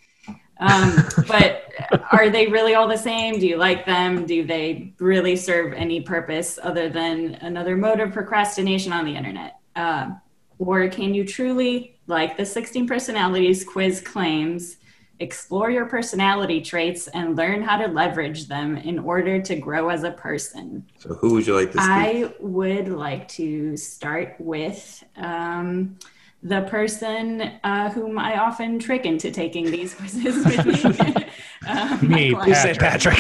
Um, 0.60 1.08
but 1.28 1.72
are 2.12 2.30
they 2.30 2.48
really 2.48 2.74
all 2.74 2.88
the 2.88 2.98
same? 2.98 3.40
Do 3.40 3.48
you 3.48 3.58
like 3.58 3.86
them? 3.86 4.26
Do 4.26 4.46
they 4.46 4.94
really 5.00 5.36
serve 5.36 5.74
any 5.74 6.02
purpose 6.02 6.60
other 6.62 6.90
than 6.90 7.36
another 7.36 7.78
mode 7.78 8.00
of 8.00 8.12
procrastination 8.12 8.92
on 8.92 9.06
the 9.06 9.16
internet? 9.16 9.60
Uh, 9.76 10.12
or 10.60 10.88
can 10.90 11.14
you 11.14 11.26
truly, 11.26 12.00
like 12.08 12.38
the 12.38 12.46
16 12.46 12.88
personalities 12.88 13.64
quiz 13.64 14.02
claims, 14.02 14.78
explore 15.20 15.72
your 15.72 15.86
personality 15.86 16.62
traits 16.62 17.08
and 17.08 17.36
learn 17.36 17.64
how 17.64 17.78
to 17.78 17.88
leverage 17.88 18.48
them 18.48 18.78
in 18.78 19.00
order 19.00 19.42
to 19.42 19.56
grow 19.56 19.90
as 19.90 20.04
a 20.04 20.12
person. 20.12 20.86
So 21.00 21.16
who 21.16 21.34
would 21.34 21.48
you 21.48 21.56
like 21.56 21.72
to 21.72 21.80
speak? 21.80 21.90
I 21.90 22.34
would 22.40 22.90
like 22.90 23.28
to 23.30 23.76
start 23.78 24.36
with 24.40 25.04
um, 25.16 25.98
the 26.44 26.62
person 26.64 27.42
uh, 27.64 27.90
whom 27.90 28.20
I 28.20 28.38
often 28.38 28.78
trick 28.80 29.06
into 29.06 29.32
taking 29.32 29.72
these 29.72 29.96
quizzes 29.96 30.46
with 30.46 30.66
me. 30.66 31.26
um, 31.68 32.08
Me, 32.08 32.32
client. 32.32 32.48
You 32.48 32.56
say 32.56 32.74
Patrick. 32.76 33.18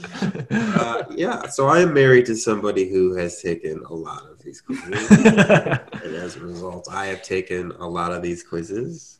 Uh, 0.52 1.04
yeah, 1.14 1.46
so 1.46 1.68
I 1.68 1.80
am 1.80 1.94
married 1.94 2.26
to 2.26 2.34
somebody 2.34 2.90
who 2.90 3.14
has 3.14 3.40
taken 3.40 3.80
a 3.88 3.94
lot 3.94 4.29
of 4.40 4.44
these 4.44 4.60
quizzes, 4.60 5.10
and 5.10 6.14
as 6.14 6.36
a 6.36 6.40
result, 6.40 6.88
I 6.90 7.06
have 7.06 7.22
taken 7.22 7.72
a 7.72 7.86
lot 7.86 8.12
of 8.12 8.22
these 8.22 8.42
quizzes. 8.42 9.18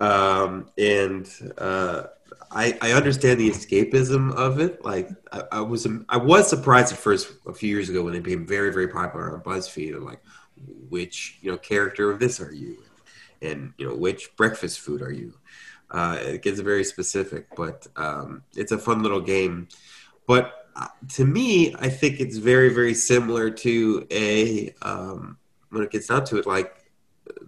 Um, 0.00 0.70
and 0.76 1.28
uh, 1.58 2.04
I, 2.50 2.76
I 2.80 2.92
understand 2.92 3.40
the 3.40 3.50
escapism 3.50 4.34
of 4.34 4.60
it. 4.60 4.84
Like 4.84 5.08
I, 5.32 5.42
I 5.52 5.60
was, 5.60 5.86
I 6.08 6.16
was 6.16 6.48
surprised 6.48 6.92
at 6.92 6.98
first 6.98 7.32
a 7.46 7.54
few 7.54 7.68
years 7.68 7.88
ago 7.88 8.02
when 8.02 8.12
they 8.12 8.20
became 8.20 8.46
very, 8.46 8.72
very 8.72 8.88
popular 8.88 9.34
on 9.34 9.40
BuzzFeed. 9.42 9.96
And 9.96 10.04
like, 10.04 10.20
which 10.88 11.38
you 11.40 11.50
know 11.50 11.58
character 11.58 12.10
of 12.10 12.18
this 12.18 12.40
are 12.40 12.52
you, 12.52 12.82
and 13.42 13.72
you 13.78 13.88
know 13.88 13.94
which 13.94 14.36
breakfast 14.36 14.80
food 14.80 15.02
are 15.02 15.12
you? 15.12 15.34
Uh, 15.90 16.18
it 16.20 16.42
gets 16.42 16.60
very 16.60 16.84
specific, 16.84 17.46
but 17.56 17.86
um, 17.96 18.42
it's 18.56 18.72
a 18.72 18.78
fun 18.78 19.02
little 19.02 19.20
game. 19.20 19.68
But 20.26 20.63
to 21.10 21.24
me, 21.24 21.74
I 21.78 21.88
think 21.88 22.20
it's 22.20 22.36
very, 22.36 22.68
very 22.72 22.94
similar 22.94 23.50
to 23.50 24.06
a 24.10 24.74
um, 24.82 25.38
when 25.70 25.82
it 25.82 25.90
gets 25.90 26.08
down 26.08 26.24
to 26.26 26.38
it, 26.38 26.46
like 26.46 26.90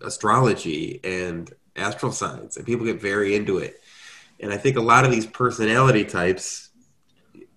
astrology 0.02 1.00
and 1.04 1.52
astral 1.76 2.12
signs, 2.12 2.56
and 2.56 2.66
people 2.66 2.86
get 2.86 3.00
very 3.00 3.34
into 3.34 3.58
it. 3.58 3.80
And 4.40 4.52
I 4.52 4.56
think 4.56 4.76
a 4.76 4.82
lot 4.82 5.04
of 5.04 5.10
these 5.10 5.26
personality 5.26 6.04
types, 6.04 6.70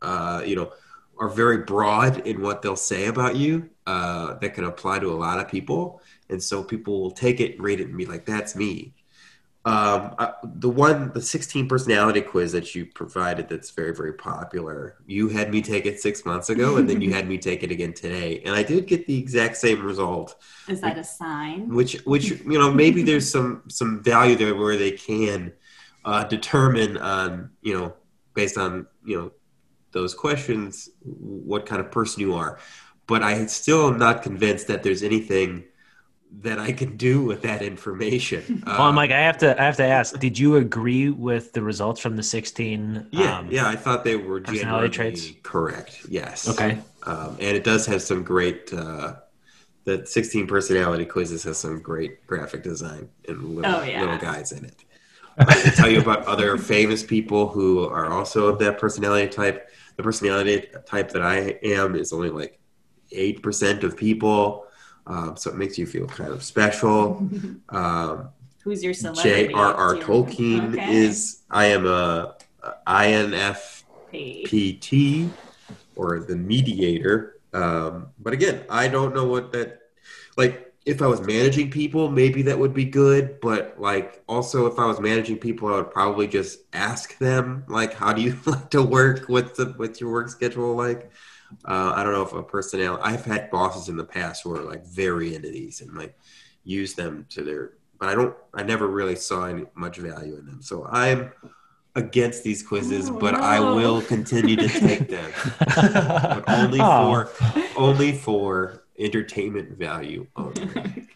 uh, 0.01 0.43
you 0.45 0.55
know, 0.55 0.71
are 1.19 1.29
very 1.29 1.60
broad 1.60 2.25
in 2.25 2.41
what 2.41 2.62
they'll 2.62 2.75
say 2.75 3.08
about 3.08 3.36
you. 3.36 3.69
Uh, 3.86 4.38
that 4.39 4.53
can 4.53 4.65
apply 4.65 4.99
to 4.99 5.12
a 5.12 5.17
lot 5.17 5.39
of 5.39 5.47
people, 5.47 5.99
and 6.29 6.41
so 6.41 6.63
people 6.63 7.01
will 7.01 7.12
take 7.12 7.39
it, 7.39 7.60
read 7.60 7.79
it, 7.79 7.88
and 7.88 7.97
be 7.97 8.05
like, 8.05 8.23
"That's 8.25 8.55
me." 8.55 8.93
Um, 9.65 10.15
uh, 10.17 10.32
the 10.43 10.69
one, 10.69 11.12
the 11.13 11.22
16 11.22 11.67
personality 11.67 12.22
quiz 12.22 12.54
that 12.54 12.74
you 12.74 12.86
provided 12.86 13.50
that's 13.50 13.72
very, 13.72 13.93
very 13.93 14.13
popular. 14.13 14.95
You 15.06 15.28
had 15.28 15.52
me 15.52 15.62
take 15.62 15.86
it 15.86 16.00
six 16.00 16.26
months 16.26 16.50
ago, 16.50 16.78
and 16.78 16.89
then 16.89 17.02
you 17.02 17.13
had 17.13 17.28
me 17.28 17.38
take 17.38 17.62
it 17.62 17.69
again 17.69 17.93
today, 17.93 18.41
and 18.45 18.56
I 18.56 18.63
did 18.63 18.88
get 18.88 19.06
the 19.06 19.17
exact 19.17 19.58
same 19.58 19.84
result. 19.84 20.36
Is 20.69 20.80
that 20.80 20.98
a 20.98 21.04
sign? 21.04 21.67
Which, 21.76 22.00
which 22.06 22.30
you 22.30 22.58
know, 22.58 22.72
maybe 22.72 23.04
there's 23.04 23.30
some 23.30 23.63
some 23.67 24.02
value 24.02 24.38
there 24.38 24.56
where 24.56 24.78
they 24.78 24.91
can 24.91 25.52
uh, 26.06 26.24
determine 26.24 26.95
on 26.98 27.50
you 27.62 27.78
know 27.78 27.93
based 28.34 28.58
on 28.58 28.88
you 29.04 29.17
know 29.17 29.32
those 29.91 30.13
questions 30.13 30.89
what 31.04 31.65
kind 31.65 31.82
of 31.82 31.91
person 31.91 32.22
you 32.22 32.34
are. 32.34 32.60
But 33.08 33.24
I 33.24 33.45
still 33.48 33.88
am 33.89 33.98
not 33.98 34.24
convinced 34.24 34.67
that 34.67 34.84
there's 34.84 35.04
anything 35.04 35.65
that 36.42 36.60
I 36.60 36.72
can 36.72 36.96
do 36.96 37.24
with 37.24 37.42
that 37.42 37.62
information. 37.62 38.63
well, 38.68 38.82
Uh, 38.84 38.92
Mike, 38.94 39.12
I 39.12 39.20
have 39.20 39.38
to 39.39 39.60
I 39.60 39.65
have 39.65 39.78
to 39.78 39.84
ask, 39.86 40.18
did 40.20 40.38
you 40.38 40.58
agree 40.58 41.10
with 41.10 41.54
the 41.54 41.62
results 41.62 42.00
from 42.00 42.15
the 42.15 42.24
16 42.24 43.08
Yeah, 43.12 43.39
um, 43.39 43.52
yeah, 43.52 43.68
I 43.68 43.76
thought 43.76 44.04
they 44.04 44.15
were 44.15 44.39
personality 44.39 44.62
generally 44.62 44.89
traits? 44.89 45.32
correct. 45.44 46.02
Yes. 46.08 46.48
Okay. 46.48 46.80
Um, 47.04 47.38
and 47.40 47.58
it 47.58 47.63
does 47.63 47.86
have 47.88 48.02
some 48.02 48.23
great. 48.23 48.71
Uh, 48.73 49.15
the 49.86 50.06
16 50.06 50.46
personality 50.46 51.06
quizzes 51.06 51.44
has 51.44 51.58
some 51.58 51.82
great 51.82 52.25
graphic 52.27 52.62
design 52.63 53.10
and 53.27 53.56
little, 53.56 53.75
Oh, 53.75 53.82
yeah. 53.84 54.02
little 54.02 54.17
guys 54.17 54.52
in 54.52 54.65
it. 54.65 54.84
I 55.38 55.56
can 55.56 55.73
tell 55.73 55.90
you 55.90 56.02
about 56.02 56.25
other 56.25 56.58
famous 56.75 57.02
people 57.02 57.48
who 57.48 57.86
are 57.86 58.12
also 58.12 58.48
of 58.48 58.60
that 58.60 58.77
personality 58.77 59.30
type. 59.30 59.69
The 59.96 60.04
personality 60.04 60.67
type 60.86 61.10
that 61.12 61.21
I 61.23 61.58
am 61.63 61.96
is 61.96 62.13
only 62.13 62.30
like 62.30 62.60
eight 63.12 63.42
percent 63.42 63.84
of 63.84 63.98
people, 63.98 64.65
um, 65.10 65.35
so 65.35 65.49
it 65.51 65.57
makes 65.57 65.77
you 65.77 65.85
feel 65.85 66.07
kind 66.07 66.31
of 66.31 66.43
special. 66.43 67.29
Um, 67.69 68.29
Who's 68.63 68.83
your 68.83 68.93
celebrity? 68.93 69.47
J.R.R. 69.47 69.95
Tolkien 69.95 70.73
Okay. 70.73 70.93
is. 70.93 71.43
I 71.49 71.65
am 71.67 71.85
a, 71.85 72.35
a 72.63 72.71
INFP. 72.87 73.83
P. 74.12 74.73
PT 74.73 75.31
or 75.95 76.19
the 76.21 76.35
mediator. 76.35 77.35
Um, 77.53 78.07
but 78.19 78.33
again, 78.33 78.65
I 78.69 78.87
don't 78.87 79.13
know 79.13 79.25
what 79.25 79.51
that 79.53 79.79
like. 80.37 80.65
If 80.85 81.01
I 81.03 81.07
was 81.07 81.21
managing 81.21 81.69
people, 81.69 82.10
maybe 82.10 82.41
that 82.43 82.57
would 82.57 82.73
be 82.73 82.85
good. 82.85 83.39
But 83.41 83.75
like, 83.79 84.23
also, 84.27 84.65
if 84.65 84.79
I 84.79 84.85
was 84.87 84.99
managing 84.99 85.37
people, 85.37 85.67
I 85.67 85.77
would 85.77 85.91
probably 85.91 86.25
just 86.27 86.60
ask 86.73 87.17
them, 87.19 87.65
like, 87.67 87.93
how 87.93 88.13
do 88.13 88.21
you 88.21 88.35
like 88.45 88.71
to 88.71 88.81
work? 88.81 89.25
What's 89.27 89.57
the 89.57 89.73
what's 89.77 90.01
your 90.01 90.12
work 90.12 90.29
schedule 90.29 90.75
like? 90.75 91.12
Uh, 91.65 91.93
I 91.95 92.04
don't 92.04 92.13
know 92.13 92.21
if 92.21 92.33
a 92.33 92.43
personnel. 92.43 93.00
I've 93.02 93.25
had 93.25 93.50
bosses 93.50 93.89
in 93.89 93.97
the 93.97 94.04
past 94.04 94.43
who 94.43 94.56
are 94.56 94.62
like 94.62 94.85
very 94.85 95.35
into 95.35 95.50
these 95.50 95.81
and 95.81 95.95
like 95.97 96.17
use 96.63 96.93
them 96.93 97.25
to 97.29 97.43
their. 97.43 97.73
But 98.00 98.10
I 98.10 98.15
don't. 98.15 98.35
I 98.54 98.63
never 98.63 98.87
really 98.87 99.15
saw 99.15 99.45
any 99.45 99.65
much 99.75 99.97
value 99.97 100.37
in 100.37 100.45
them. 100.45 100.62
So 100.62 100.85
I'm 100.85 101.31
against 101.95 102.43
these 102.43 102.62
quizzes, 102.63 103.10
Oh, 103.10 103.17
but 103.19 103.35
I 103.35 103.60
will 103.60 104.02
continue 104.02 104.56
to 104.56 104.67
take 104.69 105.10
them. 105.10 105.31
but 105.75 106.43
only 106.47 106.79
Oh. 106.81 107.25
for 107.25 107.73
only 107.75 108.12
for 108.13 108.83
entertainment 108.97 109.77
value 109.77 110.27
only. 110.35 111.08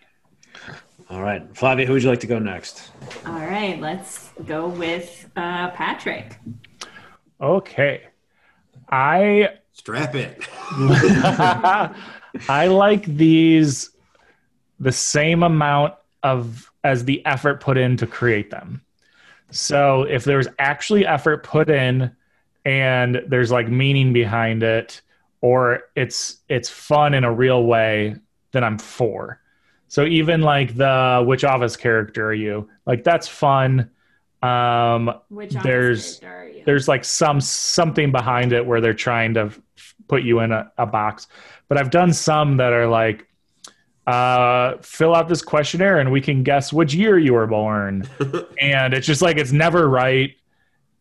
All 1.10 1.22
right, 1.22 1.46
Flavia, 1.56 1.86
who 1.86 1.94
would 1.94 2.02
you 2.04 2.10
like 2.10 2.22
to 2.22 2.28
go 2.28 2.40
next? 2.40 2.92
All 3.28 3.34
right, 3.34 3.80
let's 3.80 4.30
go 4.48 4.68
with 4.68 5.30
uh, 5.36 5.70
Patrick. 5.72 6.40
Okay. 7.40 8.04
I 8.90 9.50
Strap 9.74 10.16
it. 10.16 10.48
I 12.50 12.68
like 12.68 13.06
these 13.06 13.90
the 14.80 14.92
same 14.92 15.44
amount 15.44 15.96
of 16.24 16.72
as 16.84 17.06
the 17.06 17.26
effort 17.26 17.60
put 17.60 17.78
in 17.78 17.98
to 17.98 18.08
create 18.08 18.50
them. 18.50 18.82
So 19.52 20.04
if 20.04 20.24
there's 20.24 20.48
actually 20.60 21.06
effort 21.06 21.44
put 21.44 21.70
in 21.70 22.12
and 22.66 23.22
there's 23.28 23.52
like 23.52 23.68
meaning 23.68 24.14
behind 24.14 24.64
it 24.64 25.02
or 25.42 25.82
it's 25.96 26.38
it's 26.50 26.70
fun 26.70 27.14
in 27.14 27.24
a 27.24 27.32
real 27.32 27.66
way, 27.66 28.16
then 28.52 28.64
I'm 28.64 28.78
for. 28.78 29.42
So 29.88 30.06
even 30.06 30.42
like 30.42 30.76
the 30.76 31.24
which 31.26 31.44
office 31.44 31.76
character 31.76 32.28
are 32.28 32.34
you? 32.34 32.70
Like 32.86 33.04
that's 33.04 33.28
fun. 33.28 33.92
Um 34.44 35.14
Which 35.30 35.52
There's- 35.54 36.20
character 36.20 36.40
are 36.42 36.50
you? 36.50 36.64
there's 36.66 36.88
like 36.88 37.04
some 37.06 37.40
something 37.42 38.12
behind 38.12 38.54
it 38.54 38.66
where 38.66 38.80
they're 38.82 38.94
trying 38.94 39.34
to 39.36 39.42
f- 39.42 39.96
put 40.08 40.24
you 40.24 40.40
in 40.40 40.52
a, 40.52 40.72
a 40.78 40.86
box 40.86 41.28
but 41.68 41.78
i've 41.78 41.90
done 41.90 42.14
some 42.14 42.56
that 42.58 42.72
are 42.74 42.88
like 42.88 43.28
uh 44.08 44.76
fill 44.82 45.14
out 45.16 45.28
this 45.30 45.42
questionnaire 45.42 46.00
and 46.00 46.12
we 46.12 46.20
can 46.22 46.44
guess 46.44 46.72
which 46.74 46.94
year 46.94 47.18
you 47.18 47.34
were 47.34 47.48
born 47.48 48.08
and 48.62 48.94
it's 48.94 49.08
just 49.08 49.22
like 49.22 49.38
it's 49.38 49.52
never 49.52 49.90
right 49.90 50.32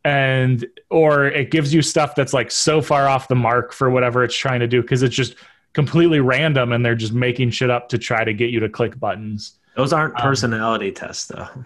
and 0.05 0.67
or 0.91 1.27
it 1.27 1.51
gives 1.51 1.73
you 1.75 1.81
stuff 1.83 2.15
that's 2.17 2.33
like 2.33 2.51
so 2.51 2.81
far 2.83 3.09
off 3.09 3.29
the 3.29 3.35
mark 3.37 3.73
for 3.73 3.89
whatever 3.91 4.25
it's 4.25 4.37
trying 4.37 4.61
to 4.61 4.67
do 4.69 4.83
because 4.83 5.03
it's 5.03 5.15
just 5.15 5.35
completely 5.73 6.19
random 6.21 6.73
and 6.73 6.85
they're 6.85 6.95
just 6.97 7.13
making 7.13 7.51
shit 7.51 7.71
up 7.71 7.89
to 7.89 7.99
try 7.99 8.25
to 8.25 8.33
get 8.35 8.51
you 8.51 8.59
to 8.61 8.69
click 8.69 8.99
buttons 8.99 9.59
Those 9.77 9.93
aren't 9.93 10.15
Um, 10.17 10.23
personality 10.23 10.91
tests, 10.93 11.27
though. 11.27 11.49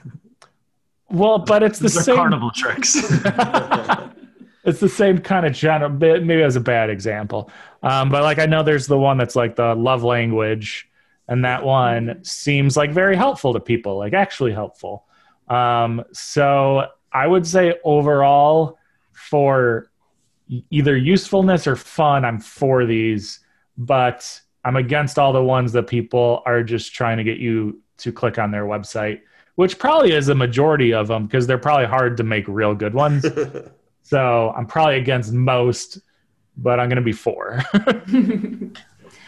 well 1.11 1.38
but 1.38 1.62
it's 1.62 1.78
the 1.78 1.88
same 1.88 2.16
carnival 2.16 2.50
tricks. 2.50 2.96
it's 4.64 4.80
the 4.80 4.88
same 4.88 5.18
kind 5.18 5.46
of 5.46 5.52
general 5.52 5.90
bit 5.90 6.24
maybe 6.24 6.42
as 6.42 6.57
a 6.57 6.61
bad 6.61 6.90
example. 6.90 7.50
Um, 7.82 8.09
but 8.11 8.22
like 8.22 8.38
i 8.38 8.46
know 8.46 8.62
there's 8.62 8.86
the 8.86 8.98
one 8.98 9.16
that's 9.16 9.36
like 9.36 9.57
the 9.57 9.74
love 9.74 10.02
language 10.02 10.88
and 11.28 11.44
that 11.44 11.64
one 11.64 12.22
seems 12.24 12.76
like 12.76 12.92
very 12.92 13.16
helpful 13.16 13.52
to 13.52 13.61
people 13.61 13.98
like 13.98 14.12
actually 14.12 14.52
helpful. 14.52 15.04
Um, 15.48 16.04
so 16.12 16.86
i 17.12 17.26
would 17.26 17.46
say 17.46 17.74
overall 17.84 18.78
for 19.12 19.90
either 20.70 20.96
usefulness 20.96 21.66
or 21.66 21.76
fun 21.76 22.24
i'm 22.24 22.38
for 22.38 22.84
these 22.84 23.40
but 23.76 24.40
i'm 24.64 24.76
against 24.76 25.18
all 25.18 25.32
the 25.32 25.42
ones 25.42 25.72
that 25.72 25.86
people 25.86 26.42
are 26.46 26.62
just 26.62 26.94
trying 26.94 27.16
to 27.16 27.24
get 27.24 27.38
you 27.38 27.80
to 27.96 28.12
click 28.12 28.38
on 28.38 28.50
their 28.50 28.64
website 28.64 29.20
which 29.57 29.78
probably 29.78 30.12
is 30.12 30.28
a 30.28 30.34
majority 30.34 30.94
of 30.94 31.09
them 31.09 31.26
because 31.26 31.46
they're 31.46 31.59
probably 31.59 31.86
hard 31.86 32.16
to 32.16 32.22
make 32.22 32.46
real 32.48 32.74
good 32.74 32.94
ones 32.94 33.26
so 34.07 34.52
I'm 34.57 34.66
probably 34.66 34.98
against 34.98 35.32
most, 35.32 35.98
but 36.57 36.78
I'm 36.78 36.88
going 36.88 36.96
to 36.96 37.02
be 37.02 37.12
for. 37.12 37.61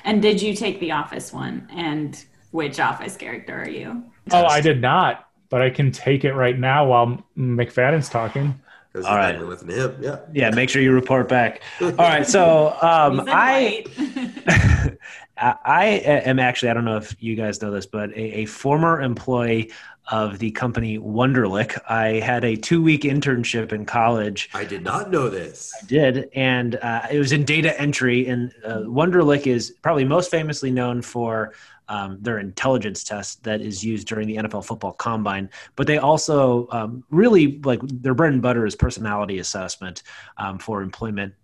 and 0.04 0.22
did 0.22 0.40
you 0.40 0.54
take 0.54 0.78
the 0.78 0.92
office 0.92 1.32
one? 1.32 1.66
And 1.72 2.24
which 2.52 2.78
office 2.78 3.16
character 3.16 3.60
are 3.60 3.68
you? 3.68 4.04
oh, 4.30 4.44
I 4.44 4.60
did 4.60 4.80
not, 4.80 5.28
but 5.48 5.62
I 5.62 5.70
can 5.70 5.90
take 5.90 6.24
it 6.24 6.34
right 6.34 6.56
now 6.56 6.86
while 6.86 7.24
McFadden's 7.36 8.08
talking. 8.08 8.60
All 8.94 9.02
right. 9.02 9.36
right. 9.36 9.44
listen 9.44 9.68
him. 9.68 9.96
Yeah. 10.00 10.20
yeah, 10.32 10.50
make 10.50 10.70
sure 10.70 10.80
you 10.80 10.92
report 10.92 11.28
back. 11.28 11.60
All 11.80 11.90
right, 11.92 12.26
so 12.26 12.68
um, 12.80 13.24
I. 13.26 13.84
I 15.40 15.56
I 15.64 15.84
am 15.84 16.40
actually, 16.40 16.70
I 16.70 16.74
don't 16.74 16.84
know 16.84 16.96
if 16.96 17.14
you 17.20 17.36
guys 17.36 17.62
know 17.62 17.70
this, 17.70 17.86
but 17.86 18.10
a, 18.10 18.40
a 18.40 18.44
former 18.46 19.00
employee 19.00 19.70
of 20.10 20.38
the 20.38 20.50
company 20.52 20.98
Wonderlic. 20.98 21.78
I 21.88 22.20
had 22.20 22.44
a 22.44 22.56
two 22.56 22.82
week 22.82 23.02
internship 23.02 23.72
in 23.72 23.84
college. 23.84 24.48
I 24.54 24.64
did 24.64 24.82
not 24.82 25.10
know 25.10 25.28
this. 25.28 25.74
I 25.80 25.86
did, 25.86 26.30
and 26.34 26.76
uh, 26.76 27.06
it 27.10 27.18
was 27.18 27.32
in 27.32 27.44
data 27.44 27.78
entry. 27.80 28.26
And 28.26 28.52
uh, 28.64 28.78
Wonderlic 28.80 29.46
is 29.46 29.72
probably 29.82 30.04
most 30.04 30.30
famously 30.30 30.70
known 30.70 31.02
for 31.02 31.52
um, 31.88 32.18
their 32.20 32.38
intelligence 32.38 33.02
test 33.02 33.42
that 33.44 33.60
is 33.60 33.84
used 33.84 34.06
during 34.06 34.28
the 34.28 34.36
NFL 34.36 34.64
football 34.64 34.92
combine. 34.92 35.50
But 35.76 35.86
they 35.86 35.98
also 35.98 36.68
um, 36.70 37.04
really 37.10 37.58
like 37.64 37.80
their 37.82 38.14
bread 38.14 38.32
and 38.32 38.42
butter 38.42 38.66
is 38.66 38.76
personality 38.76 39.38
assessment 39.38 40.02
um, 40.36 40.58
for 40.58 40.82
employment. 40.82 41.34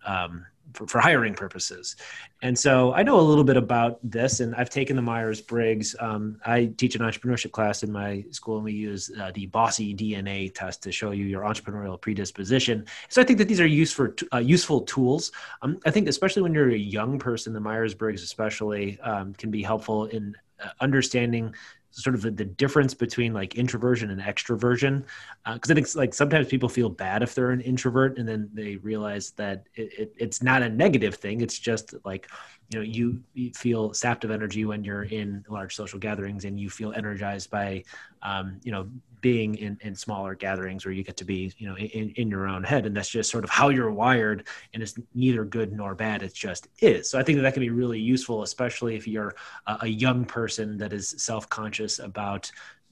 For, 0.75 0.87
for 0.89 1.01
hiring 1.01 1.35
purposes. 1.35 1.97
And 2.43 2.59
so 2.59 2.93
I 2.93 3.03
know 3.05 3.19
a 3.21 3.23
little 3.23 3.45
bit 3.45 3.57
about 3.57 3.99
this, 4.03 4.41
and 4.41 4.55
I've 4.57 4.71
taken 4.71 4.97
the 4.97 5.03
Myers 5.03 5.41
Briggs. 5.41 5.95
Um, 6.01 6.41
I 6.45 6.67
teach 6.77 6.97
an 6.97 7.03
entrepreneurship 7.03 7.53
class 7.53 7.83
in 7.85 7.93
my 7.93 8.25
school, 8.33 8.57
and 8.57 8.65
we 8.65 8.73
use 8.73 9.11
uh, 9.21 9.31
the 9.35 9.47
Bossy 9.47 9.95
DNA 9.95 10.53
test 10.53 10.83
to 10.83 10.91
show 10.91 11.13
you 11.13 11.27
your 11.27 11.43
entrepreneurial 11.43 12.01
predisposition. 12.01 12.87
So 13.09 13.23
I 13.23 13.25
think 13.25 13.39
that 13.39 13.47
these 13.47 13.61
are 13.61 13.67
useful, 13.67 14.09
uh, 14.33 14.39
useful 14.39 14.81
tools. 14.81 15.31
Um, 15.63 15.79
I 15.87 15.91
think, 15.93 16.09
especially 16.09 16.43
when 16.43 16.53
you're 16.53 16.71
a 16.71 16.77
young 16.77 17.19
person, 17.19 17.53
the 17.53 17.61
Myers 17.61 17.95
Briggs, 17.95 18.23
especially, 18.23 18.99
um, 19.01 19.33
can 19.35 19.51
be 19.51 19.63
helpful 19.63 20.07
in 20.07 20.35
uh, 20.63 20.71
understanding 20.81 21.55
sort 21.95 22.15
of 22.15 22.23
the, 22.23 22.31
the 22.31 22.45
difference 22.45 22.93
between 22.93 23.33
like 23.33 23.55
introversion 23.55 24.11
and 24.11 24.21
extroversion 24.21 25.05
uh, 25.47 25.55
because 25.55 25.71
i 25.71 25.75
think 25.75 25.95
like 25.95 26.13
sometimes 26.13 26.49
people 26.49 26.69
feel 26.69 26.89
bad 26.89 27.23
if 27.23 27.35
they're 27.35 27.51
an 27.51 27.61
introvert 27.61 28.19
and 28.19 28.29
then 28.29 28.51
they 28.53 28.77
realize 28.77 29.31
that 29.33 29.67
it, 29.75 29.99
it, 29.99 30.15
it's 30.17 30.43
not 30.43 30.63
a 30.63 30.69
negative 30.69 31.15
thing. 31.15 31.41
It's 31.41 31.59
just 31.59 31.95
like 32.05 32.29
you 32.71 32.79
know 32.79 32.85
you, 32.85 33.53
feel 33.55 33.93
sapped 33.93 34.25
of 34.25 34.31
energy 34.31 34.65
when 34.65 34.85
you're 34.85 35.05
in 35.05 35.45
large 35.49 35.75
social 35.75 35.99
gatherings 35.99 36.45
and 36.45 36.59
you 36.59 36.71
feel 36.71 36.93
energized 36.93 37.51
by 37.51 37.85
um, 38.23 38.61
you 38.63 38.73
know 38.73 38.89
being 39.21 39.55
in, 39.55 39.79
in 39.81 39.95
smaller 39.95 40.35
gatherings 40.35 40.85
where 40.85 40.93
you 40.93 41.03
get 41.03 41.17
to 41.17 41.25
be 41.25 41.51
you 41.57 41.67
know 41.67 41.77
in, 41.77 42.11
in 42.11 42.29
your 42.29 42.47
own 42.47 42.63
head. 42.63 42.85
And 42.85 42.97
that's 42.97 43.09
just 43.09 43.31
sort 43.31 43.45
of 43.45 43.51
how 43.51 43.71
you're 43.71 43.91
wired. 43.91 44.47
And 44.75 44.83
it's 44.83 44.95
neither 45.15 45.45
good 45.45 45.73
nor 45.73 45.95
bad. 45.95 46.23
It 46.23 46.35
just 46.35 46.69
is. 46.81 47.11
So 47.11 47.19
i 47.19 47.23
think 47.23 47.37
that, 47.37 47.43
that 47.43 47.55
can 47.55 47.63
be 47.63 47.71
really 47.71 47.99
useful 48.01 48.43
especially 48.43 48.97
if 48.97 49.09
you're 49.09 49.35
a, 49.67 49.79
a 49.83 49.87
young 49.87 50.25
person 50.25 50.77
that 50.79 50.93
is 50.93 51.15
self-conscious 51.19 52.01
about 52.01 52.51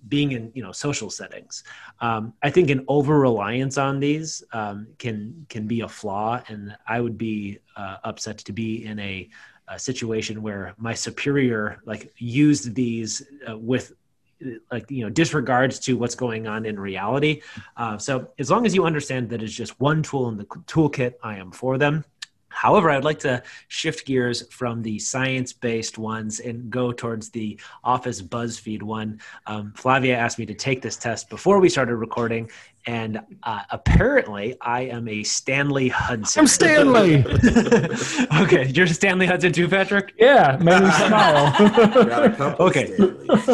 being 0.09 0.33
in 0.33 0.51
you 0.55 0.63
know 0.63 0.73
social 0.73 1.11
settings. 1.11 1.65
Um, 2.01 2.33
i 2.43 2.51
think 2.51 2.71
an 2.71 2.85
over 2.89 3.19
reliance 3.19 3.79
on 3.79 4.01
these 4.01 4.43
um, 4.53 4.89
can 4.99 5.47
can 5.49 5.67
be 5.67 5.81
a 5.83 5.89
flaw. 5.89 6.43
And 6.49 6.77
i 6.89 7.01
would 7.01 7.19
be 7.19 7.59
uh, 7.77 7.99
upset 8.05 8.39
to 8.39 8.53
be 8.53 8.85
in 8.85 8.99
a, 8.99 9.29
a 9.73 9.79
situation 9.79 10.43
where 10.43 10.75
my 10.79 10.95
superior 10.95 11.81
like 11.85 12.13
used 12.19 12.75
these 12.75 13.23
uh, 13.49 13.57
with 13.57 13.93
like 14.71 14.91
you 14.91 15.05
know 15.05 15.11
disregards 15.11 15.79
to 15.79 15.97
what's 15.97 16.15
going 16.15 16.47
on 16.47 16.67
in 16.67 16.79
reality 16.79 17.41
uh, 17.77 17.97
so 17.97 18.29
as 18.39 18.51
long 18.51 18.67
as 18.67 18.75
you 18.75 18.85
understand 18.85 19.31
that 19.31 19.43
it's 19.43 19.53
just 19.53 19.79
one 19.81 20.03
tool 20.03 20.29
in 20.29 20.37
the 20.37 20.45
toolkit 20.45 21.15
i 21.23 21.37
am 21.37 21.51
for 21.51 21.79
them 21.79 22.05
However, 22.53 22.91
I'd 22.91 23.05
like 23.05 23.19
to 23.21 23.43
shift 23.69 24.07
gears 24.07 24.47
from 24.53 24.83
the 24.83 24.99
science 24.99 25.53
based 25.53 25.99
ones 25.99 26.41
and 26.41 26.71
go 26.71 26.93
towards 26.93 27.31
the 27.31 27.59
Office 27.83 28.21
BuzzFeed 28.21 28.83
one. 28.83 29.21
Um, 29.47 29.73
Flavia 29.75 30.17
asked 30.17 30.39
me 30.39 30.47
to 30.47 30.55
take 30.55 30.83
this 30.83 30.97
test 30.97 31.31
before 31.31 31.61
we 31.61 31.69
started 31.69 31.97
recording, 31.97 32.51
and 32.87 33.21
uh, 33.43 33.61
apparently 33.71 34.57
I 34.61 34.83
am 34.83 35.09
a 35.09 35.23
Stanley 35.23 35.89
Hudson. 35.89 36.41
I'm 36.41 36.47
Stanley. 36.47 37.25
okay, 38.41 38.69
you're 38.75 38.87
Stanley 38.87 39.27
Hudson 39.27 39.53
too, 39.53 39.69
Patrick? 39.69 40.15
yeah, 40.19 40.57
maybe 40.61 40.87
tomorrow. 41.03 42.05
Got 42.07 42.25
a 42.25 42.31
couple 42.31 42.67
Okay. 42.67 42.97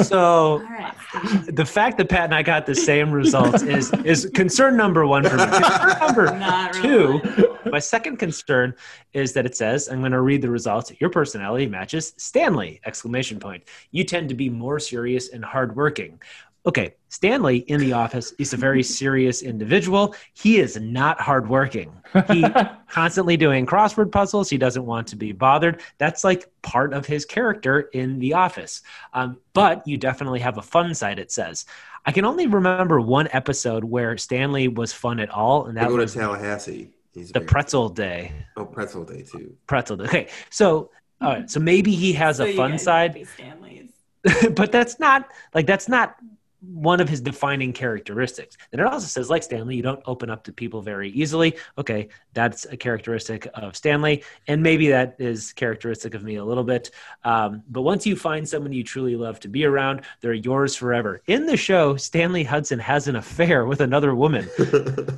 So 0.02 0.18
All 0.18 0.58
right. 0.60 0.94
Steve. 1.26 1.56
the 1.56 1.64
fact 1.64 1.98
that 1.98 2.08
Pat 2.08 2.24
and 2.24 2.34
I 2.34 2.42
got 2.42 2.66
the 2.66 2.74
same 2.74 3.10
results 3.10 3.62
is 3.62 3.92
is 4.04 4.30
concern 4.34 4.76
number 4.76 5.06
one 5.06 5.24
for 5.24 5.36
me. 5.36 5.44
Concern 5.48 5.98
number 6.00 6.24
Not 6.38 6.72
two. 6.74 7.20
really. 7.24 7.70
My 7.70 7.78
second 7.78 8.16
concern 8.18 8.74
is 9.12 9.32
that 9.34 9.44
it 9.44 9.56
says, 9.56 9.88
I'm 9.88 10.00
going 10.00 10.12
to 10.12 10.20
read 10.20 10.42
the 10.42 10.50
results. 10.50 10.92
Your 11.00 11.10
personality 11.10 11.66
matches 11.66 12.14
Stanley! 12.16 12.80
Exclamation 12.86 13.38
point. 13.38 13.64
You 13.90 14.04
tend 14.04 14.28
to 14.30 14.34
be 14.34 14.48
more 14.48 14.78
serious 14.78 15.28
and 15.30 15.44
hardworking. 15.44 16.20
Okay, 16.66 16.94
Stanley 17.08 17.58
in 17.58 17.80
the 17.80 17.92
office 17.92 18.32
is 18.38 18.52
a 18.52 18.56
very 18.56 18.82
serious 18.82 19.42
individual. 19.42 20.14
He 20.34 20.58
is 20.58 20.78
not 20.80 21.20
hardworking. 21.20 21.92
He 22.30 22.44
constantly 22.90 23.36
doing 23.36 23.64
crossword 23.66 24.12
puzzles. 24.12 24.50
He 24.50 24.58
doesn't 24.58 24.84
want 24.84 25.06
to 25.08 25.16
be 25.16 25.32
bothered. 25.32 25.80
That's 25.98 26.24
like 26.24 26.50
part 26.62 26.92
of 26.92 27.06
his 27.06 27.24
character 27.24 27.80
in 27.92 28.18
the 28.18 28.34
office. 28.34 28.82
Um, 29.14 29.38
but 29.54 29.86
you 29.86 29.96
definitely 29.96 30.40
have 30.40 30.58
a 30.58 30.62
fun 30.62 30.94
side. 30.94 31.18
It 31.18 31.32
says. 31.32 31.64
I 32.06 32.12
can 32.12 32.24
only 32.24 32.46
remember 32.46 33.00
one 33.00 33.28
episode 33.32 33.84
where 33.84 34.16
Stanley 34.16 34.68
was 34.68 34.92
fun 34.92 35.20
at 35.20 35.28
all, 35.30 35.66
and 35.66 35.76
that 35.76 35.88
go 35.88 35.96
to 35.96 36.02
was 36.02 36.14
Tallahassee. 36.14 36.90
He's 37.12 37.32
the 37.32 37.40
very- 37.40 37.48
pretzel 37.48 37.88
day. 37.90 38.32
Oh, 38.56 38.64
pretzel 38.64 39.04
day 39.04 39.22
too. 39.22 39.54
Pretzel 39.66 39.96
day. 39.96 40.04
Okay, 40.04 40.28
so 40.48 40.90
all 41.20 41.32
right, 41.32 41.50
so 41.50 41.60
maybe 41.60 41.94
he 41.94 42.12
has 42.14 42.36
So 42.38 42.44
a 42.44 42.54
fun 42.56 42.78
side. 42.78 43.14
would 43.14 43.28
Stanleys. 43.28 43.90
but 44.56 44.72
that's 44.72 44.98
not 44.98 45.28
like 45.54 45.66
that's 45.66 45.88
not 45.88 46.16
one 46.60 47.00
of 47.00 47.08
his 47.08 47.20
defining 47.20 47.72
characteristics. 47.72 48.56
And 48.72 48.80
it 48.80 48.86
also 48.86 49.06
says, 49.06 49.30
like 49.30 49.42
Stanley, 49.42 49.76
you 49.76 49.82
don't 49.82 50.02
open 50.06 50.28
up 50.30 50.42
to 50.44 50.52
people 50.52 50.82
very 50.82 51.10
easily. 51.10 51.56
Okay, 51.76 52.08
that's 52.34 52.64
a 52.66 52.76
characteristic 52.76 53.46
of 53.54 53.76
Stanley, 53.76 54.24
and 54.48 54.62
maybe 54.62 54.88
that 54.88 55.16
is 55.18 55.52
characteristic 55.52 56.14
of 56.14 56.22
me 56.24 56.36
a 56.36 56.44
little 56.44 56.64
bit. 56.64 56.90
Um, 57.24 57.62
but 57.68 57.82
once 57.82 58.06
you 58.06 58.16
find 58.16 58.48
someone 58.48 58.72
you 58.72 58.82
truly 58.84 59.14
love 59.16 59.38
to 59.40 59.48
be 59.48 59.64
around, 59.64 60.02
they're 60.20 60.32
yours 60.32 60.74
forever. 60.74 61.22
In 61.26 61.46
the 61.46 61.56
show, 61.56 61.96
Stanley 61.96 62.42
Hudson 62.44 62.78
has 62.80 63.08
an 63.08 63.16
affair 63.16 63.64
with 63.66 63.80
another 63.80 64.14
woman. 64.14 64.48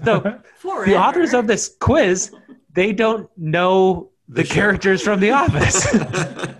So 0.04 0.40
Forever. 0.58 0.86
the 0.86 0.96
authors 0.96 1.34
of 1.34 1.46
this 1.46 1.76
quiz, 1.80 2.32
they 2.72 2.92
don't 2.92 3.28
know 3.36 4.10
the, 4.28 4.42
The 4.42 4.48
characters 4.48 5.02
from 5.02 5.20
The 5.20 5.30
Office. 5.32 5.86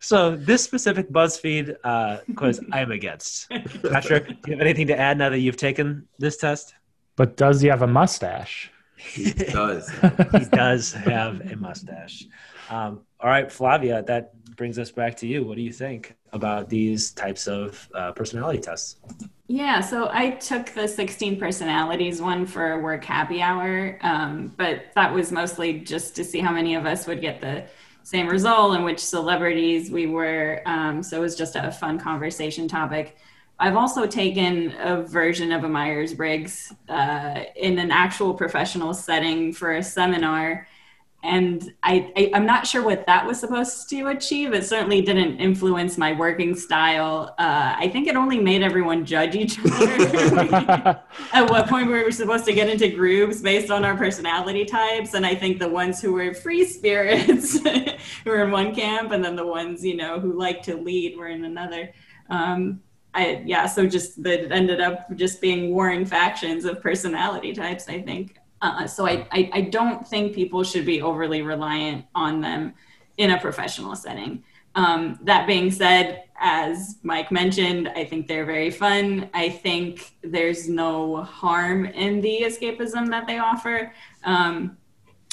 So 0.00 0.36
this 0.36 0.62
specific 0.62 1.10
BuzzFeed 1.10 1.76
uh, 1.84 2.18
quiz, 2.36 2.60
I'm 2.72 2.92
against. 2.92 3.50
Patrick, 3.90 4.26
do 4.26 4.34
you 4.46 4.52
have 4.52 4.60
anything 4.60 4.86
to 4.88 4.98
add 4.98 5.18
now 5.18 5.28
that 5.28 5.40
you've 5.40 5.56
taken 5.56 6.08
this 6.18 6.36
test? 6.36 6.74
But 7.16 7.36
does 7.36 7.60
he 7.60 7.68
have 7.68 7.82
a 7.82 7.86
mustache? 7.86 8.70
he 8.96 9.32
does. 9.32 9.90
He 10.38 10.44
does 10.44 10.92
have 10.92 11.40
a 11.40 11.56
mustache. 11.56 12.26
Um, 12.68 13.00
all 13.18 13.28
right, 13.28 13.50
Flavia, 13.50 14.02
that 14.02 14.32
brings 14.56 14.78
us 14.78 14.90
back 14.90 15.16
to 15.18 15.26
you. 15.26 15.44
What 15.44 15.56
do 15.56 15.62
you 15.62 15.72
think 15.72 16.16
about 16.32 16.68
these 16.68 17.12
types 17.12 17.46
of 17.46 17.88
uh, 17.94 18.12
personality 18.12 18.60
tests? 18.60 18.96
Yeah, 19.48 19.80
so 19.80 20.08
I 20.12 20.30
took 20.30 20.66
the 20.66 20.86
16 20.86 21.40
personalities 21.40 22.22
one 22.22 22.46
for 22.46 22.80
work 22.80 23.04
happy 23.04 23.42
hour, 23.42 23.98
um, 24.02 24.54
but 24.56 24.84
that 24.94 25.12
was 25.12 25.32
mostly 25.32 25.80
just 25.80 26.14
to 26.16 26.24
see 26.24 26.38
how 26.38 26.52
many 26.52 26.76
of 26.76 26.86
us 26.86 27.06
would 27.06 27.20
get 27.20 27.40
the 27.40 27.64
same 28.02 28.26
result 28.28 28.74
and 28.74 28.84
which 28.84 28.98
celebrities 28.98 29.90
we 29.90 30.06
were. 30.06 30.62
Um, 30.66 31.02
so 31.02 31.18
it 31.18 31.20
was 31.20 31.36
just 31.36 31.56
a 31.56 31.70
fun 31.70 31.98
conversation 31.98 32.68
topic. 32.68 33.16
I've 33.58 33.76
also 33.76 34.06
taken 34.06 34.74
a 34.78 35.02
version 35.02 35.52
of 35.52 35.64
a 35.64 35.68
Myers 35.68 36.14
Briggs 36.14 36.72
uh, 36.88 37.44
in 37.56 37.78
an 37.78 37.90
actual 37.90 38.32
professional 38.32 38.94
setting 38.94 39.52
for 39.52 39.72
a 39.72 39.82
seminar. 39.82 40.66
And 41.22 41.74
I, 41.82 42.10
I, 42.16 42.30
I'm 42.34 42.46
not 42.46 42.66
sure 42.66 42.82
what 42.82 43.06
that 43.06 43.26
was 43.26 43.38
supposed 43.38 43.90
to 43.90 44.06
achieve. 44.06 44.54
It 44.54 44.64
certainly 44.64 45.02
didn't 45.02 45.38
influence 45.38 45.98
my 45.98 46.12
working 46.12 46.54
style. 46.54 47.34
Uh, 47.38 47.74
I 47.76 47.88
think 47.88 48.08
it 48.08 48.16
only 48.16 48.38
made 48.38 48.62
everyone 48.62 49.04
judge 49.04 49.34
each 49.34 49.58
other. 49.58 49.86
At 51.32 51.50
what 51.50 51.68
point 51.68 51.88
were 51.88 51.96
we 51.96 52.04
were 52.04 52.10
supposed 52.10 52.46
to 52.46 52.54
get 52.54 52.70
into 52.70 52.88
groups 52.88 53.42
based 53.42 53.70
on 53.70 53.84
our 53.84 53.96
personality 53.96 54.64
types. 54.64 55.12
And 55.12 55.26
I 55.26 55.34
think 55.34 55.58
the 55.58 55.68
ones 55.68 56.00
who 56.00 56.14
were 56.14 56.32
free 56.32 56.64
spirits 56.64 57.58
were 58.24 58.42
in 58.42 58.50
one 58.50 58.74
camp, 58.74 59.12
and 59.12 59.22
then 59.22 59.36
the 59.36 59.46
ones, 59.46 59.84
you 59.84 59.96
know, 59.96 60.18
who 60.18 60.38
like 60.38 60.62
to 60.62 60.76
lead 60.76 61.18
were 61.18 61.28
in 61.28 61.44
another. 61.44 61.92
Um, 62.30 62.80
I, 63.12 63.42
yeah, 63.44 63.66
so 63.66 63.86
just 63.86 64.22
that 64.22 64.52
ended 64.52 64.80
up 64.80 65.14
just 65.16 65.40
being 65.40 65.74
warring 65.74 66.06
factions 66.06 66.64
of 66.64 66.80
personality 66.80 67.52
types, 67.52 67.88
I 67.88 68.00
think. 68.00 68.39
Uh, 68.62 68.86
so 68.86 69.06
I, 69.06 69.26
I, 69.32 69.50
I 69.52 69.60
don't 69.62 70.06
think 70.06 70.34
people 70.34 70.64
should 70.64 70.84
be 70.84 71.00
overly 71.00 71.42
reliant 71.42 72.04
on 72.14 72.40
them 72.40 72.74
in 73.16 73.30
a 73.30 73.40
professional 73.40 73.96
setting. 73.96 74.44
Um, 74.74 75.18
that 75.22 75.46
being 75.46 75.70
said, 75.70 76.24
as 76.38 76.96
Mike 77.02 77.30
mentioned, 77.30 77.88
I 77.88 78.04
think 78.04 78.26
they're 78.26 78.44
very 78.44 78.70
fun. 78.70 79.28
I 79.34 79.48
think 79.48 80.12
there's 80.22 80.68
no 80.68 81.22
harm 81.22 81.86
in 81.86 82.20
the 82.20 82.42
escapism 82.42 83.08
that 83.10 83.26
they 83.26 83.38
offer. 83.38 83.92
Um, 84.24 84.76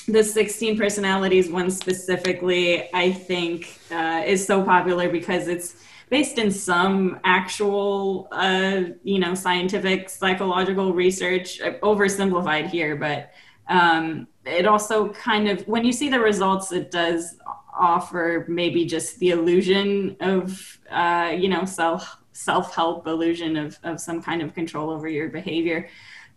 the 0.08 0.24
16 0.24 0.78
personalities 0.78 1.50
one 1.50 1.70
specifically, 1.70 2.94
I 2.94 3.12
think, 3.12 3.80
uh, 3.92 4.24
is 4.26 4.46
so 4.46 4.64
popular 4.64 5.10
because 5.10 5.48
it's 5.48 5.76
based 6.10 6.38
in 6.38 6.52
some 6.52 7.20
actual, 7.24 8.28
uh, 8.32 8.82
you 9.04 9.20
know, 9.20 9.34
scientific 9.34 10.10
psychological 10.10 10.94
research. 10.94 11.62
I've 11.62 11.80
oversimplified 11.82 12.70
here, 12.70 12.96
but 12.96 13.32
um, 13.68 14.28
it 14.46 14.66
also 14.66 15.10
kind 15.10 15.50
of, 15.50 15.68
when 15.68 15.84
you 15.84 15.92
see 15.92 16.10
the 16.10 16.20
results, 16.20 16.72
it 16.72 16.92
does 16.92 17.38
offer 17.78 18.46
maybe 18.48 18.86
just 18.86 19.20
the 19.20 19.32
illusion 19.32 20.16
of, 20.22 20.80
uh, 20.90 21.34
you 21.38 21.50
know, 21.50 21.66
self 21.66 22.18
self 22.38 22.76
help 22.76 23.08
illusion 23.08 23.58
of 23.58 23.80
of 23.84 24.00
some 24.00 24.22
kind 24.22 24.44
of 24.44 24.54
control 24.54 24.92
over 24.92 25.08
your 25.08 25.28
behavior. 25.28 25.90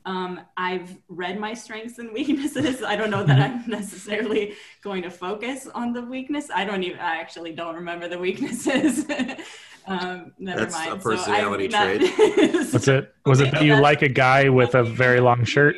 Um, 0.05 0.40
I've 0.57 0.96
read 1.09 1.38
my 1.38 1.55
strengths 1.55 1.98
and 1.98 2.12
weaknesses. 2.14 2.82
I 2.82 2.96
don't 2.96 3.11
know 3.11 3.24
that 3.24 3.38
I'm 3.40 3.68
necessarily 3.68 4.55
going 4.82 5.03
to 5.03 5.11
focus 5.11 5.66
on 5.74 5.92
the 5.92 6.03
weakness. 6.03 6.48
I 6.55 6.64
don't 6.64 6.82
even. 6.82 6.98
I 6.98 7.16
actually 7.16 7.53
don't 7.53 7.74
remember 7.74 8.09
the 8.09 8.18
weaknesses. 8.18 9.07
um, 9.86 10.32
never 10.38 10.61
That's 10.61 10.74
a 10.74 10.90
mind. 10.90 11.03
personality 11.03 11.70
so 11.70 11.78
I'm 11.78 11.98
not- 11.98 12.72
What's 12.72 12.88
it? 12.88 13.14
Was 13.26 13.40
it 13.40 13.51
that 13.53 13.62
you 13.62 13.76
like 13.76 14.03
a 14.03 14.09
guy 14.09 14.48
with 14.48 14.74
a 14.74 14.82
very 14.82 15.20
long 15.20 15.44
shirt? 15.44 15.76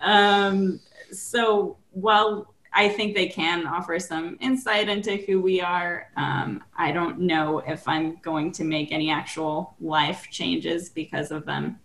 um, 0.00 0.80
so 1.10 1.76
while 1.90 2.54
I 2.72 2.88
think 2.88 3.14
they 3.14 3.26
can 3.26 3.66
offer 3.66 3.98
some 3.98 4.38
insight 4.40 4.88
into 4.88 5.16
who 5.16 5.40
we 5.42 5.60
are, 5.60 6.08
um, 6.16 6.64
I 6.76 6.90
don't 6.90 7.20
know 7.20 7.58
if 7.58 7.86
I'm 7.86 8.16
going 8.22 8.50
to 8.52 8.64
make 8.64 8.92
any 8.92 9.10
actual 9.10 9.76
life 9.80 10.26
changes 10.30 10.88
because 10.88 11.30
of 11.30 11.44
them. 11.44 11.78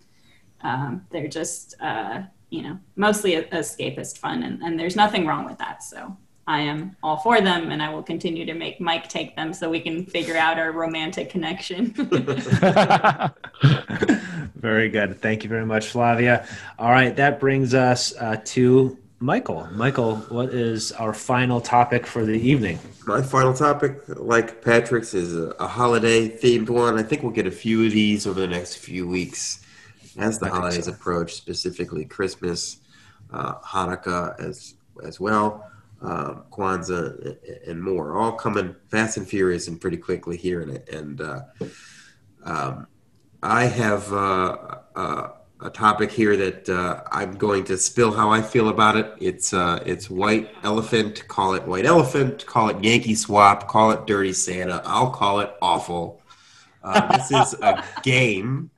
Um, 0.61 1.05
they're 1.11 1.27
just, 1.27 1.75
uh, 1.81 2.23
you 2.49 2.63
know, 2.63 2.79
mostly 2.95 3.35
a- 3.35 3.43
escapist 3.43 4.17
fun, 4.17 4.43
and, 4.43 4.61
and 4.61 4.79
there's 4.79 4.95
nothing 4.95 5.25
wrong 5.25 5.45
with 5.45 5.57
that. 5.59 5.83
So 5.83 6.15
I 6.47 6.61
am 6.61 6.95
all 7.03 7.17
for 7.17 7.41
them, 7.41 7.71
and 7.71 7.83
I 7.83 7.93
will 7.93 8.03
continue 8.03 8.45
to 8.45 8.53
make 8.53 8.79
Mike 8.79 9.09
take 9.09 9.35
them 9.35 9.53
so 9.53 9.69
we 9.69 9.81
can 9.81 10.05
figure 10.05 10.37
out 10.37 10.57
our 10.57 10.71
romantic 10.71 11.29
connection. 11.29 11.87
Very 14.55 14.89
good. 14.89 15.21
Thank 15.21 15.43
you 15.43 15.49
very 15.49 15.65
much, 15.65 15.87
Flavia. 15.87 16.47
All 16.79 16.91
right, 16.91 17.15
that 17.15 17.39
brings 17.39 17.73
us 17.73 18.15
uh, 18.17 18.41
to 18.45 18.97
Michael. 19.19 19.67
Michael, 19.73 20.17
what 20.29 20.49
is 20.49 20.91
our 20.93 21.13
final 21.13 21.61
topic 21.61 22.07
for 22.07 22.25
the 22.25 22.33
evening? 22.33 22.79
My 23.05 23.21
final 23.21 23.53
topic, 23.53 24.01
like 24.07 24.63
Patrick's, 24.63 25.13
is 25.13 25.35
a, 25.35 25.49
a 25.59 25.67
holiday 25.67 26.29
themed 26.29 26.69
one. 26.69 26.97
I 26.97 27.03
think 27.03 27.23
we'll 27.23 27.33
get 27.33 27.45
a 27.45 27.51
few 27.51 27.85
of 27.85 27.91
these 27.91 28.25
over 28.25 28.39
the 28.39 28.47
next 28.47 28.77
few 28.77 29.07
weeks 29.07 29.63
as 30.17 30.39
the 30.39 30.47
I 30.47 30.49
holidays 30.49 30.85
so. 30.85 30.91
approach, 30.91 31.33
specifically 31.33 32.05
Christmas, 32.05 32.79
uh, 33.31 33.55
Hanukkah 33.59 34.39
as 34.39 34.75
as 35.05 35.19
well, 35.19 35.69
um, 36.01 36.43
Kwanzaa, 36.51 37.37
and 37.67 37.81
more. 37.81 38.17
All 38.17 38.33
coming 38.33 38.75
fast 38.89 39.17
and 39.17 39.27
furious 39.27 39.67
and 39.67 39.79
pretty 39.79 39.97
quickly 39.97 40.37
here. 40.37 40.61
And, 40.61 40.89
and 40.89 41.21
uh, 41.21 41.41
um, 42.43 42.87
I 43.43 43.65
have 43.65 44.11
uh, 44.11 44.57
uh, 44.95 45.29
a 45.61 45.69
topic 45.69 46.11
here 46.11 46.37
that 46.37 46.69
uh, 46.69 47.03
I'm 47.11 47.35
going 47.37 47.63
to 47.65 47.77
spill 47.77 48.11
how 48.11 48.29
I 48.29 48.41
feel 48.41 48.69
about 48.69 48.97
it. 48.97 49.13
It's 49.19 49.53
uh, 49.53 49.83
it's 49.85 50.09
white 50.09 50.49
elephant. 50.63 51.27
Call 51.27 51.53
it 51.55 51.63
white 51.63 51.85
elephant. 51.85 52.45
Call 52.45 52.69
it 52.69 52.83
Yankee 52.83 53.15
swap. 53.15 53.67
Call 53.67 53.91
it 53.91 54.05
dirty 54.05 54.33
Santa. 54.33 54.81
I'll 54.85 55.11
call 55.11 55.39
it 55.39 55.51
awful. 55.61 56.21
Uh, 56.83 57.17
this 57.17 57.31
is 57.31 57.59
a 57.61 57.83
game, 58.03 58.69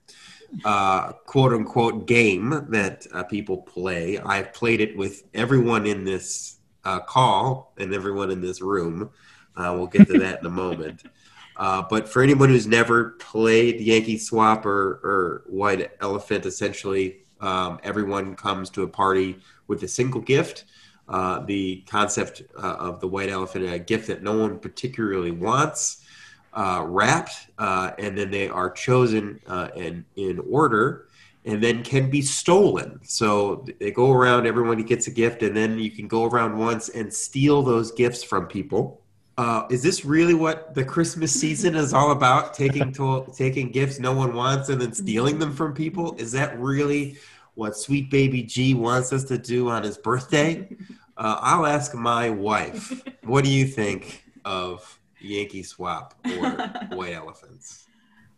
uh, 0.65 1.13
quote 1.25 1.53
unquote 1.53 2.07
game 2.07 2.67
that 2.69 3.05
uh, 3.13 3.23
people 3.23 3.57
play. 3.57 4.17
I've 4.19 4.53
played 4.53 4.81
it 4.81 4.97
with 4.97 5.23
everyone 5.33 5.85
in 5.85 6.03
this 6.03 6.57
uh, 6.83 6.99
call 6.99 7.73
and 7.77 7.93
everyone 7.93 8.31
in 8.31 8.41
this 8.41 8.61
room. 8.61 9.09
Uh, 9.55 9.73
we'll 9.75 9.87
get 9.87 10.07
to 10.07 10.19
that 10.19 10.39
in 10.39 10.45
a 10.45 10.51
moment. 10.51 11.03
Uh, 11.59 11.83
but 11.89 12.07
for 12.07 12.23
anyone 12.23 12.47
who's 12.47 12.65
never 12.65 13.09
played 13.19 13.81
Yankee 13.81 14.17
Swap 14.17 14.65
or, 14.65 15.01
or 15.03 15.43
White 15.47 15.91
Elephant, 15.99 16.45
essentially 16.45 17.17
um, 17.41 17.79
everyone 17.83 18.33
comes 18.33 18.69
to 18.69 18.83
a 18.83 18.87
party 18.87 19.37
with 19.67 19.83
a 19.83 19.87
single 19.89 20.21
gift. 20.21 20.63
Uh, 21.09 21.39
the 21.41 21.83
concept 21.89 22.43
uh, 22.55 22.75
of 22.79 23.01
the 23.01 23.07
White 23.09 23.29
Elephant, 23.29 23.65
a 23.65 23.77
gift 23.77 24.07
that 24.07 24.23
no 24.23 24.37
one 24.37 24.57
particularly 24.57 25.31
wants, 25.31 26.05
uh, 26.53 26.83
wrapped, 26.85 27.47
uh, 27.57 27.91
and 27.99 28.17
then 28.17 28.31
they 28.31 28.49
are 28.49 28.69
chosen 28.69 29.39
uh, 29.47 29.69
in, 29.75 30.05
in 30.15 30.39
order 30.49 31.07
and 31.45 31.63
then 31.63 31.83
can 31.83 32.09
be 32.09 32.21
stolen. 32.21 32.99
So 33.03 33.65
they 33.79 33.91
go 33.91 34.11
around, 34.11 34.45
everyone 34.45 34.81
gets 34.83 35.07
a 35.07 35.11
gift, 35.11 35.41
and 35.41 35.55
then 35.55 35.79
you 35.79 35.89
can 35.89 36.07
go 36.07 36.25
around 36.25 36.57
once 36.57 36.89
and 36.89 37.11
steal 37.13 37.63
those 37.63 37.91
gifts 37.91 38.23
from 38.23 38.47
people. 38.47 39.01
Uh, 39.37 39.65
is 39.69 39.81
this 39.81 40.03
really 40.03 40.33
what 40.33 40.75
the 40.75 40.83
Christmas 40.83 41.31
season 41.31 41.75
is 41.75 41.93
all 41.93 42.11
about? 42.11 42.53
Taking 42.53 42.91
to, 42.93 43.25
taking 43.35 43.71
gifts 43.71 43.97
no 43.97 44.11
one 44.13 44.35
wants 44.35 44.67
and 44.67 44.81
then 44.81 44.91
stealing 44.91 45.39
them 45.39 45.55
from 45.55 45.73
people? 45.73 46.13
Is 46.17 46.33
that 46.33 46.59
really 46.59 47.17
what 47.55 47.77
Sweet 47.77 48.11
Baby 48.11 48.43
G 48.43 48.73
wants 48.73 49.13
us 49.13 49.23
to 49.25 49.37
do 49.37 49.69
on 49.69 49.83
his 49.83 49.97
birthday? 49.97 50.75
Uh, 51.15 51.37
I'll 51.39 51.65
ask 51.65 51.95
my 51.95 52.29
wife. 52.29 53.01
What 53.23 53.45
do 53.45 53.49
you 53.49 53.65
think 53.65 54.25
of 54.43 54.98
Yankee 55.21 55.63
Swap 55.63 56.13
or 56.25 56.49
White 56.95 57.13
Elephants? 57.13 57.85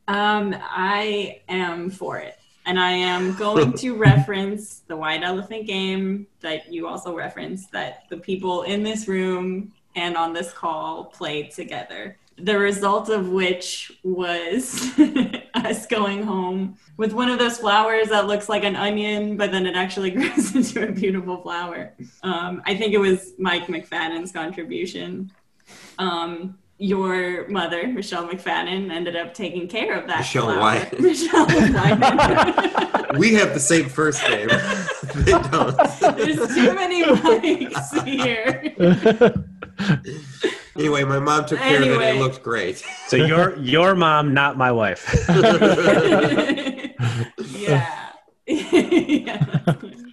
Um, 0.07 0.55
I 0.59 1.41
am 1.47 1.89
for 1.89 2.17
it. 2.17 2.37
And 2.65 2.79
I 2.79 2.91
am 2.91 3.35
going 3.35 3.73
to 3.73 3.95
reference 3.97 4.79
the 4.87 4.95
White 4.95 5.23
Elephant 5.23 5.65
game 5.65 6.27
that 6.41 6.71
you 6.71 6.87
also 6.87 7.15
referenced 7.15 7.71
that 7.71 8.03
the 8.09 8.17
people 8.17 8.63
in 8.63 8.83
this 8.83 9.07
room 9.07 9.71
and 9.95 10.15
on 10.15 10.33
this 10.33 10.53
call 10.53 11.05
played 11.05 11.51
together. 11.51 12.17
The 12.37 12.57
result 12.57 13.09
of 13.09 13.29
which 13.29 13.91
was 14.03 14.91
us 15.53 15.85
going 15.85 16.23
home 16.23 16.77
with 16.97 17.13
one 17.13 17.29
of 17.29 17.39
those 17.39 17.57
flowers 17.57 18.09
that 18.09 18.27
looks 18.27 18.49
like 18.49 18.63
an 18.63 18.75
onion, 18.75 19.37
but 19.37 19.51
then 19.51 19.65
it 19.65 19.75
actually 19.75 20.11
grows 20.11 20.55
into 20.55 20.87
a 20.87 20.91
beautiful 20.91 21.41
flower. 21.41 21.93
Um, 22.23 22.61
I 22.65 22.75
think 22.75 22.93
it 22.93 22.99
was 22.99 23.33
Mike 23.37 23.67
McFadden's 23.67 24.31
contribution. 24.31 25.31
Um, 25.99 26.57
your 26.81 27.47
mother, 27.47 27.87
Michelle 27.87 28.27
McFadden, 28.27 28.91
ended 28.91 29.15
up 29.15 29.35
taking 29.35 29.67
care 29.67 29.93
of 29.99 30.07
that. 30.07 30.19
Michelle 30.19 30.45
flower. 30.45 30.59
White. 30.59 30.99
Michelle 30.99 31.45
White. 31.45 33.17
We 33.19 33.35
have 33.35 33.53
the 33.53 33.59
same 33.59 33.87
first 33.87 34.27
name. 34.27 34.47
they 35.15 35.31
don't. 35.31 35.77
There's 36.17 36.55
too 36.55 36.73
many 36.73 37.03
mics 37.03 38.03
here. 38.05 38.73
Anyway, 40.77 41.03
my 41.03 41.19
mom 41.19 41.45
took 41.45 41.59
care 41.59 41.77
of 41.77 41.81
it. 41.81 41.87
Anyway. 41.87 42.17
It 42.17 42.19
looked 42.19 42.41
great. 42.41 42.83
So 43.07 43.17
your 43.17 43.57
your 43.57 43.93
mom, 43.93 44.33
not 44.33 44.57
my 44.57 44.71
wife. 44.71 45.13
yeah. 47.49 48.13
yeah. 48.47 49.45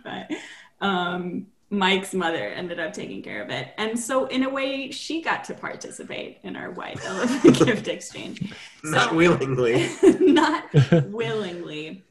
that's. 0.05 0.35
Um, 0.81 1.47
Mike's 1.71 2.15
mother 2.15 2.49
ended 2.49 2.81
up 2.81 2.93
taking 2.95 3.23
care 3.23 3.43
of 3.43 3.51
it. 3.51 3.69
And 3.77 3.99
so, 3.99 4.27
in 4.27 4.43
a 4.45 4.49
way, 4.49 4.91
she 4.91 5.21
got 5.21 5.45
to 5.45 5.55
participate 5.55 6.39
in 6.43 6.57
our 6.57 6.71
white 6.71 7.05
elephant 7.05 7.59
gift 7.67 7.89
exchange. 7.89 8.53
Not 8.83 9.11
So- 9.11 9.17
willingly. 9.17 9.89
not 10.21 10.65
willingly. 11.09 12.05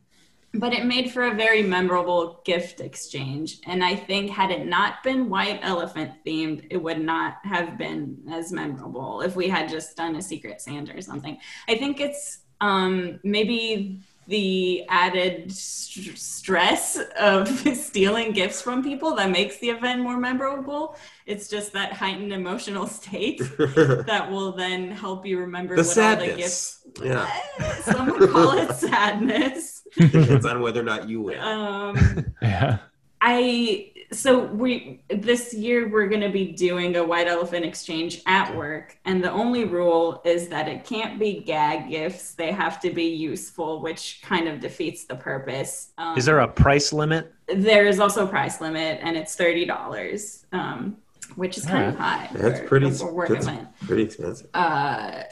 But 0.53 0.73
it 0.73 0.85
made 0.85 1.11
for 1.11 1.23
a 1.23 1.35
very 1.35 1.61
memorable 1.61 2.41
gift 2.45 2.79
exchange. 2.79 3.59
And 3.67 3.83
I 3.83 3.95
think, 3.95 4.31
had 4.31 4.49
it 4.49 4.65
not 4.65 5.03
been 5.03 5.29
white 5.29 5.59
elephant 5.61 6.11
themed, 6.25 6.65
it 6.71 6.77
would 6.77 6.99
not 7.01 7.35
have 7.43 7.77
been 7.77 8.17
as 8.31 8.51
memorable 8.51 9.21
if 9.21 9.35
we 9.35 9.49
had 9.49 9.69
just 9.69 9.97
done 9.97 10.15
a 10.15 10.21
secret 10.21 10.61
Santa 10.61 10.95
or 10.95 11.01
something. 11.01 11.37
I 11.67 11.77
think 11.77 11.99
it's 11.99 12.39
um, 12.61 13.19
maybe 13.23 14.01
the 14.27 14.83
added 14.89 15.51
st- 15.51 16.17
stress 16.17 16.99
of 17.19 17.47
stealing 17.77 18.31
gifts 18.33 18.61
from 18.61 18.83
people 18.83 19.15
that 19.15 19.29
makes 19.31 19.57
the 19.59 19.69
event 19.69 20.01
more 20.01 20.17
memorable. 20.17 20.95
It's 21.25 21.47
just 21.47 21.73
that 21.73 21.93
heightened 21.93 22.33
emotional 22.33 22.87
state 22.99 23.39
that 23.57 24.27
will 24.29 24.51
then 24.51 24.91
help 24.91 25.25
you 25.25 25.39
remember 25.39 25.75
the 25.75 25.83
what 25.83 25.97
all 25.97 26.15
the 26.17 26.25
gifts 26.35 26.83
sadness. 26.95 27.27
Yeah. 27.59 27.81
some 27.81 28.11
would 28.11 28.29
call 28.29 28.51
it 28.57 28.73
sadness. 28.75 29.83
Depends 29.97 30.45
on 30.45 30.61
whether 30.61 30.81
or 30.81 30.83
not 30.83 31.07
you 31.09 31.21
win. 31.21 31.39
Um, 31.39 32.33
Yeah. 32.41 32.79
I 33.19 33.91
so 34.11 34.45
we 34.45 35.01
this 35.09 35.53
year 35.53 35.89
we're 35.89 36.07
going 36.07 36.21
to 36.21 36.29
be 36.29 36.51
doing 36.53 36.95
a 36.95 37.03
white 37.03 37.27
elephant 37.27 37.65
exchange 37.65 38.21
at 38.25 38.55
work, 38.55 38.97
and 39.05 39.23
the 39.23 39.31
only 39.31 39.65
rule 39.65 40.21
is 40.23 40.47
that 40.49 40.67
it 40.67 40.85
can't 40.85 41.19
be 41.19 41.41
gag 41.41 41.89
gifts; 41.89 42.33
they 42.33 42.51
have 42.51 42.79
to 42.81 42.89
be 42.89 43.05
useful, 43.05 43.81
which 43.81 44.21
kind 44.23 44.47
of 44.47 44.59
defeats 44.59 45.05
the 45.05 45.15
purpose. 45.15 45.91
Um, 45.97 46.17
Is 46.17 46.25
there 46.25 46.39
a 46.39 46.47
price 46.47 46.93
limit? 46.93 47.33
There 47.47 47.85
is 47.85 47.99
also 47.99 48.25
a 48.25 48.29
price 48.29 48.61
limit, 48.61 48.99
and 49.01 49.17
it's 49.17 49.35
thirty 49.35 49.65
dollars, 49.65 50.45
um, 50.51 50.97
which 51.35 51.57
is 51.57 51.65
kind 51.65 51.85
of 51.85 51.95
high. 51.97 52.29
That's 52.33 52.59
for- 52.59 52.67
pretty. 52.67 52.91
for 52.91 53.27
That's 53.27 53.47
pretty 53.85 54.03
expensive. 54.03 54.47
uh, 54.53 55.23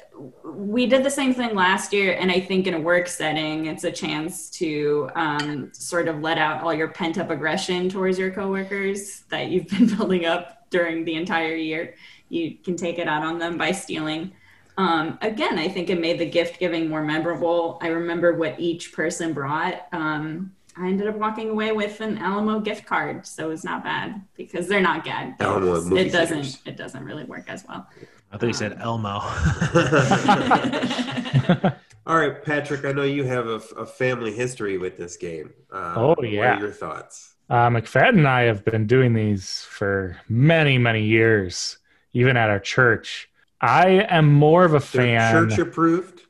we 0.44 0.86
did 0.86 1.04
the 1.04 1.10
same 1.10 1.34
thing 1.34 1.56
last 1.56 1.92
year, 1.92 2.14
and 2.20 2.32
I 2.32 2.40
think 2.40 2.68
in 2.68 2.74
a 2.74 2.80
work 2.80 3.08
setting, 3.08 3.66
it's 3.66 3.84
a 3.84 3.92
chance 3.92 4.50
to 4.52 5.10
um, 5.16 5.72
sort 5.74 6.08
of 6.08 6.22
let 6.22 6.38
out 6.38 6.62
all 6.64 6.74
your 6.74 6.88
pent 6.90 7.18
up 7.18 7.30
aggression 7.30 7.90
towards 7.90 8.18
your 8.18 8.32
coworkers 8.32 9.22
that 9.30 9.50
you've 9.50 9.68
been 9.70 9.88
building 9.88 10.26
up 10.26 10.70
during 10.70 11.04
the 11.06 11.16
entire 11.16 11.56
year. 11.56 11.96
You 12.30 12.56
can 12.56 12.76
take 12.76 12.98
it 12.98 13.08
out 13.08 13.24
on 13.24 13.40
them 13.40 13.58
by 13.58 13.72
stealing. 13.72 14.32
Um, 14.78 15.18
again, 15.22 15.58
I 15.58 15.68
think 15.68 15.90
it 15.90 16.00
made 16.02 16.20
the 16.20 16.26
gift 16.30 16.60
giving 16.60 16.90
more 16.90 17.04
memorable. 17.04 17.78
I 17.82 17.88
remember 17.88 18.34
what 18.34 18.60
each 18.60 18.94
person 18.94 19.32
brought. 19.34 19.88
Um, 19.94 20.54
I 20.78 20.88
ended 20.88 21.08
up 21.08 21.16
walking 21.16 21.50
away 21.50 21.72
with 21.72 22.02
an 22.02 22.18
Alamo 22.18 22.60
gift 22.60 22.86
card, 22.86 23.26
so 23.26 23.50
it's 23.52 23.64
not 23.64 23.84
bad 23.84 24.22
because 24.36 24.68
they're 24.68 24.82
not 24.82 25.04
gag. 25.06 25.34
Alamo 25.40 25.76
gifts. 25.76 25.86
movie 25.88 26.02
It 26.02 26.12
doesn't. 26.12 26.36
theaters. 26.44 26.62
It 26.66 26.78
doesn't 26.78 27.04
really 27.04 27.24
work 27.24 27.50
as 27.50 27.64
well. 27.68 27.88
I 28.32 28.38
thought 28.38 28.48
you 28.48 28.54
said 28.54 28.78
Elmo. 28.82 29.20
All 32.08 32.18
right, 32.20 32.44
Patrick. 32.44 32.86
I 32.86 32.92
know 32.92 33.04
you 33.04 33.24
have 33.24 33.48
a, 33.48 33.62
a 33.78 33.86
family 33.86 34.32
history 34.34 34.78
with 34.78 34.98
this 34.98 35.18
game. 35.18 35.54
Uh, 35.72 35.94
Oh, 35.96 36.08
What 36.10 36.30
yeah. 36.30 36.58
are 36.58 36.60
your 36.60 36.72
thoughts? 36.72 37.36
Uh, 37.50 37.70
McFadden 37.70 38.18
and 38.18 38.28
I 38.28 38.42
have 38.44 38.64
been 38.66 38.88
doing 38.88 39.14
these 39.14 39.62
for 39.70 40.18
many, 40.30 40.78
many 40.78 41.04
years, 41.04 41.78
even 42.14 42.38
at 42.38 42.50
our 42.50 42.60
church. 42.60 43.30
I 43.62 44.06
am 44.10 44.32
more 44.34 44.66
of 44.66 44.72
a 44.74 44.80
They're 44.80 45.20
fan. 45.20 45.50
church 45.50 45.60
approved. 45.60 46.22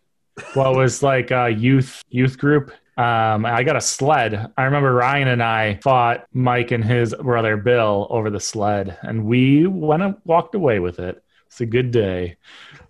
what 0.54 0.76
was 0.76 1.02
like 1.02 1.32
a 1.32 1.50
youth 1.50 2.04
youth 2.10 2.38
group. 2.38 2.72
Um, 2.98 3.46
I 3.46 3.64
got 3.64 3.76
a 3.76 3.82
sled. 3.82 4.54
I 4.56 4.64
remember 4.64 4.94
Ryan 4.94 5.28
and 5.28 5.44
I 5.44 5.80
fought 5.84 6.28
Mike 6.32 6.72
and 6.72 6.84
his 6.84 7.14
brother 7.14 7.58
Bill 7.58 8.08
over 8.10 8.30
the 8.30 8.40
sled, 8.40 8.98
and 9.02 9.26
we 9.26 9.68
went 9.68 10.02
and 10.02 10.16
walked 10.24 10.56
away 10.56 10.80
with 10.80 11.00
it. 11.00 11.22
It's 11.48 11.60
a 11.60 11.66
good 11.66 11.92
day. 11.92 12.38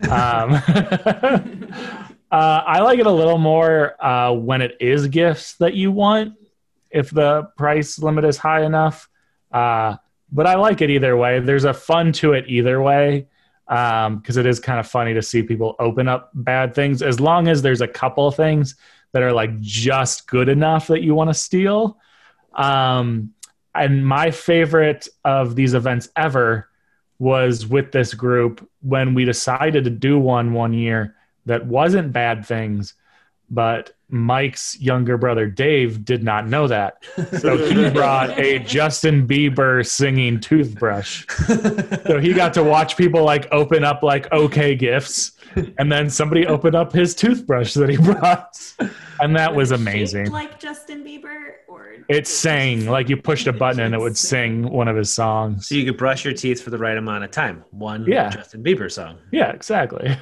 Um, 0.03 0.53
uh, 0.53 1.71
I 2.31 2.81
like 2.81 2.99
it 2.99 3.07
a 3.07 3.11
little 3.11 3.39
more 3.39 4.03
uh, 4.03 4.33
when 4.33 4.61
it 4.61 4.77
is 4.79 5.07
gifts 5.07 5.55
that 5.55 5.73
you 5.73 5.91
want, 5.91 6.33
if 6.91 7.09
the 7.09 7.49
price 7.57 7.97
limit 7.97 8.25
is 8.25 8.37
high 8.37 8.63
enough. 8.63 9.09
Uh, 9.51 9.97
but 10.31 10.45
I 10.45 10.55
like 10.55 10.81
it 10.81 10.91
either 10.91 11.17
way. 11.17 11.39
There's 11.39 11.63
a 11.63 11.73
fun 11.73 12.11
to 12.13 12.33
it 12.33 12.45
either 12.47 12.79
way 12.81 13.27
because 13.67 14.37
it 14.37 14.45
is 14.45 14.59
kind 14.59 14.79
of 14.79 14.87
funny 14.87 15.15
to 15.15 15.21
see 15.21 15.41
people 15.41 15.75
open 15.79 16.07
up 16.07 16.29
bad 16.35 16.75
things 16.75 17.01
as 17.01 17.19
long 17.19 17.47
as 17.47 17.63
there's 17.63 17.81
a 17.81 17.87
couple 17.87 18.29
things 18.29 18.75
that 19.15 19.23
are 19.23 19.31
like 19.31 19.61
just 19.61 20.27
good 20.27 20.49
enough 20.49 20.87
that 20.87 21.01
you 21.01 21.15
want 21.15 21.29
to 21.29 21.33
steal. 21.33 21.97
Um, 22.53 23.33
and 23.73 24.05
my 24.05 24.29
favorite 24.29 25.07
of 25.23 25.55
these 25.55 25.73
events 25.73 26.09
ever 26.17 26.67
was 27.17 27.65
with 27.65 27.93
this 27.93 28.13
group 28.13 28.69
when 28.81 29.13
we 29.13 29.23
decided 29.23 29.85
to 29.85 29.89
do 29.89 30.19
one 30.19 30.51
one 30.51 30.73
year 30.73 31.15
that 31.45 31.65
wasn't 31.65 32.11
bad 32.11 32.45
things, 32.45 32.95
but 33.49 33.94
Mike's 34.09 34.79
younger 34.79 35.17
brother 35.17 35.47
Dave 35.47 36.05
did 36.05 36.23
not 36.23 36.47
know 36.47 36.67
that. 36.67 37.03
So 37.39 37.57
he 37.57 37.89
brought 37.93 38.37
a 38.37 38.59
Justin 38.59 39.27
Bieber 39.27 39.85
singing 39.85 40.39
toothbrush. 40.39 41.25
So 42.05 42.19
he 42.19 42.33
got 42.33 42.53
to 42.55 42.63
watch 42.63 42.97
people 42.97 43.23
like 43.23 43.47
open 43.51 43.83
up 43.83 44.03
like 44.03 44.31
okay 44.31 44.75
gifts, 44.75 45.31
and 45.77 45.91
then 45.91 46.09
somebody 46.09 46.45
opened 46.45 46.75
up 46.75 46.91
his 46.93 47.15
toothbrush 47.15 47.73
that 47.73 47.89
he 47.89 47.97
brought, 48.11 48.55
and 49.19 49.35
that 49.35 49.53
was 49.55 49.71
amazing. 49.71 50.31
Like 50.31 50.59
Justin 50.59 51.03
Bieber, 51.03 51.53
or 51.67 51.95
It 52.07 52.27
sang 52.27 52.85
like 52.85 53.09
you 53.09 53.17
pushed 53.17 53.47
a 53.47 53.53
button 53.63 53.79
and 53.81 53.95
it 53.95 53.99
would 53.99 54.17
sing 54.17 54.69
one 54.69 54.87
of 54.87 54.95
his 54.95 55.11
songs. 55.13 55.67
so 55.67 55.75
you 55.75 55.85
could 55.85 55.97
brush 55.97 56.23
your 56.25 56.33
teeth 56.33 56.61
for 56.61 56.69
the 56.69 56.77
right 56.77 56.97
amount 56.97 57.23
of 57.23 57.31
time. 57.31 57.63
One 57.71 58.05
Yeah. 58.07 58.29
Justin 58.29 58.63
Bieber 58.63 58.91
song. 58.91 59.17
Yeah, 59.31 59.51
exactly. 59.51 60.15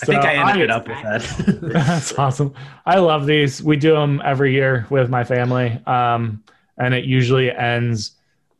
I 0.00 0.06
think 0.06 0.24
I 0.24 0.50
ended 0.50 0.70
up 0.70 0.88
with 0.88 1.02
that. 1.02 1.58
That's 1.72 2.18
awesome. 2.18 2.54
I 2.86 2.98
love 2.98 3.26
these. 3.26 3.62
We 3.62 3.76
do 3.76 3.92
them 3.92 4.22
every 4.24 4.52
year 4.52 4.86
with 4.90 5.10
my 5.10 5.24
family, 5.24 5.80
um, 5.86 6.42
and 6.78 6.94
it 6.94 7.04
usually 7.04 7.50
ends 7.50 8.12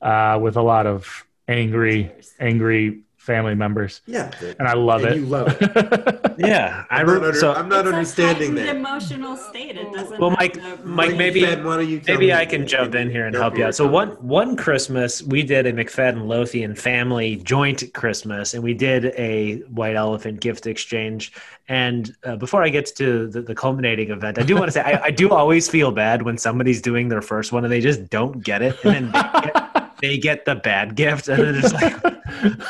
uh, 0.02 0.38
with 0.42 0.56
a 0.56 0.62
lot 0.62 0.86
of 0.86 1.24
angry, 1.48 2.12
angry 2.38 3.01
family 3.22 3.54
members, 3.54 4.00
Yeah, 4.06 4.32
and 4.58 4.66
I 4.66 4.72
love 4.74 5.04
and 5.04 5.14
it. 5.14 5.20
you 5.20 5.26
love 5.26 5.56
it. 5.60 6.34
yeah, 6.38 6.84
I 6.90 7.00
I'm 7.00 7.06
not, 7.06 7.16
under, 7.16 7.32
so 7.34 7.52
I'm 7.52 7.68
not 7.68 7.86
It's 7.86 7.94
understanding 7.94 8.56
heightened 8.56 8.58
that. 8.68 8.76
emotional 8.76 9.36
state. 9.36 9.76
It 9.76 9.92
doesn't. 9.92 10.18
Well, 10.20 10.30
Mike- 10.32 10.54
to- 10.54 10.78
Mike, 10.84 11.16
maybe- 11.16 11.42
Ben, 11.42 11.62
why 11.64 11.76
don't 11.76 11.88
you 11.88 12.00
tell 12.00 12.16
Maybe 12.16 12.26
me- 12.26 12.32
I 12.32 12.44
can 12.44 12.66
jump 12.66 12.96
in 12.96 13.10
here 13.10 13.26
and 13.26 13.34
help 13.36 13.56
you 13.56 13.64
out. 13.66 13.76
So 13.76 13.86
one 13.86 14.08
one 14.20 14.56
Christmas 14.56 15.22
we 15.22 15.44
did 15.44 15.66
a 15.66 15.72
McFadden 15.72 16.26
Lothian 16.26 16.74
family 16.74 17.36
joint 17.36 17.84
Christmas, 17.94 18.54
and 18.54 18.62
we 18.62 18.74
did 18.74 19.06
a 19.16 19.58
white 19.70 19.94
elephant 19.94 20.40
gift 20.40 20.66
exchange. 20.66 21.32
And 21.68 22.14
uh, 22.24 22.34
before 22.36 22.64
I 22.64 22.70
get 22.70 22.86
to 22.96 23.28
the, 23.28 23.40
the 23.40 23.54
culminating 23.54 24.10
event, 24.10 24.36
I 24.38 24.42
do 24.42 24.54
want 24.56 24.66
to 24.66 24.72
say 24.72 24.80
I, 24.82 25.04
I 25.04 25.10
do 25.12 25.30
always 25.30 25.68
feel 25.68 25.92
bad 25.92 26.22
when 26.22 26.36
somebody's 26.36 26.82
doing 26.82 27.08
their 27.08 27.22
first 27.22 27.52
one 27.52 27.62
and 27.64 27.72
they 27.72 27.80
just 27.80 28.10
don't 28.10 28.42
get 28.42 28.62
it, 28.62 28.76
and 28.84 29.12
then 29.12 29.12
they 29.12 29.40
get, 29.40 29.90
they 30.02 30.18
get 30.18 30.44
the 30.44 30.56
bad 30.56 30.96
gift, 30.96 31.28
and 31.28 31.40
then 31.40 31.54
it's 31.54 31.72
like 31.72 31.94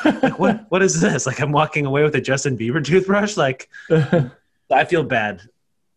like, 0.04 0.38
what 0.38 0.66
what 0.70 0.82
is 0.82 1.00
this? 1.00 1.26
Like 1.26 1.40
I'm 1.40 1.52
walking 1.52 1.86
away 1.86 2.02
with 2.02 2.14
a 2.14 2.20
Justin 2.20 2.56
Bieber 2.56 2.84
toothbrush. 2.84 3.36
Like 3.36 3.68
I 3.90 4.84
feel 4.84 5.02
bad 5.02 5.42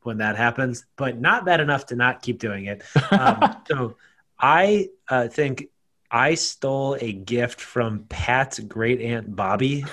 when 0.06 0.18
that 0.20 0.38
happens, 0.38 0.86
but 0.96 1.20
not 1.20 1.46
bad 1.46 1.60
enough 1.60 1.88
to 1.88 1.96
not 1.96 2.22
keep 2.22 2.40
doing 2.40 2.66
it. 2.66 2.84
Um, 3.12 3.58
so 3.68 3.96
I 4.40 4.90
uh, 5.10 5.28
think 5.28 5.70
I 6.12 6.36
stole 6.36 6.98
a 7.02 7.12
gift 7.14 7.60
from 7.60 8.06
Pat's 8.10 8.60
great 8.60 9.02
aunt 9.02 9.36
Bobby, 9.36 9.82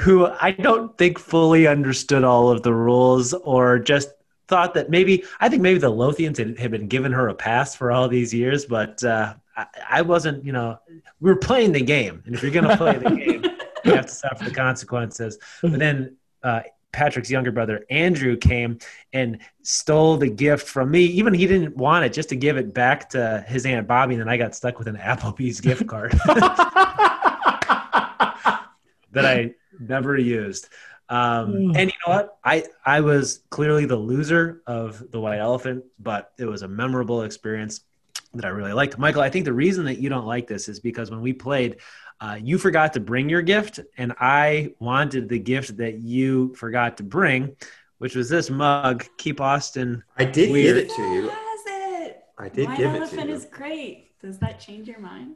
who 0.00 0.26
I 0.26 0.52
don't 0.52 0.96
think 0.98 1.18
fully 1.18 1.66
understood 1.66 2.22
all 2.24 2.50
of 2.50 2.62
the 2.62 2.74
rules 2.74 3.32
or 3.32 3.78
just 3.78 4.10
thought 4.48 4.74
that 4.74 4.90
maybe 4.90 5.24
I 5.40 5.48
think 5.48 5.62
maybe 5.62 5.78
the 5.78 5.90
Lothians 5.90 6.36
had, 6.36 6.58
had 6.58 6.70
been 6.70 6.88
giving 6.88 7.12
her 7.12 7.28
a 7.28 7.34
pass 7.34 7.74
for 7.74 7.90
all 7.90 8.08
these 8.08 8.34
years, 8.34 8.66
but 8.66 9.02
uh, 9.02 9.34
I, 9.60 9.98
I 9.98 10.02
wasn't. 10.02 10.44
You 10.44 10.52
know, 10.52 10.78
we 11.20 11.30
were 11.30 11.36
playing 11.36 11.72
the 11.72 11.82
game, 11.82 12.22
and 12.26 12.34
if 12.34 12.42
you're 12.42 12.52
going 12.52 12.68
to 12.68 12.76
play 12.76 12.98
the 12.98 13.10
game, 13.10 13.44
you 13.84 13.94
have 13.94 14.06
to 14.06 14.12
suffer 14.12 14.44
the 14.44 14.50
consequences. 14.50 15.38
But 15.62 15.78
then. 15.78 16.16
Uh, 16.42 16.62
Patrick's 16.92 17.30
younger 17.30 17.52
brother 17.52 17.84
Andrew 17.88 18.36
came 18.36 18.80
and 19.12 19.38
stole 19.62 20.16
the 20.16 20.28
gift 20.28 20.66
from 20.66 20.90
me. 20.90 21.04
Even 21.04 21.32
he 21.34 21.46
didn't 21.46 21.76
want 21.76 22.04
it, 22.04 22.12
just 22.12 22.30
to 22.30 22.36
give 22.36 22.56
it 22.56 22.74
back 22.74 23.10
to 23.10 23.44
his 23.46 23.64
aunt 23.64 23.86
Bobby. 23.86 24.14
And 24.14 24.22
then 24.22 24.28
I 24.28 24.36
got 24.36 24.56
stuck 24.56 24.78
with 24.78 24.88
an 24.88 24.96
Applebee's 24.96 25.60
gift 25.60 25.86
card 25.86 26.12
that 29.12 29.24
I 29.24 29.54
never 29.78 30.16
used. 30.18 30.68
Um, 31.08 31.72
and 31.76 31.90
you 31.90 31.96
know 32.06 32.14
what? 32.14 32.38
I 32.44 32.64
I 32.86 33.00
was 33.00 33.40
clearly 33.50 33.84
the 33.84 33.96
loser 33.96 34.62
of 34.66 35.10
the 35.10 35.20
white 35.20 35.40
elephant, 35.40 35.84
but 35.98 36.32
it 36.38 36.44
was 36.44 36.62
a 36.62 36.68
memorable 36.68 37.22
experience 37.22 37.80
that 38.34 38.44
I 38.44 38.48
really 38.48 38.72
liked. 38.72 38.98
Michael, 38.98 39.22
I 39.22 39.30
think 39.30 39.44
the 39.44 39.52
reason 39.52 39.84
that 39.86 39.98
you 39.98 40.08
don't 40.08 40.26
like 40.26 40.46
this 40.46 40.68
is 40.68 40.80
because 40.80 41.10
when 41.10 41.20
we 41.20 41.32
played, 41.32 41.76
uh, 42.20 42.38
you 42.40 42.58
forgot 42.58 42.92
to 42.94 43.00
bring 43.00 43.28
your 43.28 43.42
gift, 43.42 43.80
and 43.96 44.12
I 44.20 44.74
wanted 44.78 45.28
the 45.28 45.38
gift 45.38 45.78
that 45.78 45.98
you 45.98 46.54
forgot 46.54 46.98
to 46.98 47.02
bring, 47.02 47.56
which 47.98 48.14
was 48.14 48.28
this 48.28 48.50
mug. 48.50 49.04
Keep 49.18 49.40
Austin. 49.40 50.04
I 50.16 50.24
did 50.26 50.50
Weird. 50.52 50.76
give 50.76 50.84
it 50.84 50.90
to 50.96 51.02
you. 51.02 51.28
Has 51.28 51.60
it? 51.66 52.22
I 52.38 52.48
did 52.48 52.68
White 52.68 52.76
give 52.78 52.86
it 52.90 52.92
to 52.92 52.96
you. 52.96 53.02
elephant 53.02 53.28
you. 53.30 53.34
is 53.36 53.44
great. 53.46 54.20
Does 54.20 54.38
that 54.38 54.60
change 54.60 54.86
your 54.86 55.00
mind? 55.00 55.34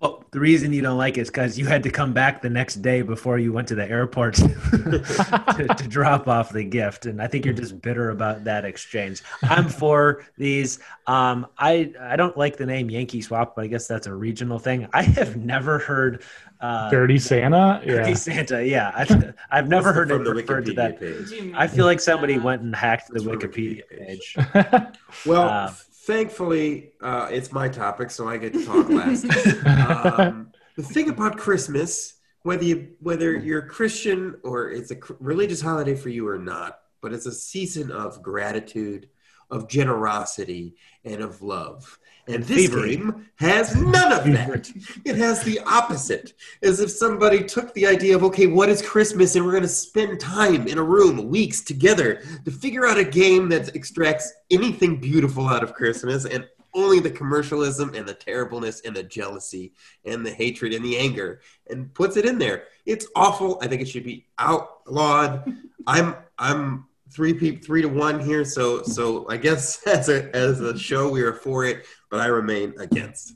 Well, 0.00 0.24
the 0.30 0.40
reason 0.40 0.74
you 0.74 0.82
don't 0.82 0.98
like 0.98 1.16
it 1.16 1.22
is 1.22 1.28
because 1.30 1.58
you 1.58 1.64
had 1.64 1.82
to 1.84 1.90
come 1.90 2.12
back 2.12 2.42
the 2.42 2.50
next 2.50 2.76
day 2.82 3.00
before 3.00 3.38
you 3.38 3.50
went 3.50 3.66
to 3.68 3.74
the 3.74 3.88
airport 3.88 4.34
to, 4.34 5.74
to 5.78 5.88
drop 5.88 6.28
off 6.28 6.50
the 6.52 6.64
gift, 6.64 7.06
and 7.06 7.20
I 7.22 7.26
think 7.26 7.46
you're 7.46 7.54
just 7.54 7.80
bitter 7.80 8.10
about 8.10 8.44
that 8.44 8.66
exchange. 8.66 9.22
I'm 9.42 9.68
for 9.68 10.24
these. 10.36 10.80
Um, 11.06 11.46
I 11.58 11.92
I 11.98 12.16
don't 12.16 12.36
like 12.36 12.58
the 12.58 12.66
name 12.66 12.90
Yankee 12.90 13.22
Swap, 13.22 13.56
but 13.56 13.64
I 13.64 13.68
guess 13.68 13.86
that's 13.86 14.06
a 14.06 14.12
regional 14.14 14.58
thing. 14.58 14.86
I 14.92 15.02
have 15.02 15.36
never 15.38 15.78
heard 15.78 16.22
uh, 16.60 16.90
Dirty 16.90 17.18
Santa. 17.18 17.80
Dirty 17.86 18.10
Yeah. 18.10 18.14
Santa. 18.14 18.66
Yeah, 18.66 18.92
I've, 18.94 19.34
I've 19.50 19.68
never 19.68 19.94
heard 19.94 20.10
it 20.10 20.14
from 20.14 20.24
the 20.24 20.34
referred 20.34 20.66
to 20.66 20.72
that. 20.74 21.00
page. 21.00 21.52
I 21.54 21.66
feel 21.66 21.86
like 21.86 22.00
somebody 22.00 22.36
Uh, 22.36 22.42
went 22.42 22.60
and 22.62 22.74
hacked 22.76 23.08
the 23.12 23.20
Wikipedia 23.20 23.82
Wikipedia 23.90 24.06
page. 24.06 24.36
page. 24.52 24.94
Well, 25.26 25.48
Uh, 25.48 25.72
thankfully, 26.06 26.92
uh, 27.00 27.28
it's 27.30 27.52
my 27.52 27.68
topic, 27.68 28.10
so 28.10 28.28
I 28.28 28.36
get 28.36 28.52
to 28.52 28.64
talk 28.64 28.88
last. 28.88 29.24
um, 29.66 30.52
the 30.76 30.82
thing 30.82 31.08
about 31.08 31.36
Christmas, 31.36 32.14
whether 32.42 32.64
you 32.64 32.88
whether 33.00 33.36
you're 33.36 33.62
Christian 33.62 34.36
or 34.44 34.70
it's 34.70 34.92
a 34.92 34.96
religious 35.18 35.60
holiday 35.60 35.96
for 35.96 36.08
you 36.08 36.28
or 36.28 36.38
not, 36.38 36.78
but 37.02 37.12
it's 37.12 37.26
a 37.26 37.32
season 37.32 37.90
of 37.90 38.22
gratitude, 38.22 39.08
of 39.50 39.68
generosity, 39.68 40.76
and 41.04 41.22
of 41.22 41.42
love. 41.42 41.98
And 42.28 42.42
this 42.42 42.68
Thievery. 42.68 42.96
game 42.96 43.28
has 43.36 43.76
none 43.76 44.12
of 44.12 44.24
that. 44.24 44.70
It 45.04 45.16
has 45.16 45.42
the 45.44 45.60
opposite. 45.60 46.32
As 46.62 46.80
if 46.80 46.90
somebody 46.90 47.44
took 47.44 47.72
the 47.74 47.86
idea 47.86 48.16
of, 48.16 48.24
okay, 48.24 48.46
what 48.46 48.68
is 48.68 48.82
Christmas? 48.82 49.36
And 49.36 49.44
we're 49.44 49.52
going 49.52 49.62
to 49.62 49.68
spend 49.68 50.18
time 50.18 50.66
in 50.66 50.78
a 50.78 50.82
room, 50.82 51.28
weeks 51.28 51.60
together, 51.60 52.22
to 52.44 52.50
figure 52.50 52.86
out 52.86 52.98
a 52.98 53.04
game 53.04 53.48
that 53.50 53.76
extracts 53.76 54.32
anything 54.50 55.00
beautiful 55.00 55.46
out 55.46 55.62
of 55.62 55.74
Christmas 55.74 56.24
and 56.24 56.46
only 56.74 57.00
the 57.00 57.10
commercialism 57.10 57.94
and 57.94 58.06
the 58.06 58.14
terribleness 58.14 58.82
and 58.82 58.94
the 58.94 59.02
jealousy 59.02 59.72
and 60.04 60.24
the 60.24 60.30
hatred 60.30 60.74
and 60.74 60.84
the 60.84 60.98
anger 60.98 61.40
and 61.70 61.92
puts 61.94 62.16
it 62.16 62.26
in 62.26 62.38
there. 62.38 62.64
It's 62.84 63.06
awful. 63.16 63.58
I 63.62 63.66
think 63.66 63.80
it 63.82 63.88
should 63.88 64.04
be 64.04 64.26
outlawed. 64.38 65.56
I'm 65.86 66.16
I'm 66.38 66.86
three 67.10 67.32
pe- 67.32 67.56
three 67.56 67.82
to 67.82 67.88
one 67.88 68.20
here, 68.20 68.44
so 68.44 68.82
so 68.82 69.26
I 69.28 69.36
guess 69.38 69.82
as 69.86 70.08
a 70.08 70.34
as 70.36 70.60
a 70.60 70.78
show 70.78 71.08
we 71.08 71.22
are 71.22 71.32
for 71.32 71.64
it, 71.64 71.86
but 72.10 72.20
I 72.20 72.26
remain 72.26 72.74
against. 72.78 73.34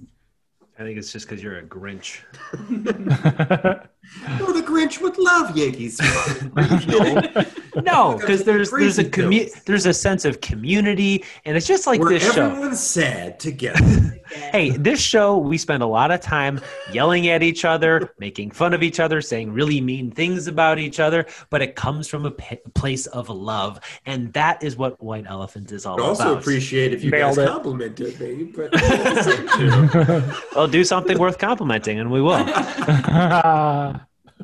I 0.78 0.82
think 0.82 0.98
it's 0.98 1.12
just 1.12 1.28
because 1.28 1.42
you're 1.42 1.58
a 1.58 1.62
Grinch. 1.62 2.20
Oh, 4.40 4.53
the 4.53 4.62
Grinch 4.62 5.01
would 5.01 5.18
love 5.18 5.57
Yankees. 5.57 6.01
No, 7.84 8.16
because 8.18 8.42
there's 8.42 8.68
there's 8.72 8.98
a 8.98 9.05
commu- 9.05 9.48
there's 9.64 9.86
a 9.86 9.94
sense 9.94 10.24
of 10.24 10.40
community, 10.40 11.24
and 11.44 11.57
it's 11.57 11.68
just 11.68 11.86
like 11.86 12.01
Where 12.01 12.11
this 12.11 12.34
show. 12.34 12.46
everyone's 12.51 12.80
sad 12.80 13.38
together. 13.38 14.16
Hey, 14.53 14.70
this 14.70 15.01
show 15.01 15.36
we 15.38 15.59
spend 15.59 15.82
a 15.82 15.86
lot 15.86 16.12
of 16.12 16.20
time 16.20 16.61
yelling 16.92 17.26
at 17.30 17.42
each 17.42 17.64
other, 17.64 18.14
making 18.20 18.53
fun 18.53 18.72
of 18.72 18.80
each 18.80 19.01
other, 19.01 19.20
saying 19.20 19.53
really 19.53 19.80
mean 19.80 20.12
things 20.12 20.46
about 20.46 20.78
each 20.78 21.01
other, 21.01 21.26
but 21.51 21.62
it 21.62 21.74
comes 21.74 22.07
from 22.07 22.24
a 22.26 22.30
p- 22.30 22.59
place 22.74 23.07
of 23.09 23.28
love, 23.28 23.80
and 24.07 24.32
that 24.34 24.62
is 24.62 24.76
what 24.76 25.03
White 25.03 25.24
Elephant 25.28 25.72
is 25.72 25.84
all 25.84 25.94
about. 25.94 26.05
I'd 26.05 26.09
also 26.11 26.38
appreciate 26.38 26.92
if 26.92 27.03
you 27.03 27.11
Nailed 27.11 27.36
guys 27.36 27.44
it. 27.44 27.48
complimented 27.48 28.20
me, 28.20 28.44
but 28.44 28.72
also 29.12 29.36
too. 29.57 30.32
Well, 30.55 30.68
do 30.68 30.84
something 30.84 31.18
worth 31.18 31.38
complimenting, 31.38 31.98
and 31.98 32.09
we 32.12 32.20
will. 32.22 32.38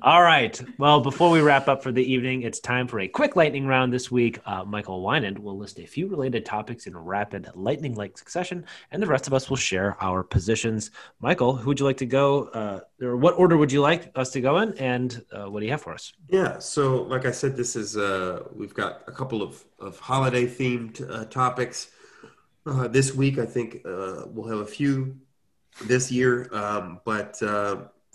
All 0.03 0.22
right. 0.22 0.61
Well, 0.78 1.01
before 1.01 1.30
we 1.30 1.40
wrap 1.40 1.68
up 1.68 1.82
for 1.82 1.90
the 1.90 2.03
evening, 2.03 2.42
it's 2.42 2.61
time 2.61 2.86
for 2.86 3.01
a 3.01 3.09
quick 3.09 3.34
lightning 3.34 3.66
round 3.66 3.90
this 3.90 4.11
week. 4.11 4.38
Uh, 4.44 4.62
Michael 4.62 5.03
Winan 5.03 5.38
will 5.38 5.57
list 5.57 5.78
a 5.78 5.86
few 5.86 6.07
related 6.07 6.44
topics 6.44 6.86
in 6.86 6.94
rapid 6.94 7.49
lightning 7.55 7.94
like 7.94 8.18
succession, 8.18 8.66
and 8.90 9.03
the 9.03 9.07
rest 9.07 9.26
of 9.26 9.32
us 9.32 9.49
will 9.49 9.57
share 9.57 9.97
our 10.03 10.22
positions. 10.22 10.90
Michael, 11.20 11.57
who 11.57 11.68
would 11.68 11.80
you 11.80 11.86
like 11.86 11.97
to 11.97 12.07
go, 12.07 12.44
uh, 12.49 12.80
or 13.01 13.16
what 13.16 13.38
order 13.38 13.57
would 13.57 13.72
you 13.72 13.80
like 13.80 14.12
us 14.16 14.30
to 14.32 14.42
go 14.42 14.59
in, 14.59 14.76
and 14.76 15.24
uh, 15.32 15.47
what 15.47 15.61
do 15.61 15.66
you 15.66 15.72
have 15.72 15.80
for 15.80 15.94
us? 15.94 16.12
Yeah, 16.28 16.59
so 16.59 17.05
like 17.05 17.24
I 17.24 17.30
said, 17.30 17.57
this 17.57 17.74
is 17.74 17.97
uh, 17.97 18.42
we've 18.55 18.74
got 18.74 19.03
a 19.07 19.12
couple 19.12 19.42
of, 19.42 19.64
of 19.78 19.99
holiday 19.99 20.47
themed 20.47 21.11
uh, 21.11 21.24
topics 21.24 21.88
uh, 22.66 22.86
this 22.88 23.14
week. 23.14 23.38
I 23.38 23.47
think 23.47 23.80
we'll 23.84 24.49
have 24.49 24.59
a 24.59 24.66
few 24.66 25.16
this 25.84 26.12
year, 26.12 26.51
um, 26.53 27.01
but 27.07 27.40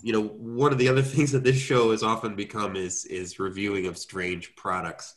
you 0.02 0.12
know, 0.12 0.22
one 0.22 0.72
of 0.72 0.78
the 0.78 0.88
other 0.88 1.02
things 1.14 1.32
that 1.32 1.44
this 1.44 1.56
show 1.56 1.92
has 1.92 2.02
often 2.02 2.34
become 2.34 2.76
is 2.76 3.04
is 3.06 3.38
reviewing 3.38 3.86
of 3.86 3.96
strange 3.96 4.54
products, 4.56 5.14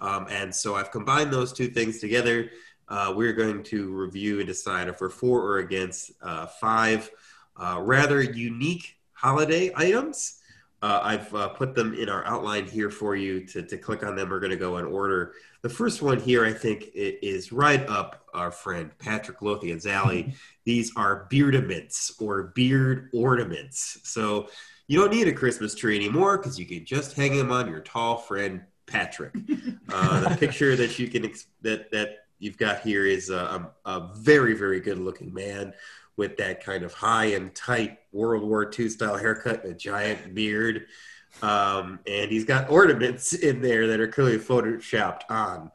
um, 0.00 0.26
and 0.28 0.54
so 0.54 0.74
I've 0.74 0.90
combined 0.90 1.32
those 1.32 1.52
two 1.52 1.68
things 1.68 2.00
together. 2.00 2.50
Uh, 2.86 3.14
we're 3.16 3.32
going 3.32 3.62
to 3.62 3.90
review 3.90 4.38
and 4.38 4.46
decide 4.46 4.88
if 4.88 5.00
we're 5.00 5.08
for 5.08 5.40
or 5.40 5.58
against 5.58 6.12
uh, 6.22 6.46
five 6.46 7.10
uh, 7.56 7.78
rather 7.80 8.20
unique 8.20 8.96
holiday 9.12 9.72
items. 9.74 10.40
Uh, 10.84 11.00
I've 11.02 11.34
uh, 11.34 11.48
put 11.48 11.74
them 11.74 11.94
in 11.94 12.10
our 12.10 12.26
outline 12.26 12.66
here 12.66 12.90
for 12.90 13.16
you 13.16 13.46
to, 13.46 13.62
to 13.62 13.78
click 13.78 14.04
on 14.04 14.16
them. 14.16 14.28
We're 14.28 14.38
going 14.38 14.50
to 14.50 14.56
go 14.56 14.76
in 14.76 14.84
order. 14.84 15.32
The 15.62 15.70
first 15.70 16.02
one 16.02 16.20
here, 16.20 16.44
I 16.44 16.52
think, 16.52 16.90
is 16.94 17.52
right 17.52 17.88
up 17.88 18.26
our 18.34 18.50
friend 18.50 18.90
Patrick 18.98 19.40
Lothian's 19.40 19.86
alley. 20.00 20.34
These 20.64 20.92
are 20.94 21.26
beardaments 21.30 22.12
or 22.20 22.52
beard 22.54 23.08
ornaments. 23.14 24.00
So 24.02 24.48
you 24.86 25.00
don't 25.00 25.10
need 25.10 25.26
a 25.26 25.32
Christmas 25.32 25.74
tree 25.74 25.96
anymore 25.96 26.36
because 26.36 26.58
you 26.58 26.66
can 26.66 26.84
just 26.84 27.16
hang 27.16 27.34
them 27.34 27.50
on 27.50 27.66
your 27.66 27.80
tall 27.80 28.18
friend 28.18 28.60
Patrick. 28.86 29.34
Uh, 29.92 30.28
the 30.28 30.36
picture 30.36 30.74
that 30.74 30.98
you 30.98 31.06
can 31.06 31.24
ex- 31.24 31.46
that 31.62 31.88
that 31.92 32.26
you've 32.40 32.56
got 32.56 32.80
here 32.80 33.06
is 33.06 33.30
a, 33.30 33.70
a, 33.84 33.90
a 33.90 34.10
very 34.16 34.54
very 34.54 34.80
good 34.80 34.98
looking 34.98 35.32
man 35.32 35.72
with 36.16 36.36
that 36.36 36.64
kind 36.64 36.84
of 36.84 36.92
high 36.92 37.26
and 37.26 37.54
tight 37.54 37.98
World 38.12 38.42
War 38.42 38.70
II 38.76 38.88
style 38.88 39.16
haircut 39.16 39.64
and 39.64 39.72
a 39.72 39.76
giant 39.76 40.34
beard. 40.34 40.86
Um, 41.42 41.98
and 42.06 42.30
he's 42.30 42.44
got 42.44 42.70
ornaments 42.70 43.32
in 43.32 43.60
there 43.60 43.88
that 43.88 44.00
are 44.00 44.08
clearly 44.08 44.38
photoshopped 44.38 45.22
on. 45.28 45.70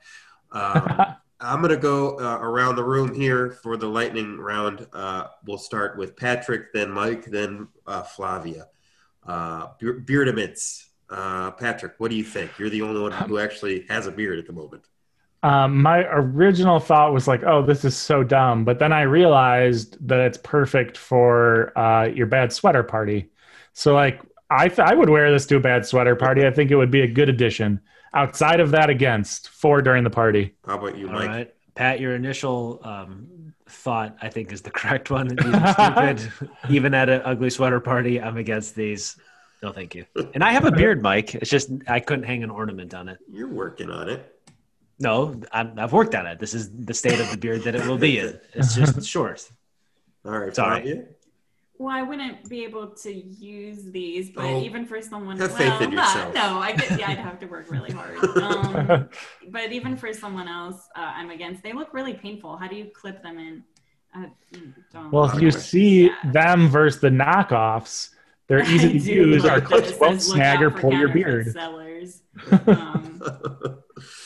Um, 0.51 1.15
I'm 1.41 1.61
going 1.61 1.71
to 1.71 1.77
go 1.77 2.19
uh, 2.19 2.39
around 2.41 2.75
the 2.75 2.83
room 2.83 3.13
here 3.13 3.51
for 3.51 3.77
the 3.77 3.87
lightning 3.87 4.37
round. 4.37 4.85
Uh, 4.91 5.27
we'll 5.45 5.57
start 5.57 5.97
with 5.97 6.17
Patrick, 6.17 6.73
then 6.73 6.91
Mike, 6.91 7.25
then 7.25 7.69
uh, 7.87 8.03
Flavia. 8.03 8.67
Uh, 9.25 9.67
Be- 9.79 9.93
beardaments. 9.93 10.89
Uh, 11.09 11.51
Patrick, 11.51 11.93
what 11.97 12.11
do 12.11 12.17
you 12.17 12.25
think? 12.25 12.59
You're 12.59 12.69
the 12.69 12.81
only 12.81 13.01
one 13.01 13.11
who 13.11 13.39
actually 13.39 13.85
has 13.87 14.05
a 14.05 14.11
beard 14.11 14.37
at 14.37 14.47
the 14.47 14.53
moment. 14.53 14.83
Um, 15.41 15.81
my 15.81 15.99
original 16.05 16.79
thought 16.79 17.13
was 17.13 17.27
like, 17.27 17.43
"Oh, 17.43 17.65
this 17.65 17.85
is 17.85 17.95
so 17.95 18.23
dumb," 18.23 18.65
but 18.65 18.77
then 18.79 18.91
I 18.91 19.03
realized 19.03 19.95
that 20.07 20.19
it's 20.19 20.37
perfect 20.37 20.97
for 20.97 21.77
uh, 21.77 22.07
your 22.07 22.27
bad 22.27 22.51
sweater 22.51 22.83
party. 22.83 23.29
So, 23.73 23.93
like, 23.93 24.21
I 24.49 24.67
th- 24.67 24.79
I 24.79 24.93
would 24.93 25.09
wear 25.09 25.31
this 25.31 25.45
to 25.47 25.55
a 25.55 25.59
bad 25.61 25.85
sweater 25.85 26.15
party. 26.15 26.45
I 26.45 26.51
think 26.51 26.71
it 26.71 26.75
would 26.75 26.91
be 26.91 27.01
a 27.01 27.07
good 27.07 27.29
addition. 27.29 27.79
Outside 28.13 28.59
of 28.59 28.71
that, 28.71 28.89
against 28.89 29.49
for 29.49 29.81
during 29.81 30.03
the 30.03 30.09
party. 30.09 30.55
How 30.65 30.77
about 30.77 30.97
you, 30.97 31.07
All 31.07 31.13
Mike? 31.13 31.27
right. 31.29 31.53
Pat, 31.75 32.01
your 32.01 32.15
initial 32.15 32.81
um, 32.83 33.53
thought, 33.67 34.17
I 34.21 34.27
think, 34.27 34.51
is 34.51 34.61
the 34.61 34.71
correct 34.79 35.09
one. 35.09 35.27
These 35.37 35.71
stupid. 35.71 36.31
Even 36.69 36.93
at 36.93 37.07
an 37.07 37.21
ugly 37.23 37.49
sweater 37.49 37.79
party, 37.79 38.19
I'm 38.19 38.35
against 38.35 38.75
these. 38.75 39.15
No, 39.61 39.71
thank 39.71 39.93
you. 39.93 40.05
And 40.33 40.43
I 40.43 40.51
have 40.53 40.65
a 40.65 40.71
beard, 40.71 41.01
Mike. 41.01 41.35
It's 41.35 41.49
just 41.49 41.69
I 41.87 41.99
couldn't 41.99 42.23
hang 42.23 42.43
an 42.43 42.49
ornament 42.49 42.93
on 42.93 43.09
it. 43.09 43.19
You're 43.31 43.47
working 43.49 43.89
on 43.89 44.09
it. 44.09 44.38
No, 44.99 45.39
I'm, 45.51 45.79
I've 45.79 45.93
worked 45.93 46.13
on 46.15 46.25
it. 46.27 46.39
This 46.39 46.53
is 46.53 46.69
the 46.71 46.93
state 46.93 47.19
of 47.19 47.31
the 47.31 47.37
beard 47.37 47.63
that 47.63 47.75
it 47.75 47.85
will 47.87 47.97
be 47.97 48.19
in. 48.19 48.39
It's 48.53 48.75
just 48.75 49.07
short. 49.07 49.49
All 50.25 50.37
right, 50.37 50.53
Sorry. 50.55 51.03
Well, 51.77 51.95
I 51.95 52.01
wouldn't 52.01 52.49
be 52.49 52.65
able 52.65 52.87
to 52.87 53.09
use 53.13 53.85
these, 53.85 54.31
but 54.31 54.43
Oh, 54.43 54.61
even 54.61 54.85
for 54.85 55.01
someone, 55.01 55.37
have 55.39 55.57
well, 55.57 55.79
faith 55.79 55.87
in 55.87 55.95
not- 55.95 56.13
yourself. 56.13 56.33
no, 56.35 56.59
I 56.59 56.73
could, 56.73 56.99
yeah, 56.99 57.09
I'd 57.11 57.17
have 57.19 57.39
to 57.39 57.45
work 57.45 57.71
really 57.71 57.91
hard. 57.91 58.17
Um, 58.37 59.07
but 59.49 59.71
even 59.71 59.95
for 59.95 60.11
someone 60.13 60.49
else, 60.49 60.89
uh, 60.97 60.99
I'm 61.15 61.29
against. 61.29 61.63
They 61.63 61.71
look 61.71 61.93
really 61.93 62.13
painful. 62.13 62.57
How 62.57 62.67
do 62.67 62.75
you 62.75 62.87
clip 62.93 63.23
them 63.23 63.39
in? 63.39 63.63
Uh, 64.13 64.25
don't. 64.91 65.09
Well, 65.13 65.23
if 65.31 65.41
you 65.41 65.51
see 65.51 66.07
Yeah. 66.07 66.15
them 66.33 66.67
versus 66.67 66.99
the 66.99 67.07
knockoffs, 67.09 68.09
they're 68.49 68.63
easy 68.63 68.87
I 68.87 68.91
to 68.91 68.97
use. 68.99 69.45
Our 69.45 69.61
clips 69.61 69.91
it 69.91 70.01
won't 70.01 70.21
snag 70.21 70.61
or 70.61 70.71
pull 70.71 70.93
your 70.93 71.09
beard. 71.09 71.51
Sellers. 71.53 72.23
Um, 72.67 73.21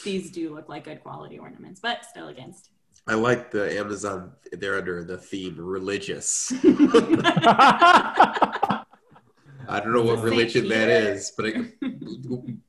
these 0.04 0.32
do 0.32 0.54
look 0.54 0.70
like 0.70 0.84
good 0.84 1.02
quality 1.04 1.40
ornaments, 1.40 1.80
but 1.80 2.06
still 2.06 2.28
against. 2.28 2.70
I 3.08 3.16
like 3.16 3.50
the 3.52 3.78
Amazon. 3.78 4.34
They're 4.52 4.78
under 4.78 5.04
the 5.04 5.18
theme 5.18 5.56
religious. 5.58 6.54
I 9.68 9.80
don't 9.80 9.94
know 9.94 10.04
what 10.04 10.20
Saint 10.20 10.26
religion 10.26 10.68
that 10.70 10.88
Peter. 10.88 11.14
is, 11.14 11.34
but 11.36 11.46
it, 11.48 11.74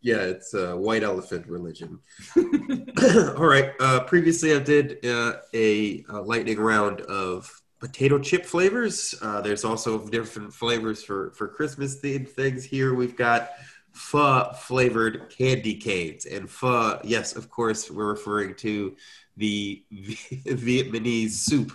yeah, 0.01 0.17
it's 0.23 0.55
a 0.55 0.77
white 0.77 1.03
elephant 1.03 1.47
religion. 1.47 1.99
All 2.37 3.47
right. 3.47 3.73
Uh, 3.81 4.01
previously, 4.05 4.55
I 4.55 4.61
did 4.61 5.05
uh, 5.05 5.35
a, 5.53 6.05
a 6.09 6.21
lightning 6.21 6.59
round 6.59 7.03
of 7.03 7.51
potato 7.85 8.19
chip 8.19 8.45
flavors. 8.47 9.15
Uh, 9.21 9.41
there's 9.41 9.65
also 9.65 10.07
different 10.09 10.53
flavors 10.55 11.03
for 11.05 11.31
for 11.33 11.47
Christmas 11.49 12.01
themed 12.01 12.29
things. 12.29 12.65
Here 12.65 12.95
we've 12.95 13.17
got 13.17 13.51
pho 13.93 14.53
flavored 14.55 15.29
candy 15.37 15.75
canes, 15.75 16.25
and 16.27 16.49
pho. 16.51 16.99
Yes, 17.05 17.37
of 17.37 17.51
course, 17.51 17.91
we're 17.91 18.09
referring 18.09 18.55
to 18.57 18.97
the 19.37 19.85
Vietnamese 19.93 21.33
soup. 21.33 21.73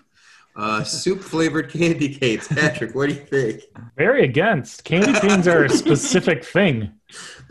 Uh, 0.56 0.84
soup 0.84 1.22
flavored 1.22 1.72
candy 1.78 2.14
canes. 2.16 2.48
Patrick, 2.48 2.94
what 2.96 3.08
do 3.10 3.16
you 3.16 3.22
think? 3.22 3.64
Very 3.96 4.24
against. 4.26 4.84
Candy 4.84 5.14
canes 5.20 5.48
are 5.48 5.64
a 5.66 5.70
specific 5.84 6.44
thing. 6.44 6.92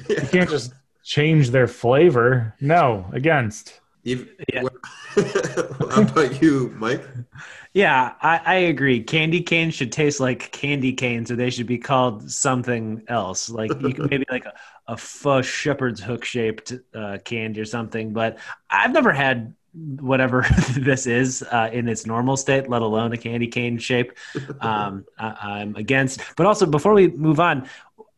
You 0.08 0.16
can't 0.32 0.50
just 0.50 0.72
change 1.04 1.50
their 1.50 1.68
flavor. 1.68 2.54
No, 2.60 3.06
against. 3.12 3.80
You've- 4.02 4.28
Yeah. 4.52 4.64
How 5.90 6.02
about 6.02 6.40
you, 6.42 6.72
Mike? 6.76 7.04
Yeah, 7.74 8.14
I, 8.22 8.40
I 8.44 8.54
agree. 8.54 9.02
Candy 9.02 9.42
canes 9.42 9.74
should 9.74 9.92
taste 9.92 10.20
like 10.20 10.50
candy 10.52 10.92
canes, 10.92 11.30
or 11.30 11.36
they 11.36 11.50
should 11.50 11.66
be 11.66 11.78
called 11.78 12.30
something 12.30 13.02
else. 13.08 13.50
Like 13.50 13.70
you 13.80 13.94
can 13.94 14.06
maybe 14.10 14.24
like 14.30 14.46
a, 14.46 14.54
a 14.86 14.96
pho 14.96 15.42
shepherd's 15.42 16.00
hook 16.00 16.24
shaped 16.24 16.72
uh, 16.94 17.18
candy 17.24 17.60
or 17.60 17.64
something. 17.64 18.12
But 18.12 18.38
I've 18.70 18.92
never 18.92 19.12
had 19.12 19.54
whatever 19.72 20.46
this 20.78 21.06
is 21.06 21.42
uh, 21.42 21.70
in 21.72 21.88
its 21.88 22.06
normal 22.06 22.36
state, 22.36 22.68
let 22.68 22.82
alone 22.82 23.12
a 23.12 23.16
candy 23.16 23.46
cane 23.46 23.78
shape. 23.78 24.12
Um, 24.60 25.04
I, 25.18 25.60
I'm 25.60 25.76
against. 25.76 26.20
But 26.36 26.46
also, 26.46 26.66
before 26.66 26.94
we 26.94 27.08
move 27.08 27.40
on, 27.40 27.68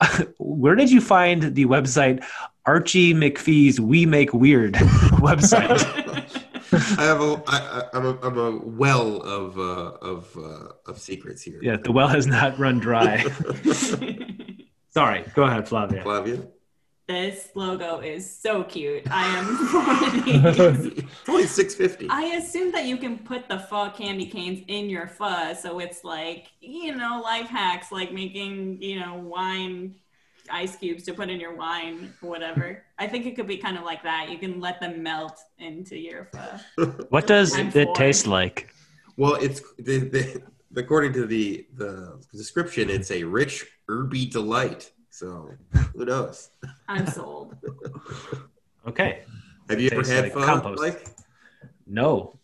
where 0.39 0.75
did 0.75 0.91
you 0.91 1.01
find 1.01 1.55
the 1.55 1.67
website 1.67 2.25
Archie 2.67 3.15
McPhee's 3.15 3.81
We 3.81 4.07
Make 4.07 4.33
Weird 4.33 4.75
website? 4.75 6.40
I 6.73 7.05
have 7.05 7.21
a, 7.21 7.43
I, 7.47 7.59
I- 7.59 7.89
I'm 7.97 8.07
a, 8.07 8.19
I'm 8.23 8.39
a 8.39 8.57
well 8.65 9.17
of 9.23 9.59
uh, 9.59 9.63
of 10.03 10.37
uh, 10.37 10.73
of 10.91 10.99
secrets 10.99 11.43
here. 11.43 11.59
yeah, 11.63 11.77
the 11.77 11.93
well 11.93 12.09
has 12.09 12.27
not 12.27 12.59
run 12.59 12.79
dry. 12.79 13.25
Sorry, 14.91 15.25
go 15.35 15.45
ahead, 15.45 15.69
Flavia. 15.69 16.03
Flavia, 16.03 16.43
this 17.07 17.49
logo 17.55 18.01
is 18.01 18.29
so 18.39 18.65
cute. 18.65 19.03
I 19.11 19.27
am 19.39 19.57
for 19.69 20.21
these. 20.25 20.87
it's 21.05 21.29
only 21.29 21.47
six 21.47 21.75
fifty. 21.75 22.09
I 22.11 22.23
assume 22.37 22.73
that 22.73 22.87
you 22.87 22.97
can 22.97 23.19
put 23.19 23.49
the 23.49 23.59
pho 23.59 23.91
candy 23.91 24.27
canes 24.27 24.61
in 24.69 24.91
your 24.91 25.07
pho, 25.07 25.55
so 25.55 25.79
it's 25.79 26.03
like 26.05 26.49
you 26.61 26.95
know 26.97 27.21
life 27.23 27.47
hacks 27.49 27.91
like 27.93 28.13
making 28.13 28.83
you 28.83 29.01
know 29.01 29.15
wine 29.17 29.95
ice 30.53 30.77
cubes 30.77 31.05
to 31.05 31.15
put 31.15 31.31
in 31.31 31.41
your 31.41 31.55
wine 31.55 32.13
or 32.23 32.31
whatever. 32.31 32.85
I 32.99 33.07
think 33.07 33.27
it 33.27 33.37
could 33.37 33.47
be 33.47 33.57
kind 33.57 33.77
of 33.77 33.85
like 33.85 34.03
that. 34.03 34.29
You 34.31 34.39
can 34.39 34.61
let 34.61 34.81
them 34.81 35.03
melt 35.03 35.39
into 35.59 35.97
your 35.99 36.29
pho. 36.33 36.87
What 37.09 37.27
does 37.27 37.57
it 37.57 37.73
for 37.73 37.93
taste 37.95 38.27
like? 38.27 38.73
Well, 39.17 39.35
it's 39.35 39.61
the, 39.79 39.99
the 39.99 40.43
according 40.77 41.13
to 41.15 41.27
the 41.27 41.67
the 41.75 42.21
description, 42.33 42.91
it's 42.91 43.11
a 43.11 43.25
rich 43.25 43.67
herby 43.89 44.27
delight. 44.27 44.91
So 45.11 45.51
who 45.95 46.05
knows? 46.05 46.51
I'm 46.89 47.07
sold. 47.07 47.57
Okay. 48.87 49.25
Have 49.69 49.79
you 49.79 49.91
ever 49.93 50.09
had 50.11 50.25
like 50.25 50.33
fun? 50.33 50.43
compost. 50.45 50.81
Like, 50.81 51.07
No. 51.87 52.40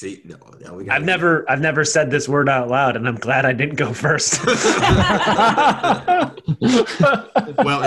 See, 0.00 0.22
no, 0.24 0.36
now 0.60 0.74
we. 0.74 0.88
I've 0.88 1.04
never 1.04 1.48
I've 1.50 1.60
never 1.60 1.84
said 1.84 2.10
this 2.10 2.28
word 2.28 2.48
out 2.48 2.68
loud 2.68 2.96
and 2.96 3.06
I'm 3.06 3.16
glad 3.16 3.44
I 3.44 3.52
didn't 3.52 3.76
go 3.76 3.92
first. 3.92 4.44
well, 4.46 4.56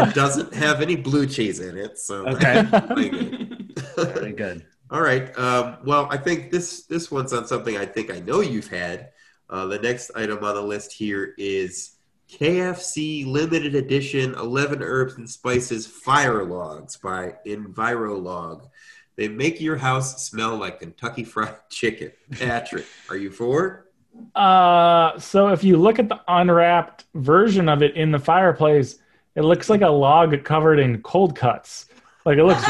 it 0.07 0.13
doesn't 0.13 0.53
have 0.53 0.81
any 0.81 0.95
blue 0.95 1.25
cheese 1.25 1.59
in 1.59 1.77
it, 1.77 1.97
so 1.97 2.27
Okay. 2.27 2.61
Very 2.61 3.09
good. 3.09 3.81
Very 3.95 4.33
good. 4.33 4.65
All 4.91 5.01
right. 5.01 5.35
Um, 5.37 5.77
well, 5.85 6.07
I 6.11 6.17
think 6.17 6.51
this 6.51 6.85
this 6.85 7.09
one's 7.09 7.33
on 7.33 7.47
something 7.47 7.77
I 7.77 7.85
think 7.85 8.11
I 8.11 8.19
know 8.19 8.41
you've 8.41 8.69
had. 8.69 9.09
Uh, 9.49 9.65
the 9.65 9.79
next 9.79 10.11
item 10.15 10.43
on 10.43 10.55
the 10.55 10.61
list 10.61 10.93
here 10.93 11.33
is 11.37 11.95
KFC 12.31 13.25
limited 13.25 13.75
edition 13.75 14.33
11 14.35 14.81
herbs 14.81 15.15
and 15.15 15.29
spices 15.29 15.87
fire 15.87 16.43
logs 16.43 16.97
by 16.97 17.35
Envirolog. 17.45 18.69
They 19.15 19.27
make 19.27 19.61
your 19.61 19.77
house 19.77 20.25
smell 20.25 20.57
like 20.57 20.79
Kentucky 20.79 21.23
Fried 21.23 21.55
Chicken. 21.69 22.11
Patrick, 22.31 22.85
are 23.09 23.17
you 23.17 23.31
for? 23.31 23.87
Uh, 24.35 25.17
so 25.19 25.49
if 25.49 25.63
you 25.63 25.77
look 25.77 25.99
at 25.99 26.09
the 26.09 26.19
unwrapped 26.27 27.05
version 27.15 27.69
of 27.69 27.81
it 27.81 27.95
in 27.95 28.11
the 28.11 28.19
fireplace, 28.19 28.99
it 29.35 29.41
looks 29.41 29.69
like 29.69 29.81
a 29.81 29.89
log 29.89 30.43
covered 30.43 30.79
in 30.79 31.01
cold 31.01 31.35
cuts. 31.35 31.87
Like 32.25 32.37
it 32.37 32.43
looks 32.43 32.63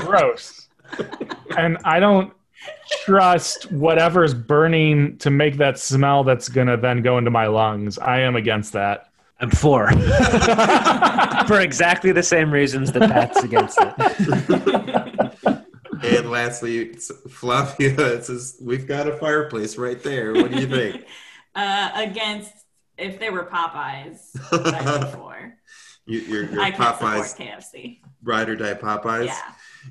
gross. 0.00 0.68
And 1.56 1.78
I 1.84 1.98
don't 2.00 2.32
trust 3.02 3.72
whatever's 3.72 4.34
burning 4.34 5.16
to 5.18 5.30
make 5.30 5.56
that 5.56 5.78
smell 5.78 6.24
that's 6.24 6.48
gonna 6.48 6.76
then 6.76 7.02
go 7.02 7.18
into 7.18 7.30
my 7.30 7.46
lungs. 7.46 7.98
I 7.98 8.20
am 8.20 8.36
against 8.36 8.72
that. 8.74 9.08
I'm 9.40 9.50
for. 9.50 9.90
For 11.48 11.60
exactly 11.60 12.12
the 12.12 12.22
same 12.22 12.52
reasons 12.52 12.92
that 12.92 13.10
Pat's 13.10 13.42
against 13.42 13.76
it. 13.80 15.01
And 16.32 16.44
lastly, 16.44 16.78
it's 16.78 17.10
Flavia 17.28 17.94
it 18.14 18.24
says, 18.24 18.56
We've 18.60 18.86
got 18.86 19.06
a 19.06 19.16
fireplace 19.18 19.76
right 19.76 20.02
there. 20.02 20.32
What 20.32 20.50
do 20.50 20.60
you 20.60 20.66
think? 20.66 21.04
uh, 21.54 21.90
against 21.94 22.52
if 22.98 23.18
they 23.18 23.30
were 23.30 23.44
Popeyes, 23.44 24.30
I'd 24.52 25.08
for. 25.14 25.56
you, 26.06 26.20
you're, 26.20 26.50
you're 26.50 26.60
I 26.60 26.70
Popeyes 26.70 27.36
KFC. 27.36 28.00
ride 28.22 28.48
or 28.48 28.56
die 28.56 28.74
Popeyes. 28.74 29.26
Yeah. 29.26 29.40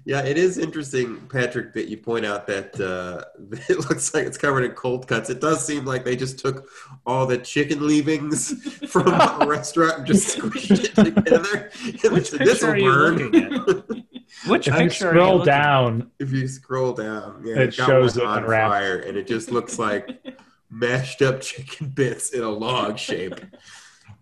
Yeah, 0.06 0.22
it 0.22 0.38
is 0.38 0.58
interesting, 0.58 1.18
Patrick, 1.28 1.74
that 1.74 1.90
you 1.90 1.98
point 1.98 2.26
out 2.26 2.48
that 2.48 2.80
uh, 2.80 3.26
it 3.70 3.78
looks 3.90 4.14
like 4.14 4.26
it's 4.26 4.38
covered 4.38 4.64
in 4.64 4.72
cold 4.72 5.06
cuts. 5.06 5.30
It 5.30 5.42
does 5.42 5.66
seem 5.66 5.84
like 5.84 6.06
they 6.06 6.16
just 6.16 6.40
took 6.40 6.70
all 7.06 7.26
the 7.26 7.38
chicken 7.38 7.86
leavings 7.86 8.54
from 8.90 9.10
a 9.10 9.46
restaurant 9.46 9.98
and 9.98 10.08
just 10.08 10.38
squished 10.38 10.86
it 10.86 10.96
together. 10.96 11.72
Which 12.10 12.30
said, 12.30 12.40
picture 12.40 12.46
"This'll 12.46 12.70
are 12.70 12.78
you 12.78 12.90
burn." 12.90 14.06
Looking 14.48 14.52
Which 14.52 14.68
If 14.68 14.74
you 14.74 14.80
picture 14.80 15.10
are 15.10 15.14
you 15.14 15.20
scroll 15.20 15.38
looking 15.38 15.46
down, 15.54 16.12
if 16.20 16.32
you 16.32 16.48
scroll 16.48 16.94
down, 16.94 17.42
yeah, 17.46 17.60
It 17.60 17.78
got 17.78 17.86
shows 17.88 18.18
one 18.18 18.26
it 18.26 18.30
on 18.30 18.38
unwrapped. 18.44 18.72
fire, 18.72 19.00
and 19.00 19.18
it 19.18 19.28
just 19.28 19.52
looks 19.52 19.78
like 19.80 20.26
mashed 20.70 21.22
up 21.22 21.42
chicken 21.50 21.88
bits 21.90 22.32
in 22.32 22.42
a 22.44 22.50
log 22.50 22.98
shape. 22.98 23.40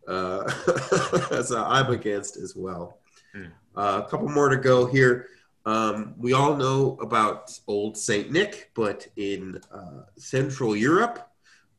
Uh, 0.07 0.49
so 1.43 1.63
I'm 1.63 1.91
against 1.91 2.37
as 2.37 2.55
well. 2.55 2.99
Hmm. 3.33 3.45
Uh, 3.75 4.01
a 4.05 4.09
couple 4.09 4.27
more 4.29 4.49
to 4.49 4.57
go 4.57 4.85
here. 4.87 5.27
Um, 5.65 6.15
we 6.17 6.33
all 6.33 6.55
know 6.55 6.97
about 7.01 7.51
Old 7.67 7.95
Saint 7.95 8.31
Nick, 8.31 8.71
but 8.73 9.07
in 9.17 9.59
uh, 9.71 10.03
Central 10.17 10.75
Europe, 10.75 11.29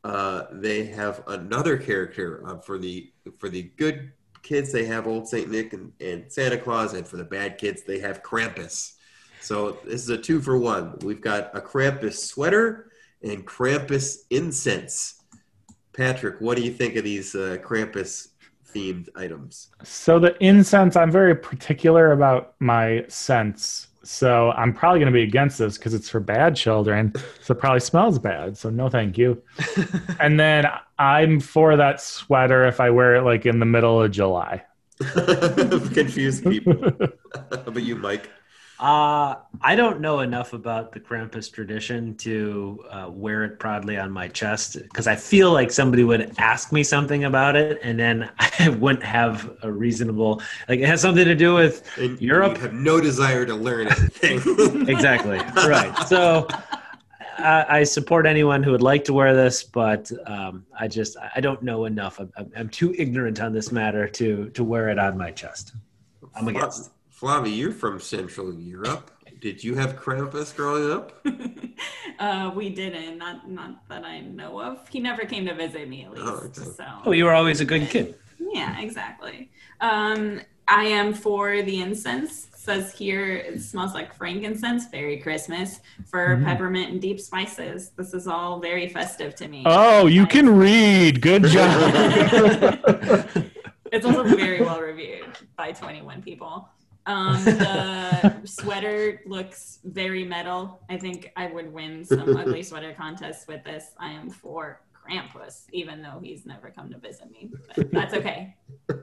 uh, 0.04 0.44
they 0.52 0.86
have 0.86 1.22
another 1.26 1.76
character 1.76 2.42
uh, 2.46 2.58
for 2.58 2.78
the 2.78 3.12
for 3.38 3.48
the 3.48 3.64
good 3.76 4.12
kids. 4.42 4.72
They 4.72 4.84
have 4.86 5.06
Old 5.06 5.28
Saint 5.28 5.50
Nick 5.50 5.72
and, 5.72 5.92
and 6.00 6.30
Santa 6.30 6.58
Claus, 6.58 6.94
and 6.94 7.06
for 7.06 7.16
the 7.16 7.24
bad 7.24 7.58
kids, 7.58 7.82
they 7.82 7.98
have 8.00 8.22
Krampus. 8.22 8.94
So 9.40 9.78
this 9.84 10.02
is 10.02 10.10
a 10.10 10.18
two 10.18 10.40
for 10.40 10.58
one. 10.58 10.98
We've 11.02 11.20
got 11.20 11.56
a 11.56 11.60
Krampus 11.60 12.14
sweater 12.14 12.90
and 13.22 13.46
Krampus 13.46 14.18
incense. 14.30 15.22
Patrick, 15.92 16.40
what 16.40 16.56
do 16.56 16.62
you 16.62 16.72
think 16.72 16.96
of 16.96 17.04
these 17.04 17.34
uh, 17.34 17.58
Krampus 17.62 18.28
themed 18.72 19.08
items? 19.16 19.68
So 19.82 20.18
the 20.18 20.36
incense, 20.42 20.96
I'm 20.96 21.10
very 21.10 21.34
particular 21.34 22.12
about 22.12 22.54
my 22.60 23.04
scents. 23.08 23.88
So 24.02 24.50
I'm 24.52 24.72
probably 24.72 25.00
going 25.00 25.12
to 25.12 25.16
be 25.16 25.22
against 25.22 25.58
this 25.58 25.76
because 25.76 25.94
it's 25.94 26.08
for 26.08 26.20
bad 26.20 26.56
children. 26.56 27.12
So 27.42 27.52
it 27.52 27.60
probably 27.60 27.80
smells 27.80 28.18
bad. 28.18 28.56
So 28.56 28.70
no, 28.70 28.88
thank 28.88 29.18
you. 29.18 29.42
and 30.20 30.40
then 30.40 30.66
I'm 30.98 31.40
for 31.40 31.76
that 31.76 32.00
sweater 32.00 32.66
if 32.66 32.80
I 32.80 32.90
wear 32.90 33.16
it 33.16 33.22
like 33.22 33.46
in 33.46 33.58
the 33.58 33.66
middle 33.66 34.02
of 34.02 34.10
July. 34.10 34.62
Confused 35.00 36.44
people. 36.44 36.74
but 37.48 37.82
you, 37.82 37.96
Mike. 37.96 38.30
Uh, 38.80 39.36
I 39.60 39.76
don't 39.76 40.00
know 40.00 40.20
enough 40.20 40.54
about 40.54 40.92
the 40.92 41.00
Krampus 41.00 41.52
tradition 41.52 42.16
to 42.16 42.82
uh, 42.90 43.10
wear 43.10 43.44
it 43.44 43.58
proudly 43.58 43.98
on 43.98 44.10
my 44.10 44.26
chest 44.28 44.78
because 44.82 45.06
I 45.06 45.16
feel 45.16 45.52
like 45.52 45.70
somebody 45.70 46.02
would 46.02 46.32
ask 46.38 46.72
me 46.72 46.82
something 46.82 47.24
about 47.24 47.56
it, 47.56 47.78
and 47.82 48.00
then 48.00 48.30
I 48.58 48.70
wouldn't 48.70 49.04
have 49.04 49.54
a 49.62 49.70
reasonable 49.70 50.40
like 50.66 50.80
it 50.80 50.86
has 50.86 51.02
something 51.02 51.26
to 51.26 51.34
do 51.34 51.52
with 51.54 51.86
And 51.98 52.18
Europe. 52.22 52.56
Have 52.56 52.72
no 52.72 53.02
desire 53.02 53.44
to 53.44 53.54
learn 53.54 53.88
anything. 53.88 54.40
exactly 54.88 55.36
right. 55.68 55.94
So 56.08 56.48
I, 57.36 57.66
I 57.80 57.84
support 57.84 58.24
anyone 58.24 58.62
who 58.62 58.70
would 58.70 58.82
like 58.82 59.04
to 59.04 59.12
wear 59.12 59.36
this, 59.36 59.62
but 59.62 60.10
um, 60.26 60.64
I 60.78 60.88
just 60.88 61.18
I 61.36 61.40
don't 61.40 61.62
know 61.62 61.84
enough. 61.84 62.18
I'm, 62.18 62.32
I'm- 62.34 62.52
I'm 62.56 62.68
too 62.70 62.94
ignorant 62.96 63.42
on 63.42 63.52
this 63.52 63.70
matter 63.70 64.08
to 64.08 64.48
to 64.50 64.64
wear 64.64 64.88
it 64.88 64.98
on 64.98 65.18
my 65.18 65.32
chest. 65.32 65.74
I'm 66.34 66.48
against. 66.48 66.92
Flavie, 67.20 67.50
you're 67.54 67.72
from 67.72 68.00
Central 68.00 68.54
Europe. 68.54 69.10
Did 69.40 69.62
you 69.62 69.74
have 69.74 69.96
Krampus 69.96 70.54
growing 70.56 70.90
up? 70.90 71.12
uh, 72.18 72.50
we 72.54 72.70
didn't, 72.70 73.18
not 73.18 73.48
not 73.48 73.86
that 73.88 74.04
I 74.04 74.20
know 74.20 74.60
of. 74.60 74.86
He 74.88 75.00
never 75.00 75.22
came 75.24 75.44
to 75.46 75.54
visit 75.54 75.88
me 75.88 76.04
at 76.04 76.12
least. 76.12 76.22
Oh, 76.26 76.34
okay. 76.46 76.62
So 76.76 76.84
Oh, 77.06 77.12
you 77.12 77.24
were 77.24 77.32
always 77.34 77.60
a 77.60 77.64
good 77.64 77.88
kid. 77.88 78.14
yeah, 78.38 78.78
exactly. 78.80 79.50
Um, 79.80 80.40
I 80.68 80.84
am 80.84 81.12
for 81.14 81.62
the 81.62 81.80
incense. 81.80 82.46
It 82.52 82.56
says 82.58 82.92
here 82.92 83.34
it 83.36 83.60
smells 83.62 83.94
like 83.94 84.14
frankincense, 84.14 84.88
very 84.90 85.18
Christmas. 85.18 85.80
For 86.10 86.36
Mhm. 86.36 86.44
peppermint 86.44 86.90
and 86.92 87.00
deep 87.02 87.18
spices, 87.20 87.90
this 87.96 88.12
is 88.14 88.26
all 88.28 88.60
very 88.60 88.88
festive 88.88 89.34
to 89.36 89.48
me. 89.48 89.62
Oh, 89.66 90.06
you 90.06 90.22
I- 90.22 90.26
can 90.26 90.48
read. 90.58 91.20
Good 91.22 91.44
job. 91.56 92.78
It's 93.92 94.06
also 94.06 94.22
very 94.24 94.60
well 94.60 94.80
reviewed 94.80 95.36
by 95.56 95.72
21 95.72 96.22
people. 96.22 96.68
Um, 97.10 97.44
the 97.44 98.40
sweater 98.44 99.20
looks 99.26 99.80
very 99.84 100.24
metal. 100.24 100.80
I 100.88 100.96
think 100.96 101.32
I 101.36 101.48
would 101.48 101.72
win 101.72 102.04
some 102.04 102.36
ugly 102.36 102.62
sweater 102.70 102.94
contests 102.96 103.48
with 103.48 103.64
this. 103.64 103.86
I 103.98 104.12
am 104.12 104.30
for 104.30 104.80
Krampus, 104.94 105.64
even 105.72 106.02
though 106.02 106.20
he's 106.22 106.46
never 106.46 106.70
come 106.70 106.88
to 106.90 106.98
visit 106.98 107.30
me. 107.32 107.50
But 107.74 107.90
that's 107.90 108.14
okay. 108.14 108.56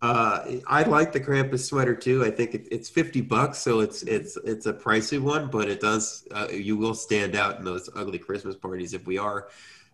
Uh, 0.00 0.56
I 0.66 0.82
like 0.82 1.12
the 1.12 1.20
Krampus 1.20 1.64
sweater 1.64 1.94
too. 1.94 2.24
I 2.24 2.30
think 2.32 2.54
it, 2.56 2.66
it's 2.72 2.90
fifty 2.90 3.20
bucks, 3.20 3.58
so 3.58 3.78
it's 3.78 4.02
it's 4.02 4.36
it's 4.44 4.66
a 4.66 4.72
pricey 4.72 5.20
one, 5.20 5.48
but 5.48 5.68
it 5.68 5.78
does 5.78 6.26
uh, 6.32 6.48
you 6.50 6.76
will 6.76 6.94
stand 6.94 7.36
out 7.36 7.60
in 7.60 7.64
those 7.64 7.88
ugly 7.94 8.18
Christmas 8.18 8.56
parties 8.56 8.94
if 8.94 9.06
we 9.06 9.16
are 9.16 9.46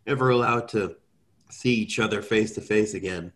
ever 0.07 0.31
allowed 0.31 0.67
to 0.69 0.97
see 1.51 1.75
each 1.75 1.99
other 1.99 2.23
face 2.23 2.53
to 2.55 2.63
face 2.63 2.95
again. 2.95 3.33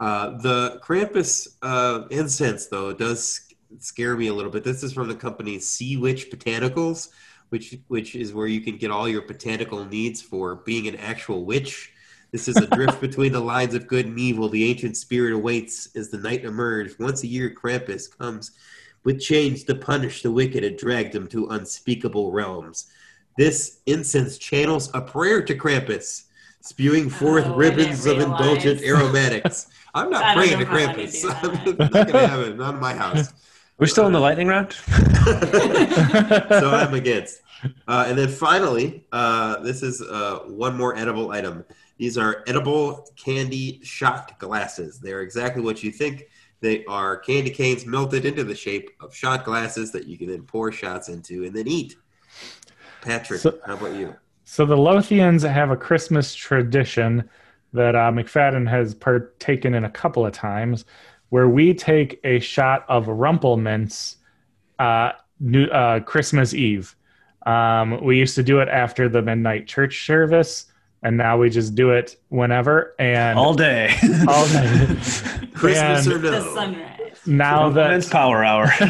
Uh, 0.00 0.30
the 0.38 0.80
Krampus 0.82 1.56
uh, 1.60 2.06
incense 2.10 2.66
though 2.66 2.92
does 2.92 3.52
scare 3.78 4.16
me 4.16 4.28
a 4.28 4.34
little 4.34 4.50
bit. 4.50 4.64
This 4.64 4.82
is 4.82 4.94
from 4.94 5.08
the 5.08 5.14
company 5.14 5.58
Sea 5.58 5.98
Witch 5.98 6.30
Botanicals, 6.30 7.10
which 7.50 7.76
which 7.88 8.16
is 8.16 8.32
where 8.32 8.46
you 8.46 8.62
can 8.62 8.78
get 8.78 8.90
all 8.90 9.08
your 9.08 9.22
botanical 9.22 9.84
needs 9.84 10.22
for 10.22 10.56
being 10.56 10.88
an 10.88 10.96
actual 10.96 11.44
witch. 11.44 11.92
This 12.32 12.48
is 12.48 12.56
a 12.56 12.66
drift 12.66 13.00
between 13.02 13.32
the 13.32 13.40
lines 13.40 13.74
of 13.74 13.86
good 13.86 14.06
and 14.06 14.18
evil. 14.18 14.48
The 14.48 14.70
ancient 14.70 14.96
spirit 14.96 15.34
awaits 15.34 15.94
as 15.94 16.10
the 16.10 16.18
night 16.18 16.44
emerges. 16.44 16.98
Once 16.98 17.22
a 17.22 17.26
year, 17.26 17.50
Krampus 17.50 18.06
comes 18.18 18.52
with 19.04 19.20
chains 19.20 19.64
to 19.64 19.74
punish 19.74 20.22
the 20.22 20.30
wicked 20.30 20.64
and 20.64 20.78
drag 20.78 21.12
them 21.12 21.26
to 21.28 21.48
unspeakable 21.48 22.32
realms. 22.32 22.86
This 23.36 23.80
incense 23.86 24.38
channels 24.38 24.90
a 24.94 25.00
prayer 25.00 25.42
to 25.42 25.54
Krampus, 25.54 26.24
spewing 26.60 27.10
forth 27.10 27.46
Oh, 27.46 27.54
ribbons 27.54 28.06
of 28.06 28.18
indulgent 28.18 28.82
aromatics. 28.84 29.68
I'm 29.94 30.10
not 30.10 30.36
praying 30.36 30.58
to 30.58 30.64
know 30.64 30.70
how 30.70 30.76
I 30.76 30.94
Krampus. 30.94 31.78
not 31.78 32.06
gonna 32.06 32.26
have 32.26 32.40
it. 32.40 32.56
Not 32.56 32.74
in 32.74 32.80
my 32.80 32.94
house. 32.94 33.32
We're 33.78 33.86
still 33.86 34.06
in 34.06 34.12
the 34.12 34.20
lightning 34.20 34.46
round. 34.46 34.72
so 34.74 36.70
I'm 36.70 36.92
against. 36.94 37.40
Uh, 37.88 38.04
and 38.08 38.18
then 38.18 38.28
finally, 38.28 39.04
uh, 39.12 39.60
this 39.60 39.82
is 39.82 40.02
uh, 40.02 40.40
one 40.46 40.76
more 40.76 40.96
edible 40.96 41.30
item. 41.30 41.64
These 41.98 42.18
are 42.18 42.42
edible 42.46 43.06
candy 43.16 43.80
shot 43.82 44.38
glasses. 44.38 44.98
They're 44.98 45.22
exactly 45.22 45.62
what 45.62 45.82
you 45.82 45.90
think. 45.92 46.24
They 46.60 46.84
are 46.86 47.16
candy 47.16 47.50
canes 47.50 47.86
melted 47.86 48.26
into 48.26 48.44
the 48.44 48.54
shape 48.54 48.90
of 49.00 49.14
shot 49.14 49.44
glasses 49.46 49.92
that 49.92 50.06
you 50.06 50.18
can 50.18 50.28
then 50.28 50.42
pour 50.42 50.70
shots 50.72 51.08
into 51.08 51.44
and 51.44 51.54
then 51.54 51.66
eat. 51.66 51.96
Patrick, 53.00 53.40
So- 53.40 53.58
how 53.66 53.74
about 53.74 53.94
you? 53.96 54.14
So 54.52 54.66
the 54.66 54.76
Lothians 54.76 55.48
have 55.48 55.70
a 55.70 55.76
Christmas 55.76 56.34
tradition 56.34 57.30
that 57.72 57.94
uh, 57.94 58.10
McFadden 58.10 58.68
has 58.68 58.96
partaken 58.96 59.74
in 59.74 59.84
a 59.84 59.88
couple 59.88 60.26
of 60.26 60.32
times, 60.32 60.86
where 61.28 61.48
we 61.48 61.72
take 61.72 62.18
a 62.24 62.40
shot 62.40 62.84
of 62.88 63.06
Rumple 63.06 63.56
Minze 63.56 64.16
uh, 64.80 65.12
new, 65.38 65.66
uh, 65.66 66.00
Christmas 66.00 66.52
Eve. 66.52 66.96
Um, 67.46 68.02
we 68.02 68.18
used 68.18 68.34
to 68.34 68.42
do 68.42 68.58
it 68.58 68.68
after 68.68 69.08
the 69.08 69.22
midnight 69.22 69.68
church 69.68 70.04
service, 70.04 70.66
and 71.04 71.16
now 71.16 71.38
we 71.38 71.48
just 71.48 71.76
do 71.76 71.90
it 71.90 72.16
whenever 72.30 72.96
and 72.98 73.38
All 73.38 73.54
day. 73.54 73.94
all 74.26 74.48
day. 74.48 74.84
Christmas 75.54 76.06
And 76.08 76.14
or 76.16 76.18
The 76.18 76.30
no? 76.32 76.54
sunrise. 76.56 77.20
now 77.24 77.68
that 77.70 77.90
Men's 77.90 78.08
power 78.08 78.42
hour. 78.44 78.66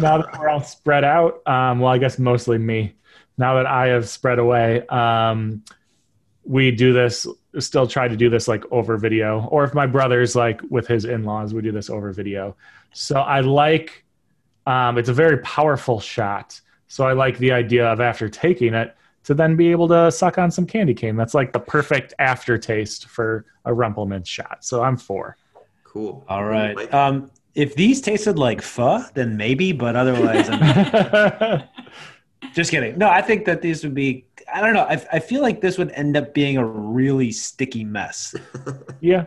now 0.00 0.16
that 0.16 0.34
we're 0.38 0.48
all 0.48 0.62
spread 0.62 1.04
out, 1.04 1.46
um, 1.46 1.80
well, 1.80 1.92
I 1.92 1.98
guess 1.98 2.18
mostly 2.18 2.56
me. 2.56 2.94
Now 3.36 3.54
that 3.56 3.66
I 3.66 3.88
have 3.88 4.08
spread 4.08 4.38
away, 4.38 4.86
um, 4.88 5.64
we 6.44 6.70
do 6.70 6.92
this. 6.92 7.26
Still 7.58 7.86
try 7.86 8.08
to 8.08 8.16
do 8.16 8.28
this 8.28 8.48
like 8.48 8.64
over 8.70 8.96
video, 8.96 9.46
or 9.46 9.64
if 9.64 9.74
my 9.74 9.86
brother's 9.86 10.36
like 10.36 10.60
with 10.70 10.86
his 10.86 11.04
in-laws, 11.04 11.54
we 11.54 11.62
do 11.62 11.72
this 11.72 11.90
over 11.90 12.12
video. 12.12 12.56
So 12.92 13.16
I 13.16 13.40
like. 13.40 14.04
Um, 14.66 14.96
it's 14.96 15.10
a 15.10 15.12
very 15.12 15.38
powerful 15.38 16.00
shot. 16.00 16.58
So 16.88 17.06
I 17.06 17.12
like 17.12 17.36
the 17.38 17.52
idea 17.52 17.86
of 17.86 18.00
after 18.00 18.28
taking 18.28 18.72
it 18.72 18.96
to 19.24 19.34
then 19.34 19.56
be 19.56 19.70
able 19.70 19.88
to 19.88 20.10
suck 20.12 20.38
on 20.38 20.50
some 20.50 20.66
candy 20.66 20.94
cane. 20.94 21.16
That's 21.16 21.34
like 21.34 21.52
the 21.52 21.58
perfect 21.58 22.14
aftertaste 22.18 23.06
for 23.08 23.46
a 23.64 23.72
Rumpelman 23.72 24.26
shot. 24.26 24.64
So 24.64 24.82
I'm 24.82 24.96
for. 24.96 25.36
Cool. 25.82 26.24
All 26.28 26.44
right. 26.44 26.74
Mike? 26.76 26.92
Um, 26.92 27.30
if 27.54 27.74
these 27.74 28.00
tasted 28.00 28.38
like 28.38 28.60
pho, 28.60 29.04
then 29.14 29.36
maybe, 29.36 29.72
but 29.72 29.96
otherwise, 29.96 30.48
I'm 30.50 31.62
just 32.52 32.70
kidding. 32.70 32.98
No, 32.98 33.08
I 33.08 33.22
think 33.22 33.44
that 33.46 33.62
these 33.62 33.82
would 33.84 33.94
be. 33.94 34.26
I 34.52 34.60
don't 34.60 34.74
know. 34.74 34.84
I, 34.84 35.04
I 35.12 35.18
feel 35.18 35.42
like 35.42 35.60
this 35.60 35.78
would 35.78 35.90
end 35.92 36.16
up 36.16 36.34
being 36.34 36.56
a 36.56 36.64
really 36.64 37.32
sticky 37.32 37.84
mess. 37.84 38.34
yeah. 39.00 39.26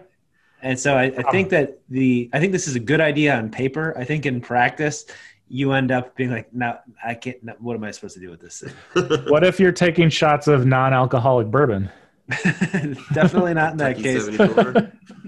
And 0.61 0.79
so 0.79 0.95
I, 0.95 1.05
I 1.05 1.31
think 1.31 1.49
that 1.49 1.79
the 1.89 2.29
I 2.33 2.39
think 2.39 2.51
this 2.51 2.67
is 2.67 2.75
a 2.75 2.79
good 2.79 3.01
idea 3.01 3.35
on 3.35 3.49
paper. 3.49 3.95
I 3.97 4.05
think 4.05 4.25
in 4.25 4.41
practice, 4.41 5.05
you 5.47 5.71
end 5.71 5.91
up 5.91 6.15
being 6.15 6.31
like, 6.31 6.53
no, 6.53 6.77
I 7.03 7.13
can't. 7.13 7.41
No, 7.43 7.53
what 7.59 7.75
am 7.75 7.83
I 7.83 7.91
supposed 7.91 8.15
to 8.15 8.19
do 8.19 8.29
with 8.29 8.41
this? 8.41 8.63
What 9.29 9.43
if 9.43 9.59
you're 9.59 9.71
taking 9.71 10.09
shots 10.09 10.47
of 10.47 10.65
non-alcoholic 10.65 11.47
bourbon? 11.47 11.89
Definitely 13.13 13.53
not 13.53 13.71
in 13.71 13.77
that 13.77 13.97
case. 13.97 14.27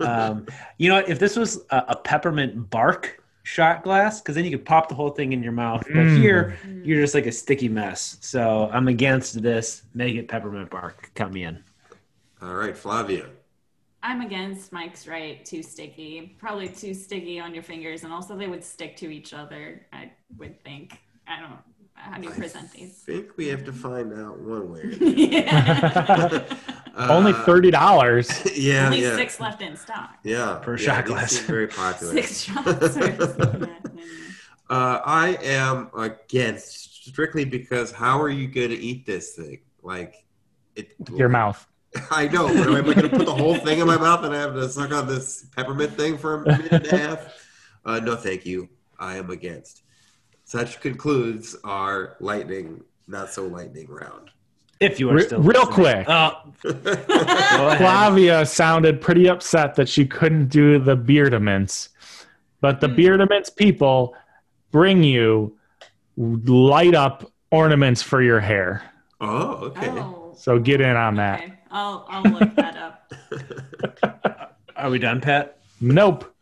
Um, 0.01 0.45
you 0.77 0.89
know, 0.89 0.97
if 0.97 1.19
this 1.19 1.35
was 1.35 1.61
a, 1.69 1.83
a 1.89 1.95
peppermint 1.95 2.69
bark 2.69 3.18
shot 3.43 3.83
glass, 3.83 4.21
because 4.21 4.35
then 4.35 4.45
you 4.45 4.51
could 4.51 4.65
pop 4.65 4.89
the 4.89 4.95
whole 4.95 5.09
thing 5.09 5.33
in 5.33 5.41
your 5.43 5.51
mouth. 5.51 5.83
But 5.85 5.93
Mm. 5.95 6.17
here, 6.17 6.57
you're 6.83 7.01
just 7.01 7.13
like 7.13 7.25
a 7.25 7.31
sticky 7.31 7.69
mess. 7.69 8.17
So 8.21 8.69
I'm 8.71 8.87
against 8.87 9.41
this. 9.41 9.83
Make 9.93 10.15
it 10.15 10.27
peppermint 10.27 10.69
bark. 10.69 11.11
Count 11.15 11.33
me 11.33 11.43
in. 11.43 11.63
All 12.41 12.55
right, 12.55 12.75
Flavia. 12.77 13.25
I'm 14.01 14.21
against 14.21 14.71
Mike's 14.71 15.07
right. 15.07 15.43
Too 15.43 15.61
sticky. 15.61 16.35
Probably 16.39 16.69
too 16.69 16.93
sticky 16.93 17.39
on 17.39 17.53
your 17.53 17.63
fingers, 17.63 18.03
and 18.03 18.13
also 18.13 18.37
they 18.37 18.47
would 18.47 18.63
stick 18.63 18.95
to 18.97 19.09
each 19.09 19.33
other. 19.33 19.85
I 19.91 20.11
would 20.37 20.63
think. 20.63 20.97
I 21.27 21.41
don't. 21.41 21.59
How 21.95 22.17
do 22.17 22.23
you 22.27 22.33
present 22.33 22.69
I 22.73 22.77
these? 22.77 23.03
I 23.07 23.11
think 23.11 23.35
we 23.35 23.47
have 23.47 23.65
to 23.65 23.73
find 23.73 24.13
out 24.13 24.39
one 24.39 24.71
way. 24.71 24.83
yeah. 26.99 27.09
Only 27.09 27.31
Uh, 27.33 27.43
thirty 27.43 27.71
dollars. 27.71 28.29
Yeah, 28.55 28.85
Only 28.87 29.01
yeah. 29.01 29.15
six 29.15 29.39
left 29.39 29.61
in 29.61 29.75
stock. 29.77 30.17
Yeah, 30.23 30.59
Per 30.61 30.77
yeah, 30.77 30.85
shot 30.85 31.05
glass. 31.05 31.37
very 31.39 31.67
popular. 31.67 32.13
Six 32.13 32.41
shots. 32.41 32.67
Or 32.67 32.89
something 32.89 33.17
like 33.17 33.83
that. 33.83 33.91
Uh, 34.69 35.01
I 35.05 35.37
am 35.41 35.89
against 35.97 37.05
strictly 37.07 37.43
because 37.45 37.91
how 37.91 38.21
are 38.21 38.29
you 38.29 38.47
going 38.47 38.69
to 38.69 38.75
eat 38.77 39.05
this 39.05 39.33
thing? 39.33 39.61
Like, 39.81 40.13
it. 40.75 40.93
Your 41.15 41.29
mouth. 41.29 41.65
I 42.11 42.27
know, 42.27 42.47
but 42.47 42.67
am 42.67 42.75
I 42.75 42.81
going 42.93 43.09
to 43.09 43.09
put 43.09 43.25
the 43.25 43.33
whole 43.33 43.55
thing 43.55 43.79
in 43.79 43.87
my 43.87 43.97
mouth 44.07 44.23
and 44.23 44.35
I 44.35 44.39
have 44.39 44.53
to 44.53 44.69
suck 44.69 44.91
on 44.91 45.07
this 45.07 45.47
peppermint 45.55 45.93
thing 45.93 46.17
for 46.19 46.35
a 46.43 46.47
minute 46.47 46.71
and 46.71 46.85
a 46.85 46.97
half? 46.97 47.33
Uh, 47.83 47.99
no, 47.99 48.15
thank 48.15 48.45
you. 48.45 48.69
I 48.99 49.15
am 49.17 49.31
against. 49.31 49.81
Such 50.43 50.79
concludes 50.81 51.55
our 51.63 52.15
lightning, 52.19 52.83
not 53.07 53.31
so 53.31 53.45
lightning 53.47 53.87
round. 53.87 54.29
If 54.79 54.99
you 54.99 55.09
are 55.09 55.15
Re- 55.15 55.23
still 55.23 55.41
real 55.41 55.65
listening. 55.65 56.05
quick. 56.05 56.09
Uh, 56.09 56.31
go. 56.63 57.75
Flavia 57.77 58.45
sounded 58.45 59.01
pretty 59.01 59.27
upset 59.29 59.75
that 59.75 59.89
she 59.89 60.05
couldn't 60.05 60.47
do 60.47 60.79
the 60.79 60.95
Beardaments, 60.95 61.89
but 62.61 62.79
the 62.79 62.87
Hmm. 62.87 62.95
Beardaments 62.95 63.49
people 63.55 64.15
bring 64.71 65.03
you 65.03 65.57
light 66.15 66.95
up 66.95 67.29
ornaments 67.51 68.01
for 68.01 68.21
your 68.21 68.39
hair. 68.39 68.83
Oh, 69.21 69.55
okay. 69.65 69.89
Oh, 69.89 70.33
So 70.37 70.59
get 70.59 70.79
in 70.81 70.95
on 70.95 71.15
that. 71.15 71.39
okay. 71.41 71.53
I'll 71.71 72.05
I'll 72.09 72.23
look 72.23 72.55
that 72.55 72.77
up. 72.77 74.55
Are 74.77 74.89
we 74.89 74.97
done, 74.99 75.19
Pat? 75.21 75.59
Nope. 75.81 76.33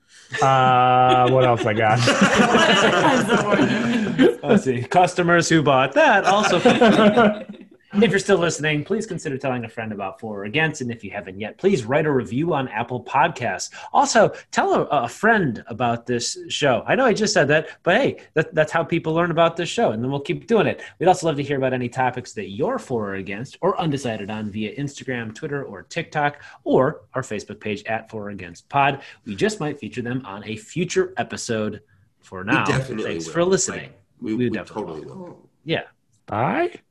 Uh, 0.42 1.30
what 1.30 1.44
else 1.46 1.66
I 1.66 1.74
got? 1.74 2.00
Tons 2.00 3.30
of 3.32 3.46
ornaments. 3.46 4.40
Let's 4.44 4.64
see. 4.64 4.84
Customers 4.84 5.50
who 5.50 5.64
bought 5.64 5.94
that 5.94 6.26
also. 6.26 6.60
if 7.94 8.10
you're 8.10 8.20
still 8.20 8.38
listening, 8.38 8.84
please 8.84 9.06
consider 9.06 9.38
telling 9.38 9.66
a 9.66 9.70
friend 9.70 9.92
about 9.92 10.20
For 10.20 10.42
or 10.42 10.44
Against. 10.46 10.82
And 10.82 10.92
if 10.92 11.04
you 11.04 11.12
haven't 11.12 11.40
yet, 11.40 11.58
please 11.58 11.86
write 11.86 12.06
a 12.06 12.12
review 12.12 12.54
on 12.54 12.68
Apple 12.68 13.04
Podcasts. 13.04 13.72
Also, 13.94 14.34
tell 14.52 14.74
a, 14.74 14.82
a 14.86 15.08
friend 15.08 15.64
about 15.68 16.06
this 16.06 16.38
show. 16.50 16.84
I 16.86 16.96
know 16.96 17.06
I 17.06 17.14
just 17.14 17.34
said 17.34 17.48
that, 17.48 17.70
but 17.84 17.96
hey, 17.96 18.20
that, 18.34 18.54
that's 18.54 18.72
how 18.72 18.84
people 18.84 19.14
learn 19.14 19.32
about 19.32 19.56
this 19.58 19.70
show. 19.70 19.92
And 19.92 20.04
then 20.04 20.12
we'll 20.12 20.20
keep 20.20 20.48
doing 20.48 20.68
it. 20.68 20.82
We'd 21.00 21.08
also 21.08 21.28
love 21.28 21.38
to 21.38 21.44
hear 21.44 21.58
about 21.58 21.74
any 21.74 21.90
topics 21.90 22.34
that 22.34 22.50
you're 22.50 22.80
for 22.80 23.10
or 23.12 23.16
against 23.16 23.58
or 23.62 23.80
undecided 23.80 24.30
on 24.30 24.52
via 24.52 24.76
Instagram, 24.76 25.34
Twitter, 25.34 25.64
or 25.64 25.84
TikTok, 25.84 26.42
or 26.64 27.02
our 27.14 27.22
Facebook 27.22 27.60
page 27.60 27.84
at 27.86 28.10
For 28.10 28.26
or 28.26 28.30
Against 28.30 28.68
Pod. 28.70 29.02
We 29.26 29.36
just 29.36 29.60
might 29.60 29.80
feature 29.80 30.02
them 30.02 30.26
on 30.26 30.44
a 30.46 30.56
future 30.58 31.14
episode. 31.18 31.82
For 32.20 32.44
now, 32.44 32.66
definitely 32.66 33.06
thanks 33.06 33.26
will. 33.28 33.34
for 33.34 33.46
listening. 33.46 33.84
Like, 33.84 34.00
we, 34.20 34.34
We 34.34 34.50
we, 34.50 34.50
definitely 34.50 34.84
totally 34.84 35.06
will. 35.06 35.50
Yeah. 35.64 35.84
Bye. 36.26 36.82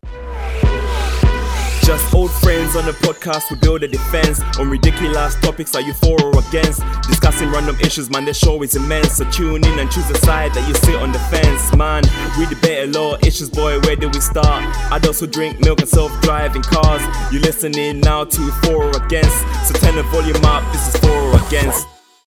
Just 1.86 2.12
old 2.12 2.32
friends 2.32 2.74
on 2.74 2.84
the 2.84 2.90
podcast, 2.90 3.48
we 3.48 3.56
build 3.58 3.84
a 3.84 3.86
defense 3.86 4.42
on 4.58 4.68
ridiculous 4.68 5.36
topics. 5.36 5.72
Are 5.76 5.80
you 5.80 5.94
for 5.94 6.20
or 6.20 6.36
against? 6.48 6.82
Discussing 7.06 7.48
random 7.52 7.76
issues, 7.78 8.10
man. 8.10 8.24
The 8.24 8.34
show 8.34 8.60
is 8.64 8.74
immense. 8.74 9.18
So 9.18 9.30
tune 9.30 9.64
in 9.64 9.78
and 9.78 9.88
choose 9.88 10.10
a 10.10 10.18
side 10.18 10.52
that 10.54 10.66
you 10.66 10.74
sit 10.74 10.96
on 10.96 11.12
the 11.12 11.20
fence, 11.30 11.72
man. 11.76 12.02
We 12.36 12.46
debate 12.46 12.88
a 12.88 12.98
lot 12.98 13.24
issues, 13.24 13.50
boy. 13.50 13.78
Where 13.82 13.94
do 13.94 14.08
we 14.08 14.18
start? 14.18 14.64
Adults 14.90 15.20
who 15.20 15.28
drink 15.28 15.60
milk 15.60 15.78
and 15.78 15.88
self-driving 15.88 16.62
cars. 16.62 17.02
You 17.32 17.38
listening 17.38 18.00
now 18.00 18.24
to 18.24 18.50
for 18.62 18.86
or 18.86 19.04
against? 19.04 19.38
So 19.68 19.74
turn 19.74 19.94
the 19.94 20.02
volume 20.10 20.44
up. 20.44 20.64
This 20.72 20.92
is 20.92 21.00
for 21.00 21.12
or 21.12 21.46
against. 21.46 21.86